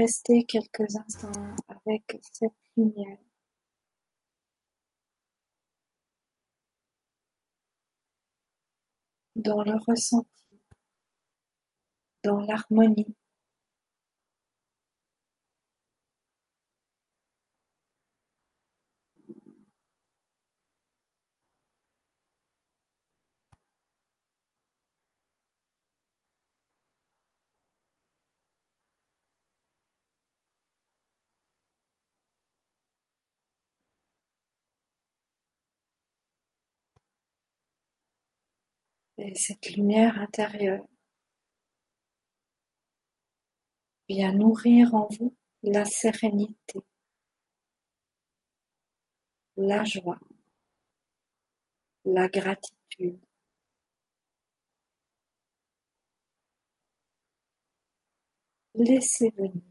Rester 0.00 0.44
quelques 0.44 0.96
instants 0.96 1.54
avec 1.68 2.18
cette 2.32 2.52
lumière. 2.76 3.18
Dans 9.36 9.62
le 9.62 9.74
ressenti, 9.86 10.26
dans 12.22 12.40
l'harmonie. 12.40 13.14
Et 39.22 39.34
cette 39.34 39.76
lumière 39.76 40.18
intérieure 40.18 40.86
vient 44.08 44.32
nourrir 44.32 44.94
en 44.94 45.08
vous 45.08 45.36
la 45.62 45.84
sérénité, 45.84 46.80
la 49.58 49.84
joie, 49.84 50.18
la 52.06 52.28
gratitude. 52.28 53.20
Laissez 58.74 59.30
venir. 59.36 59.69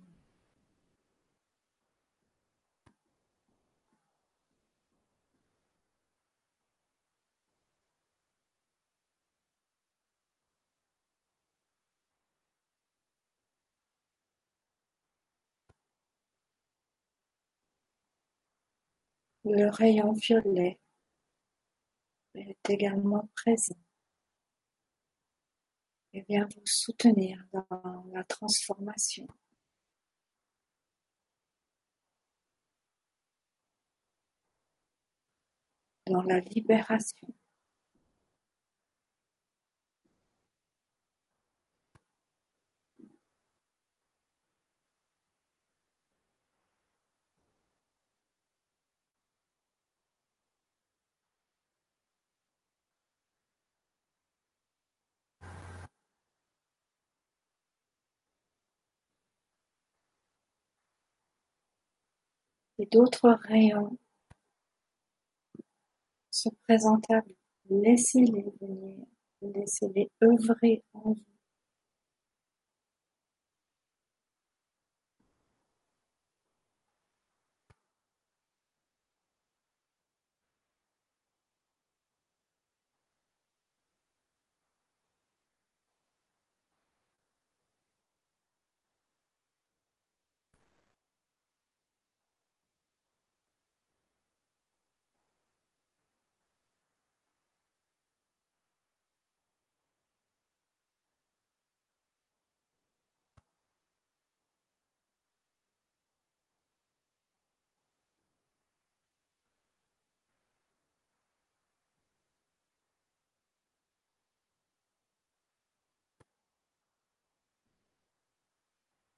Le 19.46 19.70
rayon 19.70 20.14
violet 20.14 20.80
est 22.36 22.70
également 22.70 23.30
présent 23.36 23.78
et 26.14 26.22
vient 26.28 26.48
vous 26.56 26.66
soutenir 26.66 27.46
dans 27.54 28.06
la 28.14 28.24
transformation. 28.24 29.28
dans 36.10 36.24
la 36.24 36.40
libération. 36.40 37.34
Et 62.80 62.86
d'autres 62.86 63.38
rayons 63.44 63.98
se 66.32 66.50
présentent. 66.64 67.06
Laissez-les 67.70 68.46
venir, 68.62 69.06
laissez-les 69.42 70.10
œuvrer 70.24 70.82
en 70.94 71.12
vous. 71.12 71.29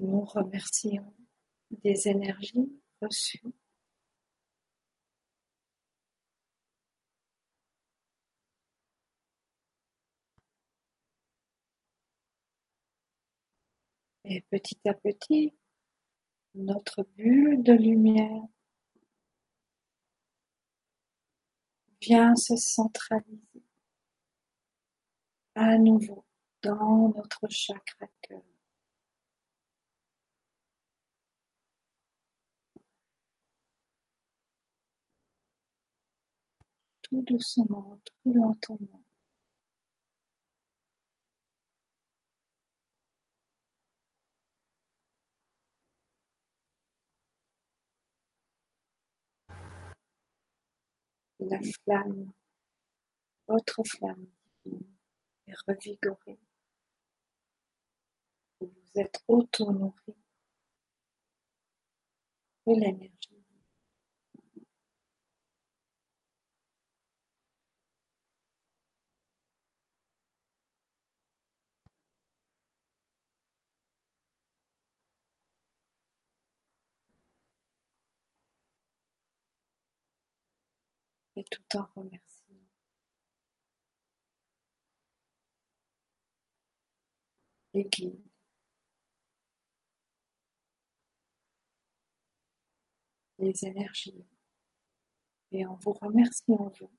Nous 0.02 0.26
remercions 0.26 1.14
des 1.70 2.08
énergies 2.08 2.72
reçues 3.02 3.54
Et 14.26 14.42
petit 14.50 14.80
à 14.88 14.96
petit, 14.96 15.54
notre 16.56 17.04
bulle 17.16 17.62
de 17.62 17.74
lumière 17.74 18.42
vient 22.02 22.36
se 22.36 22.56
centraliser 22.56 23.64
à 25.54 25.78
nouveau 25.78 26.26
dans 26.64 27.10
notre 27.10 27.48
chakra 27.50 28.08
cœur. 28.22 28.51
Tout 37.12 37.24
doucement, 37.24 38.00
tout 38.06 38.34
lentement. 38.34 39.04
La 51.40 51.60
flamme, 51.84 52.32
votre 53.46 53.84
flamme 53.84 54.28
est 55.48 55.54
revigorée. 55.68 56.40
Vous 58.62 58.72
êtes 58.96 59.22
auto-nourri 59.28 60.16
de 62.68 62.74
l'énergie. 62.74 63.31
Tout 81.50 81.78
en 81.78 81.88
remerciant 81.96 82.56
les 87.74 87.86
guides, 87.86 88.22
les 93.40 93.66
énergies, 93.66 94.26
et 95.52 95.66
en 95.66 95.76
vous 95.76 95.94
remerciant 95.94 96.72
vous, 96.80 96.92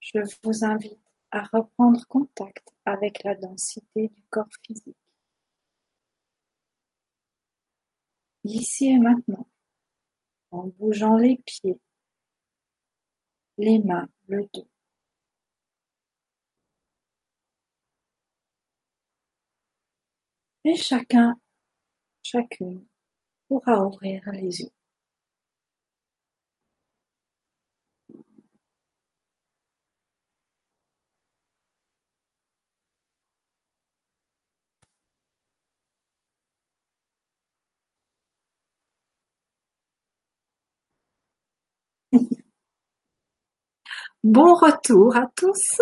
je 0.00 0.18
vous 0.42 0.64
invite 0.64 0.98
à 1.30 1.42
reprendre 1.44 2.06
contact 2.06 2.68
avec 2.84 3.24
la 3.24 3.34
densité 3.34 4.08
du 4.08 4.22
corps 4.30 4.48
physique. 4.62 5.03
Ici 8.44 8.88
et 8.90 8.98
maintenant, 8.98 9.48
en 10.50 10.66
bougeant 10.66 11.16
les 11.16 11.38
pieds, 11.46 11.80
les 13.56 13.78
mains, 13.78 14.08
le 14.28 14.46
dos. 14.52 14.68
Et 20.64 20.76
chacun, 20.76 21.40
chacune 22.22 22.86
pourra 23.48 23.86
ouvrir 23.86 24.22
les 24.32 24.60
yeux. 24.60 24.70
Bon 44.24 44.54
retour 44.54 45.14
à 45.16 45.26
tous. 45.36 45.78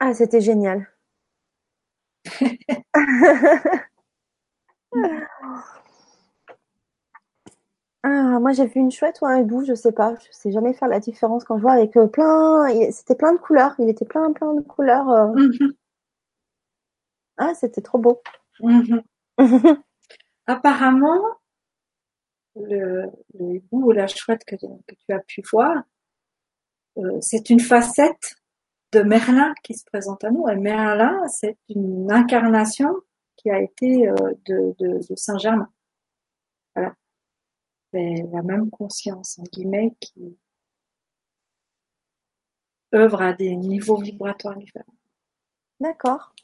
Ah, 0.00 0.14
c'était 0.14 0.40
génial. 0.40 0.88
Ah, 8.08 8.38
moi 8.38 8.52
j'ai 8.52 8.66
vu 8.66 8.78
une 8.80 8.92
chouette 8.92 9.18
ou 9.20 9.26
un 9.26 9.40
hibou, 9.40 9.64
je 9.64 9.74
sais 9.74 9.90
pas, 9.90 10.14
je 10.20 10.28
sais 10.30 10.52
jamais 10.52 10.72
faire 10.74 10.86
la 10.86 11.00
différence 11.00 11.42
quand 11.42 11.56
je 11.56 11.62
vois 11.62 11.72
avec 11.72 11.96
euh, 11.96 12.06
plein, 12.06 12.68
c'était 12.92 13.16
plein 13.16 13.32
de 13.32 13.38
couleurs, 13.38 13.74
il 13.80 13.88
était 13.88 14.04
plein 14.04 14.32
plein 14.32 14.54
de 14.54 14.60
couleurs. 14.60 15.10
Euh. 15.10 15.32
Mhm. 15.34 15.74
Ah, 17.38 17.52
c'était 17.54 17.80
trop 17.80 17.98
beau. 17.98 18.22
Mhm. 18.60 19.02
Apparemment, 20.46 21.20
le, 22.54 23.06
hibou 23.34 23.86
ou 23.88 23.90
la 23.90 24.06
chouette 24.06 24.44
que, 24.44 24.54
tu 24.54 25.12
as 25.12 25.18
pu 25.20 25.42
voir, 25.50 25.82
euh, 26.98 27.18
c'est 27.20 27.50
une 27.50 27.60
facette 27.60 28.36
de 28.92 29.00
Merlin 29.02 29.52
qui 29.64 29.74
se 29.74 29.84
présente 29.84 30.22
à 30.22 30.30
nous. 30.30 30.48
Et 30.48 30.54
Merlin, 30.54 31.26
c'est 31.28 31.58
une 31.68 32.10
incarnation 32.12 32.94
qui 33.36 33.50
a 33.50 33.60
été 33.60 34.08
de, 34.46 34.74
de 34.78 35.16
Saint-Germain. 35.16 35.68
Voilà 36.76 36.94
la 38.32 38.42
même 38.42 38.70
conscience, 38.70 39.38
en 39.38 39.44
guillemets, 39.44 39.94
qui 40.00 40.36
œuvre 42.94 43.22
à 43.22 43.32
des 43.32 43.54
niveaux 43.56 44.00
vibratoires 44.00 44.56
différents. 44.56 44.94
D'accord. 45.80 46.34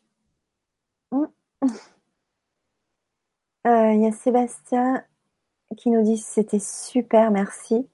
Mm. 1.10 1.24
Euh, 3.64 3.92
il 3.92 4.02
y 4.02 4.06
a 4.06 4.10
Sébastien 4.10 5.04
qui 5.76 5.90
nous 5.90 6.02
dit 6.02 6.18
c'était 6.18 6.58
super, 6.58 7.30
merci. 7.30 7.88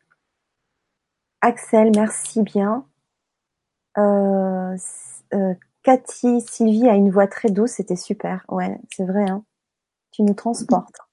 Axel, 1.42 1.92
merci 1.94 2.42
bien. 2.42 2.86
Euh, 3.98 4.76
euh, 5.34 5.54
Cathy, 5.82 6.40
Sylvie 6.40 6.88
a 6.88 6.94
une 6.94 7.11
voix 7.11 7.26
très 7.26 7.50
douce, 7.50 7.72
c'était 7.72 7.96
super. 7.96 8.46
Ouais, 8.48 8.80
c'est 8.90 9.04
vrai. 9.04 9.28
Hein. 9.28 9.44
Tu 10.11 10.22
nous 10.22 10.34
transportes. 10.34 11.07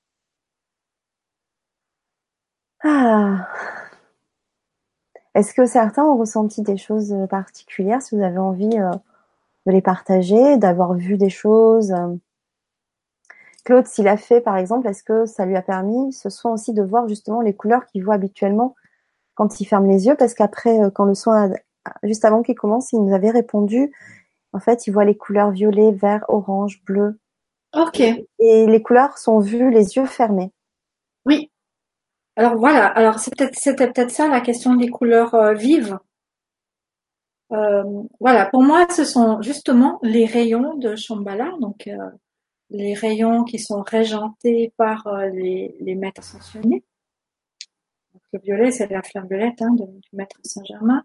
Ah. 2.88 3.48
Est-ce 5.34 5.56
que 5.56 5.66
certains 5.66 6.04
ont 6.04 6.18
ressenti 6.18 6.62
des 6.62 6.78
choses 6.78 7.12
euh, 7.12 7.26
particulières 7.26 8.02
Si 8.02 8.16
vous 8.16 8.22
avez 8.22 8.38
envie 8.38 8.78
euh, 8.78 8.92
de 9.66 9.72
les 9.72 9.82
partager, 9.82 10.58
d'avoir 10.58 10.94
vu 10.94 11.18
des 11.18 11.32
choses. 11.32 11.92
Euh? 11.92 12.16
Claude, 13.64 13.88
s'il 13.88 14.08
a 14.08 14.18
fait 14.18 14.40
par 14.40 14.56
exemple, 14.56 14.88
est-ce 14.88 15.04
que 15.04 15.26
ça 15.26 15.48
lui 15.48 15.56
a 15.56 15.64
permis 15.64 16.14
ce 16.14 16.30
soin 16.30 16.54
aussi 16.54 16.74
de 16.74 16.84
voir 16.84 17.08
justement 17.08 17.42
les 17.42 17.56
couleurs 17.56 17.88
qu'il 17.88 18.06
voit 18.06 18.14
habituellement 18.14 18.76
quand 19.34 19.60
il 19.60 19.66
ferme 19.66 19.88
les 19.88 20.06
yeux? 20.06 20.16
Parce 20.16 20.36
qu'après, 20.36 20.78
quand 20.94 21.06
le 21.06 21.16
soin, 21.16 21.50
juste 22.04 22.24
avant 22.24 22.44
qu'il 22.44 22.56
commence, 22.56 22.94
il 22.94 23.04
nous 23.04 23.16
avait 23.16 23.32
répondu, 23.32 23.92
en 24.54 24.60
fait, 24.60 24.86
il 24.86 24.92
voit 24.92 25.06
les 25.06 25.18
couleurs 25.18 25.50
violet, 25.50 25.92
vert, 25.92 26.24
orange, 26.28 26.84
bleu. 26.86 27.20
Ok. 27.74 28.00
Et 28.00 28.68
les 28.68 28.82
couleurs 28.84 29.18
sont 29.18 29.40
vues 29.40 29.72
les 29.72 29.96
yeux 29.96 30.06
fermés. 30.06 30.52
Oui, 31.26 31.50
alors 32.38 32.58
voilà, 32.58 32.88
alors 32.88 33.20
c'était 33.20 33.48
peut-être 33.50 34.12
ça 34.12 34.28
la 34.28 34.42
question 34.42 34.76
des 34.76 34.90
couleurs 34.90 35.34
euh, 35.36 35.54
vives. 35.54 35.98
Euh, 37.52 38.04
voilà, 38.20 38.48
pour 38.48 38.62
moi, 38.64 38.88
ce 38.90 39.06
sont 39.06 39.42
justement 39.42 40.00
les 40.04 40.26
rayons 40.26 40.76
de 40.76 40.96
Shambhala, 40.96 41.54
donc 41.62 41.88
euh, 41.88 41.98
les 42.72 42.94
rayons 42.94 43.44
qui 43.46 43.60
sont 43.60 43.82
régentés 43.84 44.74
par 44.78 45.08
les, 45.34 45.76
les 45.80 45.96
maîtres 45.96 46.20
ascensionnés. 46.20 46.84
le 48.34 48.40
violet, 48.40 48.72
c'est 48.72 48.88
la 48.92 49.04
flamme 49.04 49.28
violette 49.28 49.62
hein, 49.62 49.74
du 49.74 49.86
maître 50.14 50.38
Saint-Germain. 50.44 51.04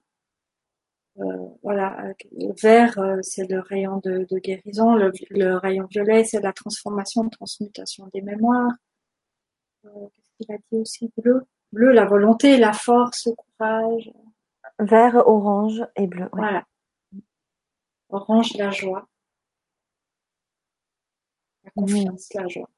voilà, 1.62 2.12
le 2.32 2.52
vert, 2.60 2.98
c'est 3.22 3.48
le 3.48 3.60
rayon 3.60 4.00
de, 4.02 4.26
guérison. 4.40 4.94
Le, 4.96 5.12
le, 5.30 5.56
rayon 5.56 5.86
violet, 5.86 6.24
c'est 6.24 6.40
la 6.40 6.52
transformation, 6.52 7.28
transmutation 7.28 8.08
des 8.12 8.22
mémoires 8.22 8.72
il 10.40 10.54
a 10.54 10.58
dit 10.70 10.78
aussi 10.78 11.12
bleu. 11.16 11.44
Bleu, 11.72 11.92
la 11.92 12.04
volonté, 12.04 12.56
la 12.56 12.72
force, 12.72 13.26
le 13.26 13.32
courage. 13.34 14.10
Vert, 14.78 15.16
orange 15.26 15.84
et 15.96 16.06
bleu. 16.06 16.28
Voilà. 16.32 16.64
Orange, 18.08 18.54
la 18.56 18.70
joie. 18.70 19.06
La 21.64 21.70
confiance, 21.70 22.28
la 22.34 22.48
joie. 22.48 22.68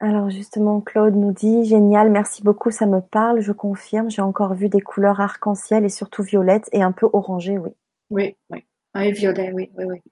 Alors 0.00 0.30
justement, 0.30 0.80
Claude 0.80 1.16
nous 1.16 1.32
dit 1.32 1.64
génial, 1.64 2.10
merci 2.10 2.44
beaucoup, 2.44 2.70
ça 2.70 2.86
me 2.86 3.00
parle, 3.00 3.40
je 3.40 3.50
confirme, 3.50 4.10
j'ai 4.10 4.22
encore 4.22 4.54
vu 4.54 4.68
des 4.68 4.80
couleurs 4.80 5.20
arc-en-ciel 5.20 5.84
et 5.84 5.88
surtout 5.88 6.22
violettes 6.22 6.68
et 6.70 6.82
un 6.82 6.92
peu 6.92 7.08
orangées, 7.12 7.58
oui. 7.58 7.70
Oui, 8.10 8.36
oui, 8.50 8.64
oui, 8.94 9.12
violet, 9.12 9.50
oui, 9.52 9.72
oui, 9.76 9.84
oui. 9.84 10.02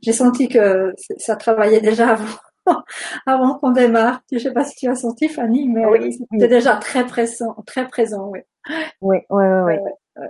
J'ai 0.00 0.14
senti 0.14 0.48
que 0.48 0.94
ça 1.18 1.36
travaillait 1.36 1.82
déjà 1.82 2.12
avant. 2.12 2.38
avant 3.26 3.58
qu'on 3.58 3.70
démarre. 3.70 4.22
Je 4.30 4.36
ne 4.36 4.40
sais 4.40 4.52
pas 4.52 4.64
si 4.64 4.76
tu 4.76 4.88
as 4.88 4.94
senti, 4.94 5.28
Fanny, 5.28 5.68
mais 5.68 5.86
oui, 5.86 6.12
c'était 6.12 6.48
déjà 6.48 6.76
très 6.76 7.06
présent, 7.06 7.54
très 7.66 7.88
présent, 7.88 8.28
oui. 8.28 8.40
Oui, 9.00 9.18
oui, 9.30 9.44
oui, 9.44 9.74
oui. 10.16 10.28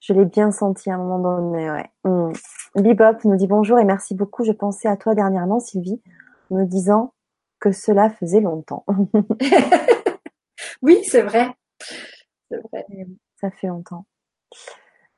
Je 0.00 0.12
l'ai 0.12 0.24
bien 0.24 0.50
senti 0.50 0.90
à 0.90 0.94
un 0.94 0.98
moment 0.98 1.40
donné, 1.40 1.70
ouais. 1.70 1.90
Hmm. 2.04 2.32
Bebop 2.74 3.24
nous 3.24 3.36
dit 3.36 3.46
bonjour 3.46 3.78
et 3.78 3.84
merci 3.84 4.14
beaucoup. 4.14 4.44
Je 4.44 4.52
pensais 4.52 4.88
à 4.88 4.96
toi 4.96 5.14
dernièrement, 5.14 5.60
Sylvie, 5.60 6.02
me 6.50 6.64
disant 6.64 7.14
que 7.60 7.70
cela 7.70 8.10
faisait 8.10 8.40
longtemps. 8.40 8.84
oui, 10.82 10.98
c'est 11.04 11.22
vrai. 11.22 11.54
C'est 12.50 12.58
vrai. 12.58 12.86
Ça 13.40 13.50
fait 13.52 13.68
longtemps. 13.68 14.04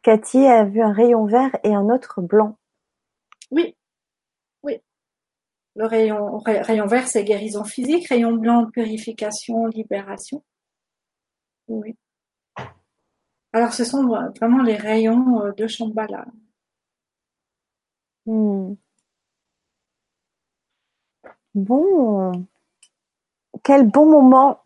Cathy 0.02 0.46
a 0.46 0.64
vu 0.64 0.82
un 0.82 0.92
rayon 0.92 1.24
vert 1.24 1.56
et 1.64 1.74
un 1.74 1.88
autre 1.88 2.20
blanc. 2.20 2.58
Oui, 3.50 3.74
le 5.76 5.86
rayon, 5.86 6.38
rayon 6.38 6.86
vert, 6.86 7.08
c'est 7.08 7.24
guérison 7.24 7.64
physique. 7.64 8.08
Rayon 8.08 8.32
blanc, 8.32 8.70
purification, 8.70 9.66
libération. 9.66 10.44
Oui. 11.68 11.96
Alors, 13.52 13.72
ce 13.72 13.84
sont 13.84 14.04
vraiment 14.40 14.62
les 14.62 14.76
rayons 14.76 15.42
euh, 15.42 15.52
de 15.52 15.66
Shambhala. 15.66 16.26
Hmm. 18.26 18.74
Bon. 21.54 22.46
Quel 23.62 23.88
bon 23.88 24.06
moment. 24.06 24.60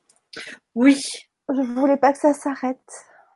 Oui. 0.75 1.03
Je 1.49 1.61
voulais 1.63 1.97
pas 1.97 2.13
que 2.13 2.19
ça 2.19 2.35
s'arrête. 2.35 2.79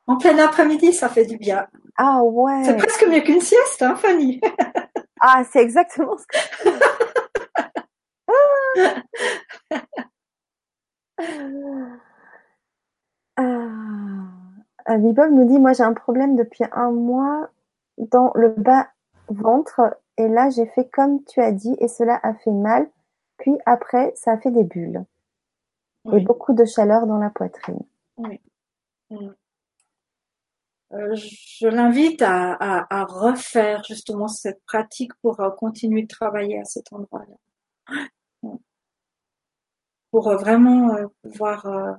En 0.06 0.16
plein 0.18 0.38
après-midi, 0.38 0.92
ça 0.92 1.08
fait 1.08 1.24
du 1.24 1.38
bien. 1.38 1.66
Ah 1.96 2.22
ouais. 2.22 2.64
C'est 2.64 2.76
presque 2.76 3.06
mieux 3.06 3.20
qu'une 3.20 3.40
sieste, 3.40 3.82
hein, 3.82 3.94
Fanny. 3.96 4.40
ah, 5.20 5.42
c'est 5.50 5.60
exactement 5.60 6.16
ce 6.18 6.26
que 6.26 6.91
ah. 13.36 14.96
nous 14.96 15.44
dit, 15.46 15.58
moi 15.58 15.72
j'ai 15.72 15.82
un 15.82 15.94
problème 15.94 16.36
depuis 16.36 16.64
un 16.72 16.90
mois 16.90 17.48
dans 17.98 18.32
le 18.34 18.50
bas 18.50 18.88
ventre 19.28 19.96
et 20.16 20.28
là 20.28 20.50
j'ai 20.50 20.66
fait 20.66 20.88
comme 20.88 21.24
tu 21.24 21.40
as 21.40 21.52
dit 21.52 21.76
et 21.80 21.88
cela 21.88 22.18
a 22.22 22.34
fait 22.34 22.50
mal. 22.50 22.88
Puis 23.38 23.56
après 23.66 24.12
ça 24.16 24.32
a 24.32 24.38
fait 24.38 24.50
des 24.50 24.64
bulles 24.64 25.04
et 26.12 26.20
beaucoup 26.20 26.52
de 26.52 26.64
chaleur 26.64 27.06
dans 27.06 27.18
la 27.18 27.30
poitrine. 27.30 27.80
Oui. 28.16 28.40
Euh, 30.92 31.14
je 31.14 31.68
l'invite 31.68 32.22
à, 32.22 33.06
refaire 33.08 33.82
justement 33.84 34.28
cette 34.28 34.62
pratique 34.64 35.14
pour 35.22 35.40
euh, 35.40 35.50
continuer 35.50 36.02
de 36.02 36.08
travailler 36.08 36.60
à 36.60 36.64
cet 36.64 36.92
endroit-là 36.92 37.36
pour 40.12 40.28
euh, 40.28 40.36
vraiment 40.36 40.94
euh, 40.94 41.06
pouvoir 41.22 41.66
euh, 41.66 41.94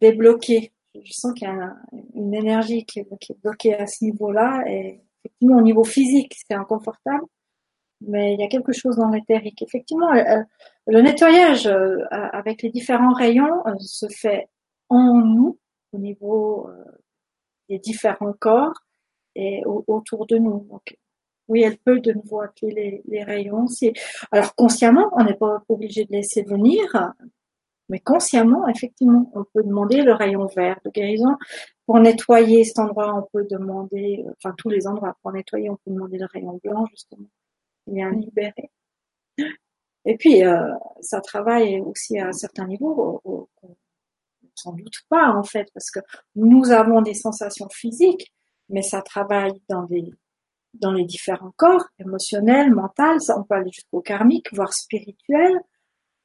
débloquer. 0.00 0.72
Je 0.94 1.12
sens 1.12 1.34
qu'il 1.34 1.46
y 1.46 1.50
a 1.50 1.76
une 2.14 2.32
énergie 2.32 2.86
qui 2.86 3.00
est, 3.00 3.08
bloquée 3.42 3.74
à 3.74 3.86
ce 3.86 4.02
niveau-là 4.04 4.64
et 4.66 5.02
effectivement 5.24 5.58
au 5.58 5.62
niveau 5.62 5.84
physique 5.84 6.34
c'est 6.46 6.54
inconfortable, 6.54 7.24
mais 8.00 8.32
il 8.32 8.40
y 8.40 8.44
a 8.44 8.48
quelque 8.48 8.72
chose 8.72 8.96
dans 8.96 9.10
l'éthérique. 9.10 9.60
Effectivement, 9.60 10.10
le 10.86 11.02
nettoyage 11.02 11.66
avec 12.10 12.62
les 12.62 12.70
différents 12.70 13.12
rayons 13.12 13.62
se 13.78 14.08
fait 14.08 14.48
en 14.88 15.18
nous, 15.18 15.58
au 15.92 15.98
niveau 15.98 16.70
des 17.68 17.78
différents 17.78 18.32
corps 18.32 18.72
et 19.34 19.62
autour 19.66 20.26
de 20.26 20.38
nous. 20.38 20.66
Oui, 21.48 21.62
elle 21.62 21.78
peut 21.78 22.00
de 22.00 22.12
nouveau 22.12 22.40
appeler 22.40 23.02
les, 23.06 23.22
rayons. 23.24 23.66
Alors 24.32 24.54
consciemment, 24.54 25.10
on 25.12 25.24
n'est 25.24 25.34
pas 25.34 25.62
obligé 25.68 26.04
de 26.04 26.12
laisser 26.12 26.42
venir, 26.42 27.14
mais 27.88 28.00
consciemment, 28.00 28.68
effectivement, 28.68 29.30
on 29.34 29.44
peut 29.44 29.62
demander 29.62 30.02
le 30.02 30.12
rayon 30.12 30.46
vert 30.46 30.80
de 30.84 30.90
guérison. 30.90 31.36
Pour 31.86 32.00
nettoyer 32.00 32.64
cet 32.64 32.80
endroit, 32.80 33.14
on 33.14 33.22
peut 33.32 33.46
demander, 33.48 34.24
enfin 34.38 34.54
tous 34.58 34.68
les 34.68 34.86
endroits, 34.88 35.16
pour 35.22 35.32
nettoyer, 35.32 35.70
on 35.70 35.76
peut 35.76 35.92
demander 35.92 36.18
le 36.18 36.26
rayon 36.26 36.60
blanc, 36.64 36.84
justement, 36.90 37.28
Il 37.86 38.00
un 38.00 38.12
libéré. 38.12 38.70
Et 40.04 40.16
puis, 40.16 40.44
euh, 40.44 40.72
ça 41.00 41.20
travaille 41.20 41.80
aussi 41.80 42.18
à 42.18 42.28
un 42.28 42.32
certain 42.32 42.66
niveau, 42.66 43.20
on 43.24 43.48
s'en 44.54 44.72
doute 44.72 45.02
pas 45.08 45.30
en 45.30 45.42
fait, 45.42 45.68
parce 45.74 45.90
que 45.90 46.00
nous 46.34 46.70
avons 46.70 47.02
des 47.02 47.14
sensations 47.14 47.68
physiques, 47.70 48.32
mais 48.68 48.82
ça 48.82 49.02
travaille 49.02 49.60
dans 49.68 49.84
des 49.84 50.12
dans 50.80 50.92
les 50.92 51.04
différents 51.04 51.52
corps, 51.56 51.86
émotionnels, 51.98 52.72
mental, 52.72 53.20
ça, 53.20 53.38
on 53.38 53.44
peut 53.44 53.54
aller 53.54 53.70
jusqu'au 53.72 54.00
karmique, 54.00 54.52
voire 54.52 54.72
spirituel. 54.72 55.60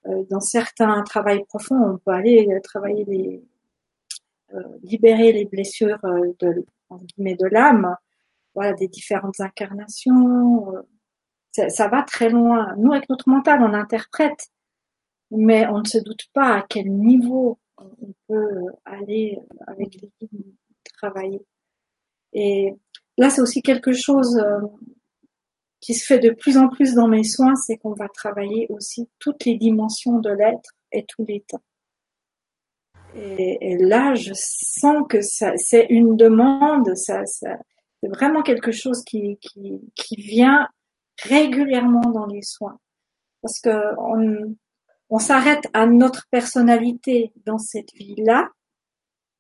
Euh, 0.08 0.24
dans 0.30 0.40
certains 0.40 1.02
travails 1.04 1.44
profonds, 1.46 1.76
on 1.76 1.98
peut 1.98 2.12
aller 2.12 2.48
euh, 2.50 2.60
travailler 2.62 3.06
les, 3.06 3.44
euh, 4.54 4.64
libérer 4.84 5.32
les 5.32 5.46
blessures 5.46 6.00
de, 6.40 6.66
de 7.18 7.48
l'âme, 7.48 7.96
voilà, 8.56 8.74
des 8.74 8.88
différentes 8.88 9.40
incarnations. 9.40 10.74
Ça, 11.52 11.70
ça, 11.70 11.88
va 11.88 12.04
très 12.04 12.30
loin. 12.30 12.76
Nous, 12.78 12.92
avec 12.92 13.10
notre 13.10 13.30
mental, 13.30 13.62
on 13.62 13.74
interprète, 13.74 14.50
mais 15.32 15.68
on 15.68 15.80
ne 15.80 15.88
se 15.88 16.00
doute 16.00 16.28
pas 16.34 16.58
à 16.58 16.66
quel 16.68 16.92
niveau 16.92 17.60
on 17.78 18.14
peut 18.28 18.68
aller 18.86 19.40
avec 19.68 19.96
les 20.02 20.12
travailler. 21.02 21.46
Et 22.34 22.76
là, 23.18 23.30
c'est 23.30 23.42
aussi 23.42 23.62
quelque 23.62 23.94
chose 23.94 24.38
euh, 24.38 24.60
qui 25.80 25.94
se 25.96 26.06
fait 26.06 26.20
de 26.20 26.30
plus 26.30 26.58
en 26.58 26.70
plus 26.70 26.94
dans 26.94 27.08
mes 27.08 27.24
soins, 27.24 27.56
c'est 27.56 27.78
qu'on 27.78 27.94
va 27.94 28.08
travailler 28.08 28.68
aussi 28.70 29.10
toutes 29.20 29.46
les 29.46 29.58
dimensions 29.58 30.20
de 30.20 30.30
l'être 30.30 30.72
et 30.92 31.06
tous 31.06 31.26
les 31.26 31.42
temps. 31.42 31.64
Et, 33.14 33.78
là, 33.78 34.14
je 34.16 34.32
sens 34.34 35.04
que 35.10 35.20
c'est 35.22 35.86
une 35.90 36.16
demande, 36.16 36.96
ça, 36.96 37.26
c'est 37.26 38.08
vraiment 38.08 38.42
quelque 38.42 38.72
chose 38.72 39.04
qui, 39.04 39.38
vient 40.18 40.70
régulièrement 41.24 42.10
dans 42.12 42.26
les 42.26 42.42
soins. 42.42 42.80
Parce 43.42 43.60
que 43.60 43.70
on, 44.00 44.56
on 45.10 45.20
s'arrête 45.20 45.68
à 45.74 45.88
notre 45.88 46.28
personnalité 46.30 47.34
dans 47.46 47.58
cette 47.58 47.94
vie-là, 47.96 48.50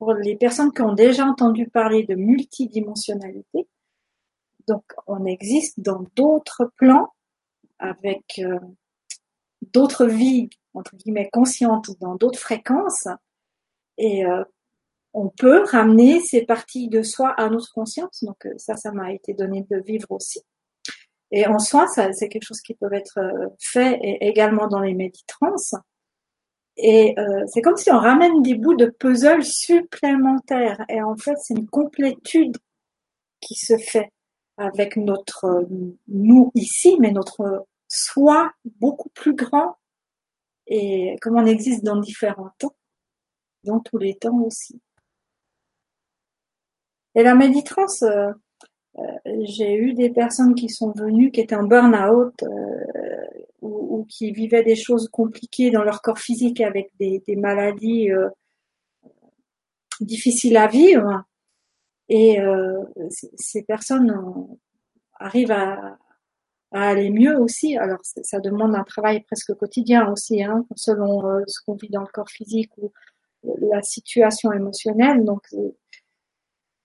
pour 0.02 0.16
les 0.16 0.36
personnes 0.36 0.74
qui 0.74 0.82
ont 0.82 0.93
déjà 0.93 1.28
entendu 1.28 1.70
parler 1.70 2.04
de 2.04 2.16
multidimensionnalité. 2.16 3.68
Donc, 4.68 4.84
on 5.06 5.26
existe 5.26 5.80
dans 5.80 6.08
d'autres 6.16 6.72
plans 6.76 7.14
avec 7.78 8.24
euh, 8.39 8.58
d'autres 9.74 10.08
vies, 10.08 10.49
entre 10.74 10.95
guillemets, 10.95 11.30
conscientes 11.32 11.91
dans 11.99 12.16
d'autres 12.16 12.39
fréquences. 12.39 13.10
Et 13.99 14.26
euh, 14.26 14.43
on 15.14 15.30
peut 15.30 15.66
ramener 15.66 16.20
ces 16.20 16.47
parties 16.47 16.89
de 16.89 17.04
soi 17.04 17.36
à 17.38 17.47
notre 17.49 17.72
conscience. 17.72 18.24
Donc, 18.24 18.43
euh, 18.47 18.58
ça, 18.58 18.78
ça 18.78 18.91
m'a 18.91 19.14
été 19.14 19.36
donné 19.36 19.68
de 19.70 19.78
vivre 19.86 20.10
aussi. 20.10 20.41
Et 21.30 21.45
en 21.45 21.60
soi, 21.60 21.86
ça, 21.86 22.12
c'est 22.12 22.28
quelque 22.28 22.47
chose 22.47 22.62
qui 22.62 22.74
peut 22.74 22.91
être 22.91 23.20
fait 23.60 23.99
également 24.20 24.68
dans 24.68 24.80
les 24.80 24.95
méditrans. 24.95 25.58
Et 26.78 27.13
euh, 27.19 27.43
c'est 27.47 27.61
comme 27.61 27.78
si 27.78 27.91
on 27.91 27.99
ramène 27.99 28.41
des 28.41 28.55
bouts 28.55 28.76
de 28.76 28.88
puzzle 28.88 29.43
supplémentaires. 29.43 30.84
Et 30.89 31.01
en 31.01 31.15
fait, 31.15 31.36
c'est 31.38 31.53
une 31.53 31.67
complétude 31.67 32.57
qui 33.39 33.55
se 33.55 33.78
fait 33.78 34.11
avec 34.57 34.95
notre 34.97 35.67
nous 36.07 36.51
ici, 36.55 36.97
mais 36.99 37.11
notre 37.11 37.65
soi 37.88 38.51
beaucoup 38.80 39.09
plus 39.09 39.36
grand. 39.36 39.78
Et 40.67 41.15
comme 41.22 41.38
on 41.38 41.45
existe 41.45 41.84
dans 41.84 41.97
différents 41.97 42.51
temps, 42.57 42.76
dans 43.63 43.80
tous 43.80 43.97
les 43.97 44.15
temps 44.15 44.39
aussi. 44.41 44.80
Et 47.15 47.24
la 47.24 47.36
méditrance, 47.36 48.03
euh, 48.03 48.32
euh, 48.32 48.34
j'ai 49.43 49.75
eu 49.75 49.93
des 49.93 50.09
personnes 50.09 50.55
qui 50.55 50.69
sont 50.69 50.91
venues, 50.91 51.31
qui 51.31 51.41
étaient 51.41 51.55
en 51.55 51.63
burn-out, 51.63 52.33
ou, 53.61 54.05
qui 54.09 54.31
vivaient 54.31 54.63
des 54.63 54.75
choses 54.75 55.07
compliquées 55.09 55.71
dans 55.71 55.83
leur 55.83 56.01
corps 56.01 56.19
physique 56.19 56.61
avec 56.61 56.91
des, 56.99 57.23
maladies 57.37 58.11
euh, 58.11 58.29
difficiles 59.99 60.57
à 60.57 60.67
vivre. 60.67 61.23
Et 62.09 62.41
euh, 62.41 62.83
ces 63.09 63.63
personnes 63.63 64.13
arrivent 65.19 65.51
à, 65.51 65.97
aller 66.71 67.09
mieux 67.09 67.37
aussi. 67.37 67.77
Alors 67.77 67.99
ça 68.03 68.39
demande 68.39 68.75
un 68.75 68.83
travail 68.83 69.21
presque 69.21 69.53
quotidien 69.55 70.09
aussi, 70.11 70.41
hein, 70.41 70.65
selon 70.75 71.25
euh, 71.25 71.41
ce 71.47 71.59
qu'on 71.65 71.75
vit 71.75 71.89
dans 71.89 72.01
le 72.01 72.07
corps 72.07 72.29
physique 72.29 72.71
ou 72.77 72.91
la 73.43 73.81
situation 73.81 74.51
émotionnelle. 74.53 75.25
Donc 75.25 75.41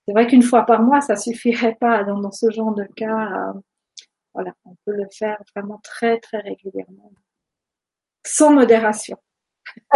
c'est 0.06 0.12
vrai 0.12 0.26
qu'une 0.26 0.42
fois 0.42 0.62
par 0.62 0.82
mois, 0.82 1.00
ça 1.00 1.16
suffirait 1.16 1.76
pas 1.80 2.04
dans, 2.04 2.18
dans 2.18 2.32
ce 2.32 2.50
genre 2.50 2.74
de 2.74 2.84
cas 2.96 3.52
voilà, 4.36 4.52
on 4.66 4.76
peut 4.84 4.92
le 4.92 5.06
faire 5.10 5.42
vraiment 5.54 5.80
très 5.82 6.20
très 6.20 6.38
régulièrement, 6.40 7.10
sans 8.26 8.52
modération. 8.52 9.16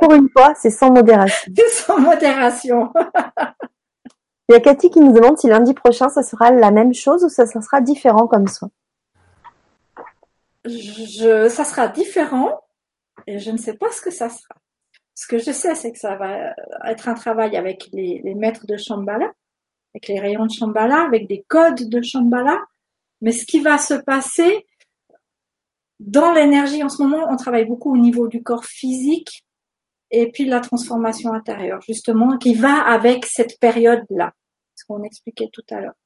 Pour 0.00 0.14
une 0.14 0.28
fois, 0.30 0.54
c'est 0.54 0.70
sans 0.70 0.92
modération. 0.92 1.52
sans 1.72 1.98
modération. 1.98 2.92
Il 4.48 4.52
y 4.52 4.54
a 4.54 4.60
Cathy 4.60 4.90
qui 4.90 5.00
nous 5.00 5.12
demande 5.12 5.38
si 5.38 5.48
lundi 5.48 5.74
prochain, 5.74 6.08
ça 6.08 6.22
sera 6.22 6.52
la 6.52 6.70
même 6.70 6.94
chose 6.94 7.24
ou 7.24 7.28
ça, 7.28 7.46
sera 7.46 7.80
différent 7.80 8.28
comme 8.28 8.46
soin. 8.46 8.70
Je, 10.64 11.48
ça 11.48 11.64
sera 11.64 11.88
différent 11.88 12.60
et 13.26 13.40
je 13.40 13.50
ne 13.50 13.56
sais 13.56 13.74
pas 13.74 13.90
ce 13.90 14.00
que 14.00 14.12
ça 14.12 14.28
sera. 14.28 14.54
Ce 15.18 15.26
que 15.26 15.38
je 15.38 15.50
sais, 15.50 15.74
c'est 15.74 15.90
que 15.90 15.98
ça 15.98 16.14
va 16.14 16.54
être 16.84 17.08
un 17.08 17.14
travail 17.14 17.56
avec 17.56 17.88
les, 17.92 18.22
maîtres 18.36 18.68
de 18.68 18.76
Shambhala, 18.76 19.32
avec 19.92 20.06
les 20.06 20.20
rayons 20.20 20.46
de 20.46 20.52
Shambhala, 20.52 21.02
avec 21.06 21.26
des 21.26 21.44
codes 21.48 21.88
de 21.88 22.00
Shambhala, 22.00 22.64
mais 23.20 23.32
ce 23.32 23.44
qui 23.44 23.58
va 23.58 23.78
se 23.78 23.94
passer 23.94 24.64
dans 25.98 26.32
l'énergie, 26.32 26.84
en 26.84 26.88
ce 26.88 27.02
moment, 27.02 27.26
on 27.30 27.34
travaille 27.34 27.64
beaucoup 27.64 27.92
au 27.92 27.96
niveau 27.96 28.28
du 28.28 28.44
corps 28.44 28.64
physique 28.64 29.44
et 30.12 30.30
puis 30.30 30.44
la 30.44 30.60
transformation 30.60 31.32
intérieure, 31.32 31.80
justement, 31.82 32.38
qui 32.38 32.54
va 32.54 32.80
avec 32.80 33.26
cette 33.26 33.58
période-là, 33.58 34.32
ce 34.76 34.84
qu'on 34.84 35.02
expliquait 35.02 35.48
tout 35.52 35.64
à 35.70 35.80
l'heure. 35.80 35.98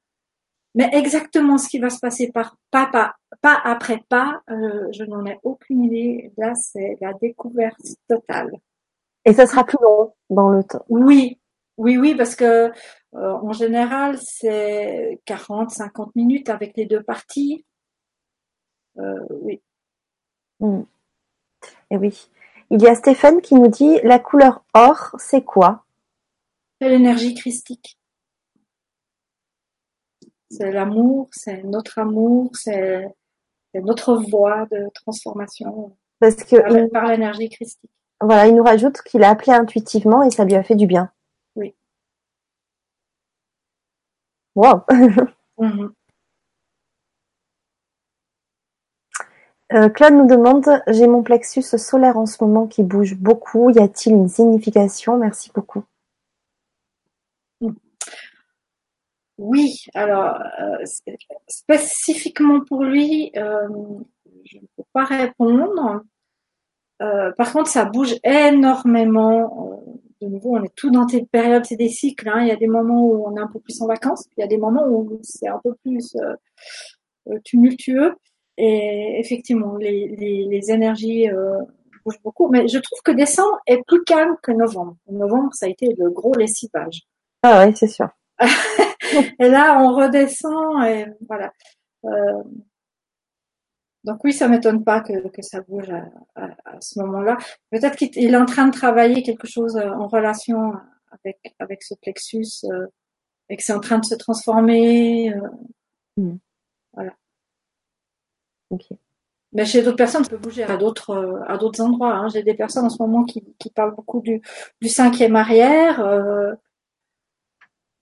Mais 0.73 0.89
exactement 0.91 1.59
ce 1.59 1.69
qui 1.69 1.77
va 1.77 1.91
se 1.91 1.99
passer 1.99 2.31
par 2.31 2.57
pas, 2.71 2.87
pas, 2.87 3.13
pas 3.41 3.61
après 3.63 4.01
pas, 4.09 4.41
euh, 4.49 4.87
je 4.91 5.03
n'en 5.03 5.23
ai 5.27 5.37
aucune 5.43 5.83
idée. 5.83 6.31
Là, 6.35 6.55
c'est 6.55 6.97
la 6.99 7.13
découverte 7.13 7.77
totale. 8.09 8.49
Et 9.25 9.33
ça 9.33 9.47
sera 9.47 9.63
plus 9.63 9.77
long 9.81 10.13
dans 10.29 10.49
le 10.49 10.63
temps. 10.63 10.85
Oui, 10.89 11.39
oui, 11.77 11.97
oui, 11.97 12.15
parce 12.15 12.35
que 12.35 12.71
euh, 13.15 13.31
en 13.31 13.53
général, 13.53 14.17
c'est 14.21 15.21
40, 15.25 15.71
50 15.71 16.15
minutes 16.15 16.49
avec 16.49 16.75
les 16.75 16.85
deux 16.85 17.03
parties. 17.03 17.65
Euh, 18.97 19.19
oui. 19.29 19.61
Hmm. 20.59 20.83
Et 21.89 21.97
oui. 21.97 22.29
Il 22.69 22.81
y 22.81 22.87
a 22.87 22.95
Stéphane 22.95 23.41
qui 23.41 23.55
nous 23.55 23.67
dit 23.67 23.99
la 24.03 24.19
couleur 24.19 24.63
or, 24.73 25.15
c'est 25.17 25.43
quoi? 25.43 25.85
C'est 26.81 26.89
l'énergie 26.89 27.33
christique. 27.33 27.99
C'est 30.49 30.71
l'amour, 30.71 31.29
c'est 31.31 31.63
notre 31.63 31.99
amour, 31.99 32.51
c'est 32.55 33.05
notre 33.73 34.15
voie 34.15 34.67
de 34.71 34.89
transformation. 34.93 35.95
Parce 36.19 36.35
que 36.35 36.89
par 36.89 37.07
l'énergie 37.07 37.49
christique. 37.49 37.89
Voilà, 38.23 38.47
il 38.47 38.55
nous 38.55 38.63
rajoute 38.63 39.01
qu'il 39.01 39.23
a 39.23 39.29
appelé 39.29 39.51
intuitivement 39.51 40.23
et 40.23 40.31
ça 40.31 40.45
lui 40.45 40.55
a 40.55 40.63
fait 40.63 40.75
du 40.75 40.87
bien. 40.87 41.11
Wow. 44.55 44.83
Mhm. 45.57 45.93
Euh, 49.73 49.89
Claude 49.89 50.13
nous 50.13 50.27
demande, 50.27 50.67
j'ai 50.87 51.07
mon 51.07 51.23
plexus 51.23 51.63
solaire 51.63 52.17
en 52.17 52.25
ce 52.25 52.43
moment 52.43 52.67
qui 52.67 52.83
bouge 52.83 53.15
beaucoup. 53.15 53.69
Y 53.69 53.79
a-t-il 53.79 54.15
une 54.15 54.27
signification? 54.27 55.17
Merci 55.17 55.51
beaucoup. 55.53 55.83
Oui, 59.37 59.85
alors 59.95 60.39
euh, 60.61 60.85
spécifiquement 61.47 62.63
pour 62.65 62.83
lui, 62.83 63.31
euh, 63.35 63.67
je 64.45 64.57
ne 64.57 64.65
peux 64.77 64.83
pas 64.93 65.05
répondre. 65.05 66.03
Par 67.37 67.51
contre, 67.51 67.69
ça 67.69 67.85
bouge 67.85 68.15
énormément 68.23 69.83
de 70.23 70.29
nouveau, 70.29 70.57
on 70.57 70.63
est 70.63 70.75
tout 70.75 70.89
dans 70.89 71.05
des 71.05 71.25
périodes, 71.25 71.65
c'est 71.65 71.75
des 71.75 71.89
cycles. 71.89 72.29
Hein. 72.29 72.41
Il 72.41 72.47
y 72.47 72.51
a 72.51 72.55
des 72.55 72.67
moments 72.67 73.05
où 73.05 73.25
on 73.27 73.35
est 73.35 73.41
un 73.41 73.47
peu 73.47 73.59
plus 73.59 73.81
en 73.81 73.87
vacances, 73.87 74.27
il 74.37 74.41
y 74.41 74.43
a 74.43 74.47
des 74.47 74.57
moments 74.57 74.87
où 74.87 75.19
c'est 75.21 75.47
un 75.47 75.59
peu 75.63 75.75
plus 75.83 76.15
euh, 76.15 76.35
euh, 77.29 77.39
tumultueux. 77.43 78.15
Et 78.57 79.19
effectivement, 79.19 79.75
les, 79.77 80.15
les, 80.15 80.45
les 80.49 80.71
énergies 80.71 81.29
euh, 81.29 81.57
bougent 82.05 82.21
beaucoup. 82.23 82.47
Mais 82.49 82.67
je 82.67 82.77
trouve 82.77 82.99
que 83.03 83.11
décembre 83.11 83.59
est 83.67 83.81
plus 83.85 84.03
calme 84.03 84.35
que 84.41 84.51
novembre. 84.51 84.95
Novembre, 85.09 85.49
ça 85.53 85.65
a 85.65 85.69
été 85.69 85.93
le 85.97 86.09
gros 86.11 86.35
lessivage. 86.35 87.01
Ah 87.41 87.65
oui, 87.65 87.75
c'est 87.75 87.87
sûr. 87.87 88.09
et 89.39 89.49
là, 89.49 89.81
on 89.81 89.95
redescend 89.95 90.83
et 90.85 91.05
voilà. 91.27 91.51
Euh, 92.05 92.43
donc 94.03 94.23
oui, 94.23 94.33
ça 94.33 94.47
m'étonne 94.47 94.83
pas 94.83 95.01
que, 95.01 95.27
que 95.29 95.41
ça 95.41 95.61
bouge 95.61 95.89
à, 95.89 96.05
à, 96.35 96.47
à 96.65 96.81
ce 96.81 96.99
moment-là. 96.99 97.37
Peut-être 97.71 97.95
qu'il 97.97 98.33
est 98.33 98.37
en 98.37 98.45
train 98.45 98.67
de 98.67 98.73
travailler 98.73 99.23
quelque 99.23 99.47
chose 99.47 99.77
euh, 99.77 99.89
en 99.91 100.07
relation 100.07 100.73
avec 101.11 101.39
avec 101.59 101.83
ce 101.83 101.93
plexus 101.95 102.65
euh, 102.65 102.87
et 103.49 103.57
que 103.57 103.63
c'est 103.63 103.73
en 103.73 103.79
train 103.81 103.99
de 103.99 104.05
se 104.05 104.15
transformer. 104.15 105.33
Euh, 105.33 105.41
Mm. 106.17 106.37
Voilà. 106.93 107.13
Ok. 108.69 108.83
Mais 109.53 109.65
chez 109.65 109.83
d'autres 109.83 109.97
personnes, 109.97 110.23
ça 110.23 110.29
peut 110.31 110.37
bouger 110.37 110.63
à 110.63 110.77
d'autres 110.77 111.11
euh, 111.11 111.43
à 111.47 111.57
d'autres 111.57 111.81
endroits. 111.81 112.15
Hein. 112.15 112.29
J'ai 112.29 112.43
des 112.43 112.55
personnes 112.55 112.85
en 112.85 112.89
ce 112.89 113.01
moment 113.01 113.23
qui, 113.25 113.43
qui 113.59 113.69
parlent 113.71 113.95
beaucoup 113.95 114.21
du, 114.21 114.41
du 114.81 114.89
cinquième 114.89 115.35
arrière, 115.35 116.01
euh, 116.01 116.53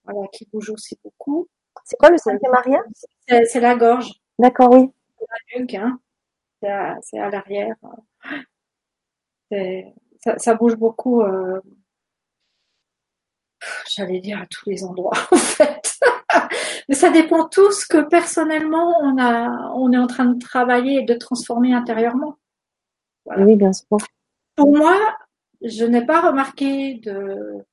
voilà, 0.04 0.28
qui 0.32 0.46
bouge 0.52 0.70
aussi 0.70 0.98
beaucoup. 1.04 1.48
C'est 1.84 1.96
quoi 1.96 2.10
le 2.10 2.18
cinquième 2.18 2.54
arrière? 2.54 2.82
C'est 3.28 3.44
c'est 3.46 3.60
la 3.60 3.76
gorge, 3.76 4.10
D'accord, 4.38 4.70
oui. 4.72 4.90
Nuque, 5.56 5.74
hein. 5.74 6.00
C'est 7.02 7.18
à, 7.18 7.30
l'arrière. 7.30 7.74
Ça, 10.20 10.38
ça 10.38 10.54
bouge 10.54 10.76
beaucoup. 10.76 11.22
euh, 11.22 11.60
J'allais 13.90 14.20
dire 14.20 14.40
à 14.40 14.46
tous 14.46 14.68
les 14.70 14.84
endroits, 14.84 15.18
en 15.32 15.36
fait. 15.36 15.98
Mais 16.88 16.94
ça 16.94 17.10
dépend 17.10 17.48
tout 17.48 17.70
ce 17.72 17.86
que 17.86 17.98
personnellement 17.98 18.98
on 19.02 19.18
a, 19.18 19.72
on 19.74 19.92
est 19.92 19.98
en 19.98 20.06
train 20.06 20.24
de 20.24 20.38
travailler 20.38 21.00
et 21.00 21.04
de 21.04 21.14
transformer 21.14 21.74
intérieurement. 21.74 22.36
Voilà. 23.24 23.44
Oui, 23.44 23.56
bien 23.56 23.72
sûr. 23.72 23.98
Pour 24.56 24.76
moi, 24.76 24.96
je 25.62 25.84
n'ai 25.84 26.04
pas 26.04 26.20
remarqué 26.20 26.94
de 26.94 27.64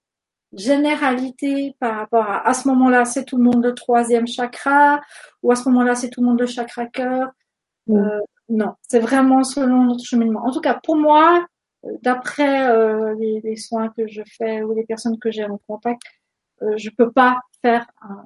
généralité 0.53 1.75
par 1.79 1.95
rapport 1.95 2.25
à 2.25 2.47
à 2.47 2.53
ce 2.53 2.67
moment-là, 2.69 3.05
c'est 3.05 3.25
tout 3.25 3.37
le 3.37 3.43
monde 3.43 3.63
le 3.63 3.73
troisième 3.73 4.27
chakra, 4.27 5.01
ou 5.43 5.51
à 5.51 5.55
ce 5.55 5.69
moment-là, 5.69 5.95
c'est 5.95 6.09
tout 6.09 6.21
le 6.21 6.27
monde 6.27 6.39
le 6.39 6.47
chakra 6.47 6.85
cœur. 6.85 7.31
Euh, 7.89 8.19
non, 8.49 8.73
c'est 8.87 8.99
vraiment 8.99 9.43
selon 9.43 9.83
notre 9.83 10.03
cheminement. 10.03 10.43
En 10.45 10.51
tout 10.51 10.61
cas, 10.61 10.79
pour 10.83 10.95
moi, 10.95 11.45
euh, 11.85 11.89
d'après 12.01 12.69
euh, 12.69 13.15
les, 13.15 13.55
soins 13.55 13.89
que 13.89 14.07
je 14.07 14.21
fais 14.37 14.63
ou 14.63 14.73
les 14.73 14.85
personnes 14.85 15.19
que 15.19 15.31
j'ai 15.31 15.45
en 15.45 15.59
contact, 15.67 16.01
euh, 16.61 16.73
je 16.77 16.89
peux 16.89 17.11
pas 17.11 17.39
faire 17.61 17.87
un- 18.01 18.25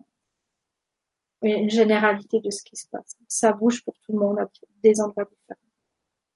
une 1.41 1.69
généralité 1.69 2.39
de 2.39 2.49
ce 2.49 2.63
qui 2.63 2.75
se 2.75 2.87
passe. 2.87 3.17
Ça 3.27 3.51
bouge 3.51 3.83
pour 3.83 3.93
tout 4.05 4.13
le 4.13 4.19
monde 4.19 4.39
à 4.39 4.47
des 4.81 5.01
endroits 5.01 5.25
différents. 5.25 5.59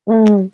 Hmm. 0.06 0.50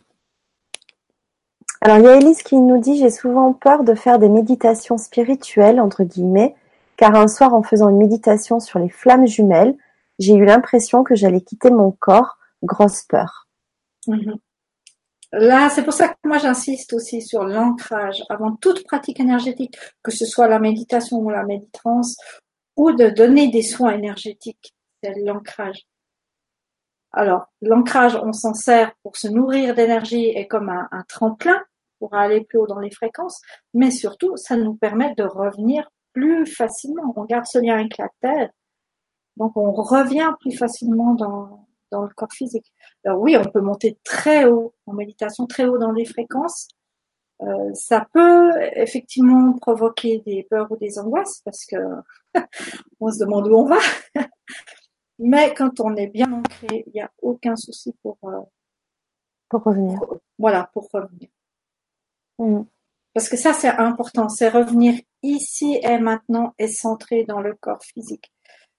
Alors, 1.82 1.98
il 1.98 2.04
y 2.06 2.08
a 2.08 2.16
Elise 2.16 2.44
qui 2.44 2.56
nous 2.56 2.78
dit, 2.78 2.98
j'ai 2.98 3.10
souvent 3.10 3.52
peur 3.52 3.84
de 3.84 3.94
faire 3.94 4.18
des 4.18 4.30
méditations 4.30 4.98
spirituelles, 4.98 5.82
entre 5.82 6.04
guillemets, 6.04 6.56
car 6.96 7.16
un 7.16 7.28
soir, 7.28 7.54
en 7.54 7.64
faisant 7.64 7.90
une 7.90 7.98
méditation 7.98 8.60
sur 8.60 8.80
les 8.80 8.90
flammes 8.90 9.28
jumelles, 9.28 9.76
j'ai 10.20 10.36
eu 10.36 10.46
l'impression 10.46 11.04
que 11.04 11.16
j'allais 11.16 11.42
quitter 11.42 11.72
mon 11.72 11.92
corps. 11.92 12.38
Grosse 12.64 13.04
peur. 13.04 13.48
Mhm. 14.08 14.36
Là, 15.34 15.70
c'est 15.70 15.84
pour 15.84 15.94
ça 15.94 16.10
que 16.10 16.16
moi 16.24 16.38
j'insiste 16.38 16.94
aussi 16.94 17.22
sur 17.22 17.44
l'ancrage 17.44 18.24
avant 18.30 18.56
toute 18.56 18.86
pratique 18.86 19.20
énergétique, 19.20 19.76
que 20.04 20.12
ce 20.12 20.26
soit 20.26 20.48
la 20.48 20.60
méditation 20.60 21.18
ou 21.18 21.30
la 21.30 21.44
méditrance, 21.44 22.18
ou 22.78 22.92
de 22.92 23.10
donner 23.10 23.50
des 23.50 23.64
soins 23.64 23.94
énergétiques. 23.94 24.74
C'est 25.02 25.16
l'ancrage. 25.20 25.88
Alors, 27.12 27.48
l'ancrage, 27.62 28.16
on 28.16 28.32
s'en 28.32 28.54
sert 28.54 28.94
pour 29.04 29.18
se 29.18 29.28
nourrir 29.28 29.76
d'énergie 29.76 30.30
et 30.30 30.48
comme 30.48 30.70
un, 30.70 30.88
un 30.92 31.04
tremplin 31.04 31.62
pour 32.00 32.14
aller 32.14 32.42
plus 32.42 32.60
haut 32.60 32.68
dans 32.68 32.80
les 32.80 32.92
fréquences, 32.92 33.42
mais 33.74 33.92
surtout, 33.92 34.38
ça 34.38 34.56
nous 34.56 34.76
permet 34.76 35.14
de 35.16 35.24
revenir 35.24 35.90
plus 36.14 36.46
facilement. 36.46 37.14
On 37.16 37.26
garde 37.26 37.46
ce 37.46 37.60
lien 37.60 37.76
avec 37.76 37.98
la 37.98 38.10
Terre, 38.22 38.50
donc 39.38 39.58
on 39.58 39.72
revient 39.72 40.32
plus 40.40 40.56
facilement 40.56 41.16
dans, 41.16 41.68
dans 41.94 42.04
le 42.04 42.14
corps 42.14 42.34
physique. 42.34 42.74
Alors 43.06 43.22
oui, 43.22 43.38
on 43.38 43.44
peut 43.44 43.62
monter 43.62 43.98
très 44.04 44.46
haut 44.46 44.74
en 44.88 44.94
méditation, 44.94 45.46
très 45.46 45.66
haut 45.66 45.78
dans 45.78 45.92
les 45.92 46.06
fréquences. 46.06 46.68
Euh, 47.42 47.74
ça 47.74 48.08
peut 48.14 48.52
effectivement 48.76 49.54
provoquer 49.54 50.20
des 50.26 50.44
peurs 50.50 50.72
ou 50.72 50.78
des 50.78 50.98
angoisses 51.00 51.42
parce 51.46 51.66
que 51.66 51.78
on 53.00 53.12
se 53.12 53.20
demande 53.20 53.48
où 53.48 53.56
on 53.56 53.66
va. 53.66 53.80
Mais 55.20 55.54
quand 55.54 55.80
on 55.80 55.96
est 55.96 56.08
bien 56.08 56.32
ancré, 56.32 56.84
il 56.88 56.94
n'y 56.94 57.02
a 57.02 57.12
aucun 57.22 57.56
souci 57.56 57.94
pour 58.02 58.18
euh, 58.24 58.42
Pour 59.50 59.64
revenir. 59.64 60.00
voilà 60.38 60.70
pour 60.74 60.90
revenir. 60.92 61.30
Hmm. 62.40 62.64
Parce 63.14 63.30
que 63.30 63.38
ça 63.38 63.54
c'est 63.54 63.70
important, 63.70 64.28
c'est 64.30 64.50
revenir 64.50 65.00
ici 65.22 65.80
et 65.84 66.00
maintenant 66.00 66.56
et 66.58 66.68
centré 66.68 67.24
dans 67.26 67.42
le 67.42 67.54
corps 67.54 67.84
physique. 67.84 68.32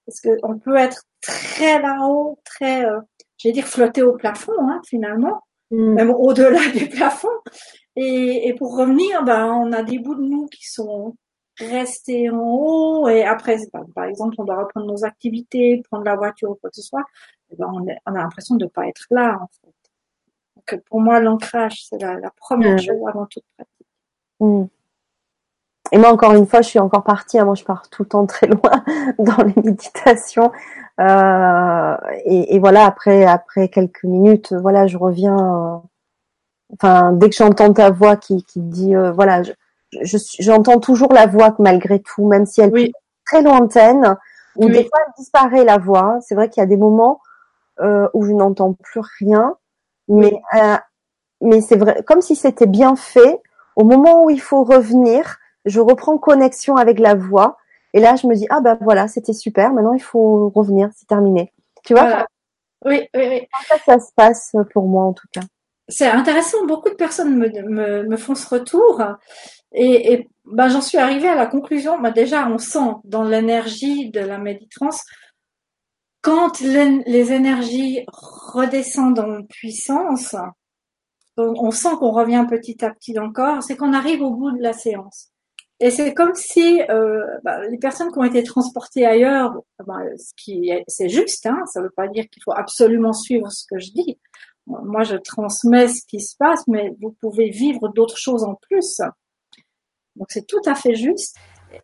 Parce 0.06 0.20
que 0.20 0.28
on 0.42 0.58
peut 0.58 0.76
être 0.76 1.04
très 1.20 1.80
là-haut, 1.80 2.38
très, 2.44 2.84
euh, 2.84 3.00
je 3.38 3.48
vais 3.48 3.52
dire 3.52 3.66
flotter 3.66 4.02
au 4.02 4.12
plafond 4.14 4.52
hein, 4.68 4.80
finalement, 4.86 5.42
Hmm. 5.70 5.94
même 5.94 6.10
au-delà 6.10 6.60
du 6.74 6.88
plafond. 6.90 7.28
Et, 7.96 8.48
et 8.48 8.54
pour 8.54 8.76
revenir, 8.76 9.24
ben, 9.24 9.46
on 9.46 9.72
a 9.72 9.82
des 9.82 9.98
bouts 9.98 10.14
de 10.14 10.22
nous 10.22 10.46
qui 10.46 10.66
sont 10.68 11.16
restés 11.58 12.28
en 12.28 12.38
haut. 12.38 13.08
Et 13.08 13.24
après, 13.24 13.56
par 13.94 14.04
exemple, 14.04 14.34
on 14.38 14.44
doit 14.44 14.58
reprendre 14.62 14.86
nos 14.86 15.04
activités, 15.06 15.80
prendre 15.90 16.04
la 16.04 16.16
voiture 16.16 16.50
ou 16.50 16.54
quoi 16.56 16.68
que 16.70 16.76
ce 16.76 16.82
soit. 16.82 17.04
Et 17.50 17.56
ben, 17.56 17.66
on, 17.72 17.86
est- 17.88 17.98
on 18.06 18.14
a 18.14 18.18
l'impression 18.18 18.56
de 18.56 18.64
ne 18.64 18.68
pas 18.70 18.86
être 18.88 19.06
là, 19.10 19.38
en 19.40 19.48
fait. 19.62 19.72
Donc, 20.74 20.82
pour 20.84 21.00
moi, 21.00 21.18
l'ancrage, 21.20 21.86
c'est 21.88 22.00
la, 22.00 22.14
la 22.20 22.30
première 22.30 22.72
Mhm. 22.72 22.78
chose 22.80 23.02
avant 23.08 23.26
toute 23.26 23.44
pratique. 23.56 23.86
Hmm. 24.40 24.64
Et 25.94 25.98
moi, 25.98 26.10
encore 26.12 26.32
une 26.34 26.46
fois, 26.46 26.60
je 26.60 26.68
suis 26.68 26.80
encore 26.80 27.04
partie. 27.04 27.38
hein, 27.38 27.44
moi, 27.44 27.54
je 27.54 27.64
pars 27.64 27.88
tout 27.88 28.02
le 28.02 28.08
temps 28.08 28.26
très 28.26 28.46
loin 28.48 28.84
dans 29.20 29.42
les 29.44 29.54
méditations. 29.62 30.50
Euh, 31.00 31.96
et, 32.24 32.56
et 32.56 32.58
voilà, 32.58 32.84
après, 32.84 33.24
après 33.24 33.68
quelques 33.68 34.04
minutes, 34.04 34.52
voilà, 34.52 34.88
je 34.88 34.98
reviens. 34.98 35.38
euh, 35.38 35.76
enfin, 36.74 37.12
dès 37.12 37.30
que 37.30 37.36
j'entends 37.36 37.72
ta 37.72 37.90
voix 37.90 38.16
qui, 38.16 38.44
qui 38.44 38.60
dit, 38.60 38.94
euh, 38.96 39.12
voilà, 39.12 39.42
je, 39.44 39.52
je 40.02 40.18
j'entends 40.40 40.80
toujours 40.80 41.12
la 41.12 41.26
voix 41.26 41.52
que 41.52 41.62
malgré 41.62 42.00
tout, 42.00 42.26
même 42.26 42.46
si 42.46 42.60
elle 42.60 42.72
Oui. 42.72 42.84
est 42.86 42.92
très 43.26 43.42
lointaine, 43.42 44.16
ou 44.56 44.66
Oui. 44.66 44.72
des 44.72 44.82
fois 44.84 44.98
elle 45.06 45.12
disparaît 45.18 45.64
la 45.64 45.78
voix. 45.78 46.18
C'est 46.22 46.34
vrai 46.34 46.48
qu'il 46.48 46.60
y 46.60 46.64
a 46.64 46.68
des 46.68 46.76
moments 46.76 47.20
euh, 47.80 48.08
où 48.14 48.24
je 48.24 48.32
n'entends 48.32 48.72
plus 48.74 49.00
rien, 49.20 49.56
mais 50.08 50.40
euh, 50.56 50.76
mais 51.40 51.60
c'est 51.60 51.76
vrai, 51.76 52.02
comme 52.06 52.22
si 52.22 52.36
c'était 52.36 52.66
bien 52.66 52.96
fait. 52.96 53.40
Au 53.76 53.84
moment 53.84 54.24
où 54.24 54.30
il 54.30 54.40
faut 54.40 54.64
revenir, 54.64 55.38
je 55.64 55.80
reprends 55.80 56.18
connexion 56.18 56.76
avec 56.76 56.98
la 56.98 57.14
voix, 57.14 57.56
et 57.92 58.00
là 58.00 58.16
je 58.16 58.26
me 58.26 58.34
dis 58.34 58.46
ah 58.50 58.60
ben 58.60 58.78
voilà, 58.80 59.08
c'était 59.08 59.32
super. 59.32 59.72
Maintenant 59.72 59.94
il 59.94 60.02
faut 60.02 60.50
revenir, 60.50 60.90
c'est 60.96 61.06
terminé. 61.06 61.52
Tu 61.84 61.94
vois, 61.94 62.02
Voilà. 62.04 62.26
Oui, 62.84 63.08
oui, 63.14 63.28
oui. 63.28 63.48
ça, 63.68 63.78
ça 63.78 63.98
se 63.98 64.12
passe 64.14 64.54
pour 64.72 64.86
moi 64.86 65.04
en 65.04 65.12
tout 65.14 65.26
cas? 65.32 65.40
C'est 65.88 66.06
intéressant. 66.06 66.64
Beaucoup 66.66 66.88
de 66.88 66.94
personnes 66.94 67.36
me, 67.36 67.48
me, 67.48 68.02
me 68.04 68.16
font 68.16 68.34
ce 68.34 68.48
retour. 68.48 69.02
Et, 69.72 70.12
et 70.12 70.28
ben, 70.44 70.68
j'en 70.68 70.80
suis 70.80 70.98
arrivée 70.98 71.28
à 71.28 71.34
la 71.34 71.46
conclusion. 71.46 72.00
Ben, 72.00 72.10
déjà, 72.10 72.48
on 72.48 72.58
sent 72.58 72.94
dans 73.04 73.22
l'énergie 73.22 74.10
de 74.10 74.20
la 74.20 74.38
méditrance, 74.38 75.04
quand 76.22 76.60
les, 76.60 77.32
énergies 77.32 78.04
redescendent 78.08 79.18
en 79.18 79.42
puissance, 79.44 80.34
on, 81.36 81.52
on 81.58 81.70
sent 81.70 81.96
qu'on 81.98 82.12
revient 82.12 82.46
petit 82.48 82.82
à 82.82 82.90
petit 82.90 83.12
dans 83.12 83.26
le 83.26 83.32
corps, 83.32 83.62
c'est 83.62 83.76
qu'on 83.76 83.92
arrive 83.92 84.22
au 84.22 84.30
bout 84.30 84.52
de 84.52 84.62
la 84.62 84.72
séance. 84.72 85.32
Et 85.80 85.90
c'est 85.90 86.14
comme 86.14 86.34
si 86.34 86.82
euh, 86.88 87.26
ben, 87.42 87.62
les 87.70 87.78
personnes 87.78 88.12
qui 88.12 88.18
ont 88.18 88.24
été 88.24 88.42
transportées 88.42 89.06
ailleurs, 89.06 89.60
ben, 89.84 90.02
ce 90.16 90.32
qui 90.36 90.70
est, 90.70 90.84
c'est 90.86 91.08
juste, 91.08 91.46
hein, 91.46 91.62
ça 91.66 91.80
ne 91.80 91.86
veut 91.86 91.92
pas 91.96 92.08
dire 92.08 92.24
qu'il 92.30 92.42
faut 92.42 92.52
absolument 92.52 93.12
suivre 93.12 93.50
ce 93.50 93.64
que 93.68 93.78
je 93.78 93.90
dis. 93.90 94.18
Moi, 94.66 95.02
je 95.02 95.16
transmets 95.16 95.88
ce 95.88 96.06
qui 96.06 96.20
se 96.20 96.36
passe, 96.38 96.66
mais 96.68 96.94
vous 97.00 97.12
pouvez 97.20 97.50
vivre 97.50 97.88
d'autres 97.88 98.16
choses 98.16 98.44
en 98.44 98.54
plus. 98.54 99.00
Donc 100.16 100.28
c'est 100.30 100.46
tout 100.46 100.62
à 100.64 100.74
fait 100.74 100.94
juste. 100.94 101.36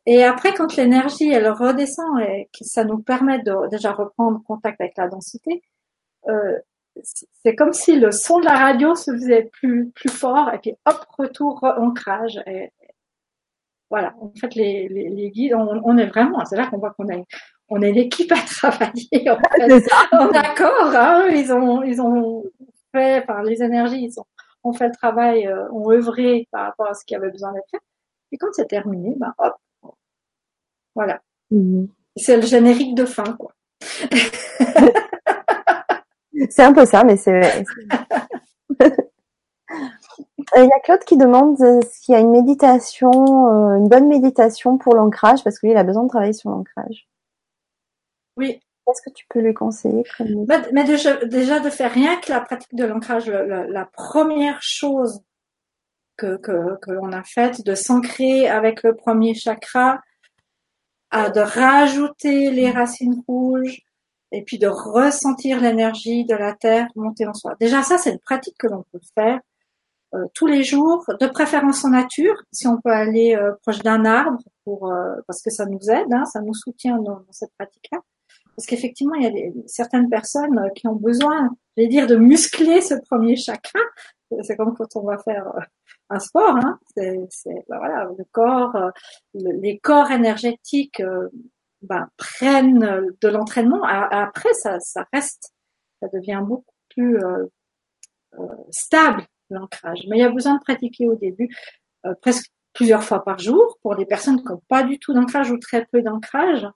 Et 0.06 0.22
après, 0.22 0.54
quand 0.54 0.76
l'énergie 0.76 1.30
elle 1.30 1.50
redescend 1.50 2.20
et 2.20 2.48
que 2.56 2.64
ça 2.64 2.84
nous 2.84 2.98
permet 2.98 3.42
de 3.42 3.68
déjà 3.70 3.92
reprendre 3.92 4.40
contact 4.44 4.80
avec 4.80 4.96
la 4.96 5.08
densité, 5.08 5.62
euh, 6.28 6.58
c'est 7.42 7.54
comme 7.54 7.72
si 7.72 7.96
le 7.96 8.12
son 8.12 8.40
de 8.40 8.44
la 8.44 8.56
radio 8.56 8.94
se 8.94 9.10
faisait 9.10 9.50
plus 9.52 9.90
plus 9.90 10.08
fort 10.08 10.52
et 10.52 10.58
puis 10.58 10.74
hop 10.86 11.04
retour 11.18 11.64
ancrage. 11.64 12.40
Voilà. 13.90 14.14
En 14.20 14.32
fait, 14.40 14.54
les, 14.54 14.88
les, 14.88 15.08
les 15.08 15.30
guides, 15.30 15.54
on, 15.54 15.80
on 15.84 15.98
est 15.98 16.06
vraiment, 16.06 16.44
c'est 16.44 16.56
là 16.56 16.66
qu'on 16.68 16.78
voit 16.78 16.92
qu'on 16.92 17.08
est 17.08 17.24
on 17.68 17.82
est 17.82 17.92
l'équipe 17.92 18.32
à 18.32 18.40
travailler 18.40 19.30
en, 19.30 19.38
fait, 19.40 19.88
en 20.12 20.28
accord. 20.30 20.94
Hein, 20.94 21.28
ils 21.30 21.52
ont 21.52 21.82
ils 21.82 22.00
ont 22.00 22.44
fait 22.92 23.24
par 23.26 23.42
les 23.42 23.62
énergies, 23.62 24.04
ils 24.04 24.18
ont, 24.18 24.26
ont 24.64 24.72
fait 24.72 24.88
le 24.88 24.94
travail, 24.94 25.46
euh, 25.46 25.70
ont 25.70 25.90
œuvré 25.90 26.48
par 26.50 26.66
rapport 26.66 26.88
à 26.88 26.94
ce 26.94 27.04
qui 27.04 27.14
avait 27.14 27.30
besoin 27.30 27.52
d'être 27.52 27.68
fait. 27.70 27.80
Et 28.32 28.38
quand 28.38 28.48
c'est 28.52 28.66
terminé, 28.66 29.14
ben 29.16 29.34
hop, 29.38 29.56
voilà. 30.94 31.20
Mhm. 31.50 31.88
C'est 32.16 32.36
le 32.36 32.42
générique 32.42 32.94
de 32.94 33.04
fin, 33.04 33.36
quoi. 33.38 33.52
C'est 36.48 36.62
un 36.62 36.72
peu 36.72 36.86
ça, 36.86 37.04
mais 37.04 37.16
c'est. 37.18 37.64
Il 40.56 40.64
y 40.64 40.72
a 40.72 40.80
Claude 40.80 41.04
qui 41.04 41.16
demande 41.16 41.56
s'il 41.90 42.14
y 42.14 42.16
a 42.16 42.20
une 42.20 42.30
méditation, 42.30 43.10
une 43.10 43.88
bonne 43.88 44.08
méditation 44.08 44.78
pour 44.78 44.94
l'ancrage, 44.94 45.42
parce 45.44 45.58
que 45.58 45.66
lui, 45.66 45.72
il 45.72 45.76
a 45.76 45.84
besoin 45.84 46.04
de 46.04 46.08
travailler 46.08 46.32
sur 46.32 46.50
l'ancrage. 46.50 47.08
Oui. 48.36 48.60
Qu'est-ce 48.86 49.02
que 49.02 49.14
tu 49.14 49.24
peux 49.28 49.40
lui 49.40 49.54
conseiller 49.54 50.02
Mais 50.72 50.84
déjà, 50.84 51.24
déjà, 51.24 51.60
de 51.60 51.70
faire 51.70 51.92
rien 51.92 52.16
que 52.16 52.30
la 52.30 52.40
pratique 52.40 52.74
de 52.74 52.84
l'ancrage, 52.84 53.28
la, 53.28 53.84
première 53.84 54.60
chose 54.62 55.20
que, 56.16 56.36
que, 56.38 56.76
que 56.80 56.90
l'on 56.90 57.12
a 57.12 57.22
faite, 57.22 57.64
de 57.64 57.74
s'ancrer 57.74 58.48
avec 58.48 58.82
le 58.82 58.96
premier 58.96 59.34
chakra, 59.34 60.00
à 61.10 61.30
de 61.30 61.40
rajouter 61.40 62.50
les 62.50 62.70
racines 62.70 63.22
rouges, 63.28 63.82
et 64.32 64.42
puis 64.42 64.58
de 64.58 64.68
ressentir 64.68 65.60
l'énergie 65.60 66.24
de 66.24 66.34
la 66.34 66.54
terre 66.54 66.88
monter 66.94 67.26
en 67.26 67.34
soi. 67.34 67.54
Déjà 67.60 67.82
ça, 67.82 67.98
c'est 67.98 68.12
une 68.12 68.18
pratique 68.18 68.56
que 68.58 68.68
l'on 68.68 68.84
peut 68.92 69.00
faire 69.14 69.36
euh, 69.36 69.49
tous 70.34 70.46
les 70.46 70.64
jours, 70.64 71.04
de 71.20 71.26
préférence 71.26 71.84
en 71.84 71.90
nature, 71.90 72.34
si 72.52 72.66
on 72.66 72.80
peut 72.80 72.90
aller 72.90 73.36
euh, 73.36 73.52
proche 73.62 73.78
d'un 73.80 74.04
arbre, 74.04 74.38
pour 74.64 74.90
euh, 74.90 75.14
parce 75.26 75.42
que 75.42 75.50
ça 75.50 75.66
nous 75.66 75.90
aide, 75.90 76.12
hein, 76.12 76.24
ça 76.24 76.40
nous 76.40 76.54
soutient 76.54 76.98
dans, 76.98 77.22
cette 77.30 77.52
pratique-là. 77.56 78.00
Parce 78.56 78.66
qu'effectivement, 78.66 79.14
il 79.14 79.22
y 79.22 79.26
a 79.26 79.30
des, 79.30 79.52
certaines 79.66 80.08
personnes 80.08 80.70
qui 80.74 80.86
ont 80.88 80.96
besoin, 80.96 81.50
je 81.76 81.82
vais 81.82 81.88
dire, 81.88 82.06
de 82.06 82.16
muscler 82.16 82.80
ce 82.80 82.94
premier 82.94 83.36
chakra. 83.36 83.80
C'est 84.42 84.56
comme 84.56 84.74
quand 84.76 84.96
on 84.96 85.02
va 85.02 85.18
faire 85.18 85.46
un 86.08 86.18
sport, 86.18 86.56
hein. 86.56 86.78
C'est, 86.94 87.18
ben 87.68 87.78
voilà, 87.78 88.08
le 88.16 88.24
corps, 88.30 88.76
les 89.34 89.78
corps 89.78 90.10
énergétiques 90.10 91.02
ben, 91.82 92.08
prennent 92.16 93.14
de 93.20 93.28
l'entraînement. 93.28 93.82
Après, 93.84 94.52
ça, 94.54 94.78
ça 94.78 95.06
reste, 95.12 95.52
ça 96.00 96.08
devient 96.12 96.42
beaucoup 96.44 96.74
plus 96.88 97.18
stable 98.70 99.26
l'ancrage. 99.50 100.00
Mais 100.08 100.18
il 100.18 100.20
y 100.20 100.24
a 100.24 100.30
besoin 100.30 100.54
de 100.54 100.60
pratiquer 100.60 101.08
au 101.08 101.14
début 101.14 101.54
euh, 102.06 102.14
presque 102.20 102.50
plusieurs 102.72 103.02
fois 103.02 103.24
par 103.24 103.38
jour 103.38 103.78
pour 103.82 103.94
les 103.94 104.06
personnes 104.06 104.40
qui 104.40 104.46
n'ont 104.46 104.62
pas 104.68 104.82
du 104.82 104.98
tout 104.98 105.12
d'ancrage 105.12 105.50
ou 105.50 105.58
très 105.58 105.86
peu 105.86 106.02
d'ancrage. 106.02 106.66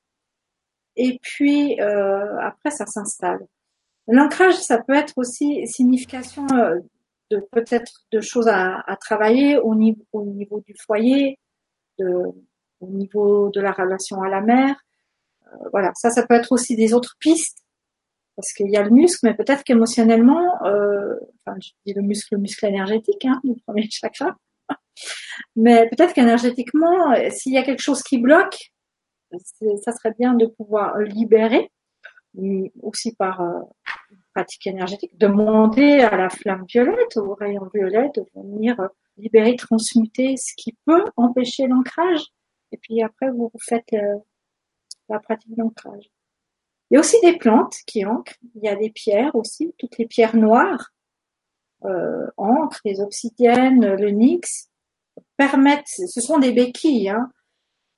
Et 0.97 1.19
puis 1.23 1.81
euh, 1.81 2.39
après, 2.41 2.71
ça 2.71 2.87
s'installe. 2.87 3.47
L'ancrage, 4.07 4.55
ça 4.55 4.83
peut 4.83 4.95
être 4.95 5.15
aussi 5.17 5.67
signification 5.67 6.47
euh, 6.53 6.79
de 7.31 7.41
peut-être 7.53 8.05
de 8.13 8.21
choses 8.21 8.49
à, 8.49 8.81
à, 8.87 8.97
travailler 8.97 9.59
au 9.59 9.75
niveau, 9.75 10.05
au 10.13 10.25
niveau 10.25 10.61
du 10.61 10.75
foyer, 10.77 11.39
de, 11.99 12.07
au 12.81 12.87
niveau 12.87 13.51
de 13.51 13.61
la 13.61 13.73
relation 13.73 14.23
à 14.23 14.29
la 14.29 14.41
mère. 14.41 14.77
voilà, 15.73 15.93
ça, 15.95 16.11
ça 16.11 16.27
peut 16.27 16.35
être 16.35 16.53
aussi 16.53 16.77
des 16.77 16.93
autres 16.93 17.17
pistes 17.19 17.64
parce 18.37 18.53
qu'il 18.53 18.71
y 18.71 18.77
a 18.77 18.83
le 18.83 18.91
muscle, 18.91 19.21
mais 19.23 19.35
peut-être 19.35 19.65
qu'émotionnellement, 19.65 20.63
euh, 20.65 21.15
enfin, 21.47 21.57
je 21.61 21.71
dis 21.87 21.95
le 21.95 22.03
muscle, 22.03 22.35
le 22.35 22.41
muscle 22.41 22.67
énergétique, 22.67 23.25
hein, 23.25 23.41
le 23.45 23.55
premier 23.67 23.89
chakra, 23.91 24.37
mais 25.57 25.89
peut-être 25.89 26.15
qu'énergétiquement, 26.15 27.15
s'il 27.31 27.53
y 27.53 27.59
a 27.59 27.63
quelque 27.63 27.83
chose 27.83 28.03
qui 28.03 28.19
bloque, 28.19 28.73
ça 29.83 29.93
serait 29.93 30.15
bien 30.19 30.35
de 30.35 30.47
pouvoir 30.47 30.99
libérer, 30.99 31.71
aussi 32.83 33.15
par 33.15 33.41
euh, 33.41 33.61
pratique 34.35 34.67
énergétique, 34.67 35.17
demander 35.19 36.01
à 36.01 36.17
la 36.17 36.29
flamme 36.29 36.65
violette, 36.69 37.17
au 37.17 37.35
rayon 37.35 37.69
violet, 37.73 38.11
de 38.15 38.25
venir 38.35 38.77
libérer, 39.17 39.55
transmuter 39.57 40.37
ce 40.37 40.53
qui 40.57 40.77
peut 40.85 41.05
empêcher 41.17 41.67
l'ancrage. 41.67 42.23
Et 42.73 42.77
puis 42.79 43.03
après, 43.03 43.31
vous 43.31 43.53
faites 43.61 43.93
euh, 43.93 44.19
la 45.09 45.21
pratique 45.21 45.55
d'ancrage. 45.57 46.11
Il 46.95 46.99
y 46.99 46.99
a 46.99 47.01
aussi 47.01 47.21
des 47.23 47.37
plantes 47.37 47.75
qui 47.89 48.07
ancrent. 48.07 48.37
Il 48.55 48.63
y 48.63 48.69
a 48.69 48.77
des 48.77 48.89
pierres 48.89 49.35
aussi, 49.35 49.75
toutes 49.79 49.99
les 49.99 50.07
pierres 50.07 50.37
noires, 50.37 50.93
euh, 51.85 52.29
les 52.85 53.01
obsidiennes, 53.01 53.97
le 53.97 54.11
nix, 54.11 54.71
permettent, 55.37 55.89
ce 55.89 56.21
sont 56.21 56.39
des 56.39 56.53
béquilles. 56.53 57.09
Hein. 57.09 57.33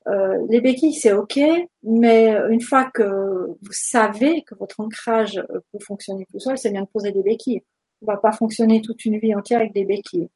Euh, 0.07 0.39
les 0.49 0.63
béquilles, 0.63 0.95
c'est 0.95 1.13
ok, 1.13 1.39
mais 1.83 2.35
une 2.49 2.63
fois 2.63 2.91
que 2.91 3.49
vous 3.61 3.73
savez 3.73 4.43
que 4.45 4.55
votre 4.55 4.81
ancrage 4.81 5.45
peut 5.73 5.79
fonctionner 5.85 6.25
tout 6.33 6.41
seul, 6.41 6.57
c'est 6.57 6.71
bien 6.71 6.85
de 6.85 6.89
poser 6.89 7.13
des 7.13 7.23
béquilles. 7.23 7.65
On 8.01 8.07
va 8.07 8.17
pas 8.17 8.33
fonctionner 8.33 8.81
toute 8.81 9.05
une 9.05 9.19
vie 9.19 9.35
entière 9.35 9.61
avec 9.61 9.75
des 9.75 9.85
béquilles. 9.85 10.31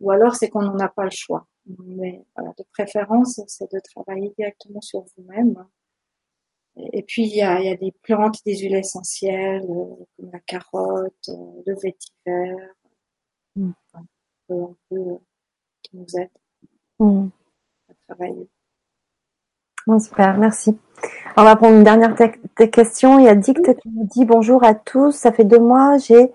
Ou 0.00 0.10
alors, 0.10 0.34
c'est 0.34 0.48
qu'on 0.48 0.62
n'en 0.62 0.80
a 0.80 0.88
pas 0.88 1.04
le 1.04 1.10
choix. 1.12 1.46
Mais 1.84 2.24
de 2.36 2.64
préférence, 2.72 3.40
c'est 3.46 3.72
de 3.72 3.78
travailler 3.78 4.32
directement 4.36 4.80
sur 4.80 5.04
vous-même 5.16 5.64
et 6.76 7.02
puis 7.02 7.22
il 7.22 7.34
y 7.34 7.42
a, 7.42 7.60
il 7.60 7.66
y 7.66 7.72
a 7.72 7.76
des 7.76 7.92
plantes, 8.02 8.38
des 8.44 8.58
huiles 8.58 8.76
essentielles 8.76 9.64
euh, 9.68 10.04
comme 10.16 10.30
la 10.32 10.40
carotte, 10.40 11.28
euh, 11.28 11.62
le 11.66 11.74
vétiver, 11.74 12.56
mm. 13.56 13.70
un 13.94 14.04
peu, 14.48 14.54
un 14.54 14.76
peu, 14.90 14.96
euh, 14.96 15.18
qui 15.82 15.96
nous 15.96 16.06
aident 16.18 16.28
mm. 16.98 17.28
à 17.88 17.94
travailler. 18.08 18.48
super, 19.98 20.36
merci. 20.38 20.78
On 21.36 21.44
va 21.44 21.56
prendre 21.56 21.76
une 21.76 21.84
dernière 21.84 22.14
question. 22.72 23.18
Il 23.18 23.24
y 23.24 23.28
a 23.28 23.34
Dicte 23.34 23.78
qui 23.78 23.88
nous 23.90 24.06
dit 24.06 24.24
bonjour 24.24 24.64
à 24.64 24.74
tous. 24.74 25.12
Ça 25.12 25.32
fait 25.32 25.44
deux 25.44 25.58
mois, 25.58 25.98
j'ai, 25.98 26.32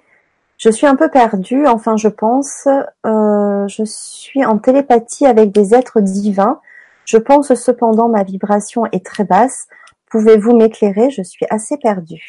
je 0.57 0.70
suis 0.70 0.86
un 0.86 0.95
peu 0.95 1.10
perdue. 1.10 1.66
Enfin, 1.66 1.98
je 1.98 2.07
pense, 2.07 2.68
euh, 3.06 3.68
je 3.68 3.84
suis 3.84 4.45
en 4.45 4.60
télépathie 4.60 5.26
avec 5.26 5.52
des 5.52 5.74
êtres 5.74 6.02
divins. 6.02 6.60
Je 7.06 7.18
pense 7.18 7.53
cependant 7.56 8.10
ma 8.10 8.24
vibration 8.24 8.86
est 8.91 9.03
très 9.03 9.24
basse. 9.24 9.68
Pouvez-vous 10.12 10.56
m'éclairer? 10.56 11.10
Je 11.10 11.24
suis 11.24 11.48
assez 11.50 11.76
perdue. 11.78 12.24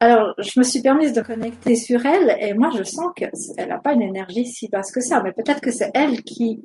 Alors, 0.00 0.34
je 0.38 0.58
me 0.58 0.64
suis 0.64 0.82
permise 0.82 1.12
de 1.12 1.22
connecter 1.22 1.76
sur 1.76 2.04
elle 2.04 2.36
et 2.40 2.54
moi, 2.54 2.70
je 2.76 2.82
sens 2.82 3.12
qu'elle 3.16 3.32
n'a 3.68 3.78
pas 3.78 3.92
une 3.94 4.02
énergie 4.02 4.46
si 4.46 4.68
basse 4.68 4.90
que 4.92 5.00
ça, 5.00 5.22
mais 5.22 5.32
peut-être 5.32 5.60
que 5.60 5.70
c'est 5.70 5.90
elle 5.94 6.22
qui 6.24 6.64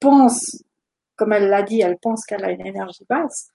pense, 0.00 0.64
comme 1.16 1.32
elle 1.32 1.48
l'a 1.48 1.62
dit, 1.62 1.80
elle 1.82 1.98
pense 1.98 2.24
qu'elle 2.24 2.44
a 2.44 2.50
une 2.52 2.66
énergie 2.66 3.04
basse. 3.08 3.50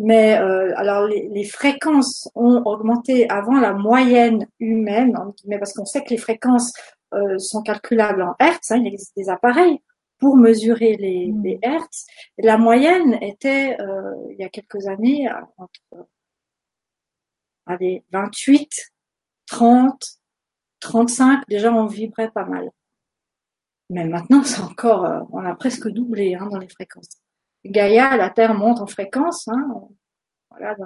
Mais 0.00 0.38
euh, 0.38 0.72
alors 0.76 1.06
les, 1.06 1.44
fréquences 1.44 2.30
ont 2.34 2.62
augmenté 2.64 3.28
avant 3.28 3.60
la 3.60 3.74
moyenne 3.74 4.48
humaine, 4.58 5.14
mais 5.44 5.58
parce 5.58 5.74
qu'on 5.74 5.84
sait 5.84 6.02
que 6.02 6.08
les 6.08 6.16
fréquences 6.16 6.72
euh, 7.12 7.38
sont 7.38 7.60
calculables 7.60 8.22
en 8.22 8.34
hertz. 8.40 8.70
Hein, 8.70 8.78
il 8.78 8.86
existe 8.86 9.14
des 9.14 9.28
appareils 9.28 9.78
pour 10.18 10.38
mesurer 10.38 10.96
les, 10.96 11.30
mmh. 11.30 11.42
les 11.44 11.58
hertz. 11.60 12.06
la 12.38 12.56
moyenne 12.56 13.18
était 13.20 13.78
euh, 13.78 14.14
il 14.30 14.38
y 14.38 14.44
a 14.44 14.48
quelques 14.48 14.86
années 14.86 15.28
entre 15.58 16.08
allez, 17.66 18.02
28, 18.10 18.70
30, 19.48 20.02
35. 20.80 21.42
Déjà 21.46 21.70
on 21.74 21.84
vibrait 21.84 22.30
pas 22.30 22.46
mal. 22.46 22.70
Mais 23.90 24.06
maintenant 24.06 24.44
c'est 24.44 24.62
encore, 24.62 25.28
on 25.30 25.44
a 25.44 25.54
presque 25.54 25.88
doublé 25.88 26.36
hein, 26.36 26.46
dans 26.50 26.58
les 26.58 26.70
fréquences. 26.70 27.20
Gaïa, 27.64 28.16
la 28.16 28.30
Terre 28.30 28.54
monte 28.54 28.80
en 28.80 28.86
fréquence. 28.86 29.48
Hein, 29.48 29.88
voilà, 30.50 30.76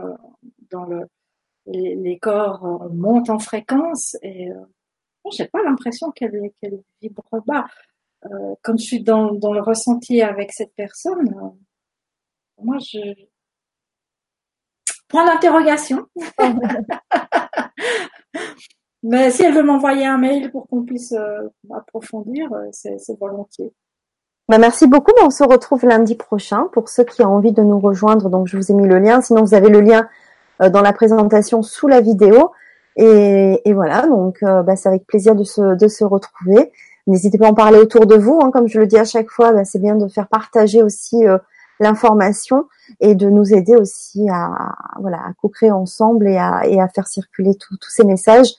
dans, 0.71 0.85
le, 0.85 1.07
les, 1.67 2.19
corps 2.19 2.91
montent 2.93 3.31
en 3.31 3.39
fréquence 3.39 4.17
et 4.23 4.51
euh, 4.51 4.65
j'ai 5.33 5.47
pas 5.47 5.63
l'impression 5.63 6.11
qu'elle 6.11 6.51
vibre 7.01 7.25
bas. 7.47 7.67
Euh, 8.27 8.55
comme 8.63 8.79
je 8.79 8.85
suis 8.85 9.03
dans, 9.03 9.33
dans 9.33 9.53
le 9.53 9.61
ressenti 9.61 10.23
avec 10.23 10.53
cette 10.53 10.75
personne, 10.75 11.29
euh, 11.29 11.51
moi 12.63 12.79
je 12.79 12.99
point 15.09 15.27
d'interrogation. 15.27 16.07
Mais 19.03 19.31
si 19.31 19.43
elle 19.43 19.55
veut 19.55 19.63
m'envoyer 19.63 20.07
un 20.07 20.17
mail 20.17 20.51
pour 20.51 20.67
qu'on 20.67 20.85
puisse 20.85 21.13
euh, 21.13 21.49
approfondir, 21.75 22.49
c'est 22.73 22.97
volontiers. 23.19 23.75
Bah, 24.49 24.59
merci 24.59 24.87
beaucoup. 24.87 25.13
On 25.23 25.31
se 25.31 25.43
retrouve 25.43 25.87
lundi 25.87 26.17
prochain 26.17 26.69
pour 26.73 26.91
ceux 26.91 27.05
qui 27.05 27.23
ont 27.23 27.35
envie 27.35 27.53
de 27.53 27.63
nous 27.63 27.81
rejoindre. 27.81 28.29
Donc, 28.29 28.47
je 28.47 28.59
vous 28.59 28.71
ai 28.71 28.75
mis 28.75 28.87
le 28.87 28.99
lien. 28.99 29.23
Sinon, 29.23 29.43
vous 29.43 29.55
avez 29.55 29.71
le 29.71 29.81
lien 29.81 30.07
euh, 30.61 30.69
dans 30.69 30.83
la 30.83 30.93
présentation 30.93 31.63
sous 31.63 31.89
la 31.89 32.03
vidéo. 32.03 32.53
Et, 32.97 33.73
voilà. 33.73 34.07
Donc, 34.07 34.43
euh, 34.43 34.63
bah, 34.63 34.77
c'est 34.77 34.89
avec 34.89 35.07
plaisir 35.07 35.35
de 35.35 35.45
se, 35.45 35.75
de 35.77 35.89
se 35.89 36.05
retrouver. 36.05 36.71
N'hésitez 37.07 37.39
pas 37.39 37.47
à 37.47 37.51
en 37.51 37.55
parler 37.55 37.79
autour 37.79 38.07
de 38.07 38.17
vous. 38.17 38.39
Hein. 38.43 38.51
Comme 38.51 38.69
je 38.69 38.79
le 38.79 38.87
dis 38.87 38.99
à 38.99 39.05
chaque 39.05 39.31
fois, 39.31 39.53
bah, 39.53 39.65
c'est 39.65 39.79
bien 39.79 39.97
de 39.97 40.09
faire 40.09 40.29
partager 40.29 40.83
aussi 40.83 41.27
euh, 41.27 41.39
l'information 41.81 42.67
et 43.01 43.15
de 43.15 43.31
nous 43.31 43.55
aider 43.55 43.77
aussi 43.77 44.29
à, 44.31 44.75
voilà, 45.01 45.19
à 45.19 45.33
co-créer 45.41 45.71
ensemble 45.71 46.29
et 46.29 46.37
à, 46.37 46.67
et 46.67 46.83
à 46.83 46.89
faire 46.89 47.07
circuler 47.07 47.55
tous 47.55 47.79
ces 47.89 48.05
messages. 48.05 48.53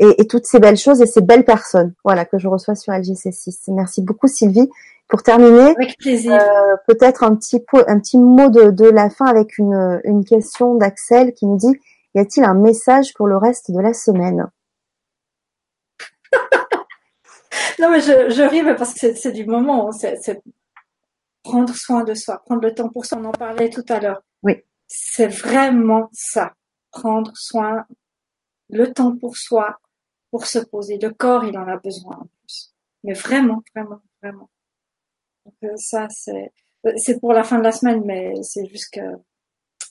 Et, 0.00 0.20
et, 0.20 0.26
toutes 0.26 0.44
ces 0.44 0.58
belles 0.58 0.76
choses 0.76 1.00
et 1.00 1.06
ces 1.06 1.20
belles 1.20 1.44
personnes, 1.44 1.94
voilà, 2.02 2.24
que 2.24 2.36
je 2.36 2.48
reçois 2.48 2.74
sur 2.74 2.92
LGC6. 2.92 3.72
Merci 3.72 4.02
beaucoup 4.02 4.26
Sylvie. 4.26 4.68
Pour 5.08 5.22
terminer, 5.22 5.74
euh, 6.06 6.76
peut-être 6.88 7.22
un 7.22 7.36
petit, 7.36 7.64
un 7.86 8.00
petit 8.00 8.18
mot 8.18 8.48
de, 8.48 8.70
de 8.70 8.86
la 8.86 9.10
fin 9.10 9.26
avec 9.26 9.58
une, 9.58 10.00
une 10.04 10.24
question 10.24 10.74
d'Axel 10.74 11.34
qui 11.34 11.46
nous 11.46 11.56
dit 11.56 11.78
Y 12.14 12.20
a-t-il 12.20 12.44
un 12.44 12.54
message 12.54 13.12
pour 13.14 13.26
le 13.26 13.36
reste 13.36 13.70
de 13.70 13.80
la 13.80 13.92
semaine? 13.92 14.50
Non, 17.78 17.90
mais 17.90 18.00
je, 18.00 18.30
je 18.30 18.42
ris 18.42 18.62
parce 18.76 18.94
que 18.94 19.14
c'est 19.14 19.32
du 19.32 19.46
moment. 19.46 19.90
C'est 19.92 20.42
prendre 21.42 21.74
soin 21.74 22.04
de 22.04 22.14
soi, 22.14 22.42
prendre 22.44 22.62
le 22.62 22.74
temps 22.74 22.88
pour 22.88 23.04
soi. 23.04 23.18
On 23.20 23.26
en 23.26 23.32
parlait 23.32 23.70
tout 23.70 23.84
à 23.88 24.00
l'heure. 24.00 24.22
Oui. 24.42 24.62
C'est 24.86 25.28
vraiment 25.28 26.08
ça. 26.12 26.54
Prendre 26.90 27.32
soin, 27.34 27.84
le 28.70 28.92
temps 28.92 29.16
pour 29.16 29.36
soi, 29.36 29.78
pour 30.30 30.46
se 30.46 30.58
poser. 30.58 30.98
Le 30.98 31.10
corps, 31.10 31.44
il 31.44 31.56
en 31.58 31.66
a 31.68 31.76
besoin 31.76 32.16
en 32.16 32.26
plus. 32.40 32.74
Mais 33.02 33.12
vraiment, 33.12 33.62
vraiment, 33.74 34.00
vraiment. 34.22 34.50
Donc, 35.44 35.54
euh, 35.64 35.76
ça, 35.76 36.06
c'est, 36.10 36.52
euh, 36.86 36.92
c'est 36.96 37.20
pour 37.20 37.32
la 37.32 37.44
fin 37.44 37.58
de 37.58 37.64
la 37.64 37.72
semaine, 37.72 38.02
mais 38.04 38.34
c'est 38.42 38.66
jusqu'à, 38.66 39.10